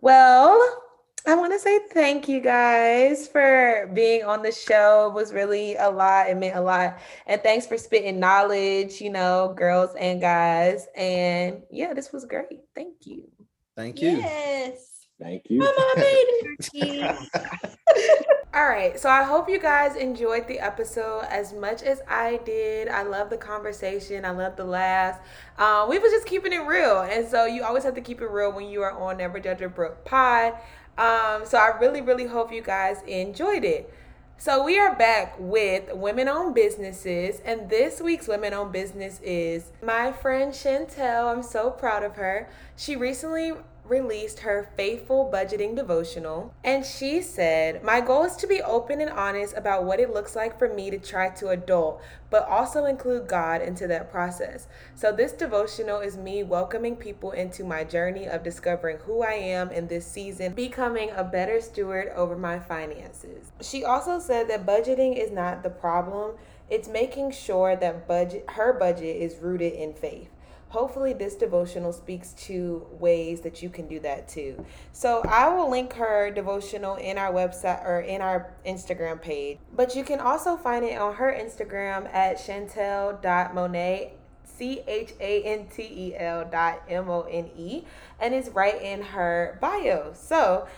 Well, 0.00 0.82
I 1.26 1.36
want 1.36 1.52
to 1.52 1.58
say 1.58 1.78
thank 1.92 2.28
you 2.28 2.40
guys 2.40 3.28
for 3.28 3.88
being 3.94 4.24
on 4.24 4.42
the 4.42 4.50
show. 4.50 5.08
It 5.08 5.14
was 5.14 5.32
really 5.32 5.76
a 5.76 5.88
lot. 5.88 6.28
It 6.28 6.36
meant 6.36 6.56
a 6.56 6.60
lot. 6.60 6.98
And 7.26 7.40
thanks 7.42 7.66
for 7.66 7.78
spitting 7.78 8.18
knowledge, 8.18 9.00
you 9.00 9.10
know, 9.10 9.54
girls 9.56 9.94
and 9.98 10.20
guys. 10.20 10.88
And 10.96 11.62
yeah, 11.70 11.94
this 11.94 12.12
was 12.12 12.24
great. 12.24 12.60
Thank 12.74 13.06
you. 13.06 13.28
thank 13.76 14.02
you 14.02 14.18
Yes. 14.18 15.06
Thank 15.20 15.44
you. 15.48 15.60
Mama 15.60 15.92
made 15.96 16.58
it. 16.74 18.26
All 18.54 18.68
right. 18.68 19.00
So 19.00 19.08
I 19.08 19.22
hope 19.22 19.48
you 19.48 19.58
guys 19.58 19.96
enjoyed 19.96 20.46
the 20.46 20.60
episode 20.60 21.22
as 21.30 21.54
much 21.54 21.82
as 21.82 22.02
I 22.06 22.38
did. 22.44 22.86
I 22.86 23.02
love 23.02 23.30
the 23.30 23.38
conversation. 23.38 24.26
I 24.26 24.30
love 24.30 24.56
the 24.56 24.64
laughs. 24.64 25.18
Um, 25.56 25.88
we 25.88 25.98
was 25.98 26.12
just 26.12 26.26
keeping 26.26 26.52
it 26.52 26.58
real. 26.66 27.00
And 27.00 27.26
so 27.26 27.46
you 27.46 27.64
always 27.64 27.84
have 27.84 27.94
to 27.94 28.02
keep 28.02 28.20
it 28.20 28.26
real 28.26 28.52
when 28.52 28.68
you 28.68 28.82
are 28.82 28.92
on 28.92 29.16
Never 29.16 29.40
Judge 29.40 29.62
a 29.62 29.70
Brook 29.70 30.04
Pod. 30.04 30.52
Um, 30.98 31.46
so 31.46 31.56
I 31.56 31.78
really, 31.80 32.02
really 32.02 32.26
hope 32.26 32.52
you 32.52 32.60
guys 32.60 33.00
enjoyed 33.06 33.64
it. 33.64 33.90
So 34.36 34.62
we 34.62 34.78
are 34.78 34.94
back 34.96 35.36
with 35.38 35.94
women 35.94 36.28
owned 36.28 36.54
businesses, 36.54 37.40
and 37.44 37.70
this 37.70 38.00
week's 38.00 38.26
women 38.26 38.52
owned 38.52 38.72
business 38.72 39.20
is 39.22 39.70
my 39.82 40.10
friend 40.10 40.52
Chantel. 40.52 41.32
I'm 41.32 41.44
so 41.44 41.70
proud 41.70 42.02
of 42.02 42.16
her. 42.16 42.50
She 42.76 42.96
recently 42.96 43.52
released 43.92 44.40
her 44.40 44.70
faithful 44.74 45.30
budgeting 45.30 45.76
devotional, 45.76 46.54
and 46.64 46.84
she 46.84 47.20
said, 47.20 47.84
My 47.84 48.00
goal 48.00 48.24
is 48.24 48.36
to 48.36 48.46
be 48.46 48.62
open 48.62 49.02
and 49.02 49.10
honest 49.10 49.54
about 49.54 49.84
what 49.84 50.00
it 50.00 50.14
looks 50.14 50.34
like 50.34 50.58
for 50.58 50.66
me 50.66 50.90
to 50.90 50.98
try 50.98 51.28
to 51.28 51.50
adult, 51.50 52.00
but 52.30 52.48
also 52.48 52.86
include 52.86 53.28
God 53.28 53.60
into 53.60 53.86
that 53.88 54.10
process. 54.10 54.66
So, 54.94 55.12
this 55.12 55.32
devotional 55.32 56.00
is 56.00 56.16
me 56.16 56.42
welcoming 56.42 56.96
people 56.96 57.32
into 57.32 57.64
my 57.64 57.84
journey 57.84 58.26
of 58.26 58.42
discovering 58.42 58.96
who 59.04 59.22
I 59.22 59.34
am 59.34 59.70
in 59.70 59.88
this 59.88 60.06
season, 60.06 60.54
becoming 60.54 61.10
a 61.10 61.22
better 61.22 61.60
steward 61.60 62.10
over 62.16 62.36
my 62.36 62.58
finances. 62.58 63.52
She 63.60 63.84
also 63.84 64.18
said 64.18 64.48
that 64.48 64.64
budgeting 64.64 65.22
is 65.22 65.30
not 65.30 65.62
the 65.62 65.70
problem, 65.70 66.32
it's 66.70 66.88
making 66.88 67.32
sure 67.32 67.76
that 67.76 68.08
budget 68.08 68.46
her 68.52 68.72
budget 68.72 69.16
is 69.16 69.36
rooted 69.36 69.74
in 69.74 69.92
faith. 69.92 70.31
Hopefully 70.72 71.12
this 71.12 71.34
devotional 71.34 71.92
speaks 71.92 72.32
to 72.32 72.86
ways 72.98 73.42
that 73.42 73.62
you 73.62 73.68
can 73.68 73.86
do 73.86 74.00
that 74.00 74.26
too. 74.26 74.64
So 74.92 75.20
I 75.28 75.48
will 75.54 75.70
link 75.70 75.92
her 75.92 76.30
devotional 76.30 76.96
in 76.96 77.18
our 77.18 77.30
website 77.30 77.84
or 77.84 78.00
in 78.00 78.22
our 78.22 78.54
Instagram 78.66 79.20
page, 79.20 79.58
but 79.76 79.94
you 79.94 80.02
can 80.02 80.18
also 80.18 80.56
find 80.56 80.82
it 80.82 80.98
on 80.98 81.14
her 81.16 81.30
Instagram 81.30 82.12
at 82.12 82.38
chantel.monet. 82.38 84.14
C 84.44 84.82
H 84.86 85.14
A 85.18 85.42
N 85.44 85.66
T 85.74 85.82
E 85.82 86.14
L 86.16 86.44
dot 86.44 86.82
M 86.88 87.08
O 87.08 87.22
N 87.22 87.50
E, 87.56 87.84
and 88.20 88.34
it's 88.34 88.50
right 88.50 88.80
in 88.80 89.00
her 89.00 89.58
bio. 89.60 90.12
So, 90.14 90.68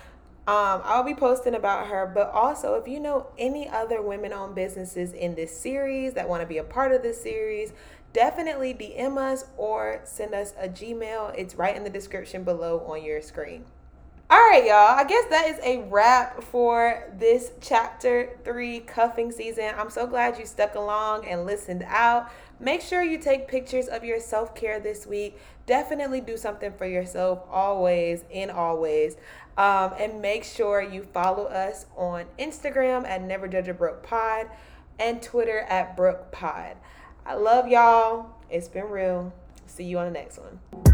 um, 0.47 0.83
I'll 0.85 1.03
be 1.03 1.15
posting 1.15 1.55
about 1.55 1.87
her, 1.87 2.11
but 2.15 2.31
also 2.31 2.75
if 2.75 2.87
you 2.87 3.01
know 3.01 3.29
any 3.39 3.67
other 3.67 4.03
women 4.03 4.35
owned 4.35 4.55
businesses 4.55 5.15
in 5.15 5.35
this 5.35 5.59
series 5.59 6.13
that 6.15 6.29
want 6.29 6.43
to 6.43 6.47
be 6.47 6.59
a 6.59 6.65
part 6.65 6.93
of 6.93 7.03
this 7.03 7.21
series, 7.23 7.73
definitely 8.15 8.73
DM 8.73 9.19
us 9.19 9.45
or 9.59 10.01
send 10.05 10.33
us 10.35 10.55
a 10.59 10.69
Gmail. 10.69 11.35
It's 11.37 11.57
right 11.57 11.77
in 11.77 11.85
the 11.85 11.91
description 11.91 12.45
below 12.45 12.81
on 12.87 13.05
your 13.05 13.21
screen. 13.21 13.67
All 14.31 14.39
right, 14.39 14.65
y'all. 14.65 14.99
I 14.99 15.05
guess 15.05 15.27
that 15.29 15.49
is 15.49 15.59
a 15.63 15.83
wrap 15.89 16.43
for 16.43 17.13
this 17.19 17.53
chapter 17.61 18.39
three 18.43 18.81
cuffing 18.81 19.31
season. 19.31 19.75
I'm 19.77 19.91
so 19.91 20.07
glad 20.07 20.39
you 20.39 20.47
stuck 20.47 20.77
along 20.77 21.27
and 21.27 21.45
listened 21.45 21.85
out. 21.87 22.31
Make 22.59 22.81
sure 22.81 23.03
you 23.03 23.19
take 23.19 23.49
pictures 23.49 23.87
of 23.87 24.03
your 24.03 24.19
self 24.19 24.55
care 24.55 24.81
this 24.81 25.07
week. 25.07 25.39
Definitely 25.67 26.23
do 26.23 26.39
something 26.39 26.73
for 26.73 26.87
yourself 26.87 27.41
always, 27.51 28.25
in 28.31 28.49
always. 28.49 29.17
Um, 29.59 29.93
and 29.99 30.23
make 30.23 30.45
sure 30.45 30.81
you 30.81 31.03
follow 31.03 31.45
us 31.45 31.87
on 31.97 32.25
Instagram 32.39 33.07
at 33.07 33.23
Never 33.23 33.47
Judge 33.47 33.69
a 33.69 33.75
Brook 33.75 34.03
Pod 34.03 34.49
and 34.99 35.23
Twitter 35.23 35.61
at 35.69 35.97
Brook 35.97 36.33
Pod. 36.33 36.77
I 37.27 37.35
love 37.35 37.69
y'all. 37.69 38.27
It's 38.51 38.69
been 38.69 38.91
real. 38.91 39.33
See 39.67 39.85
you 39.85 39.99
on 39.99 40.07
the 40.07 40.13
next 40.13 40.39
one. 40.39 40.94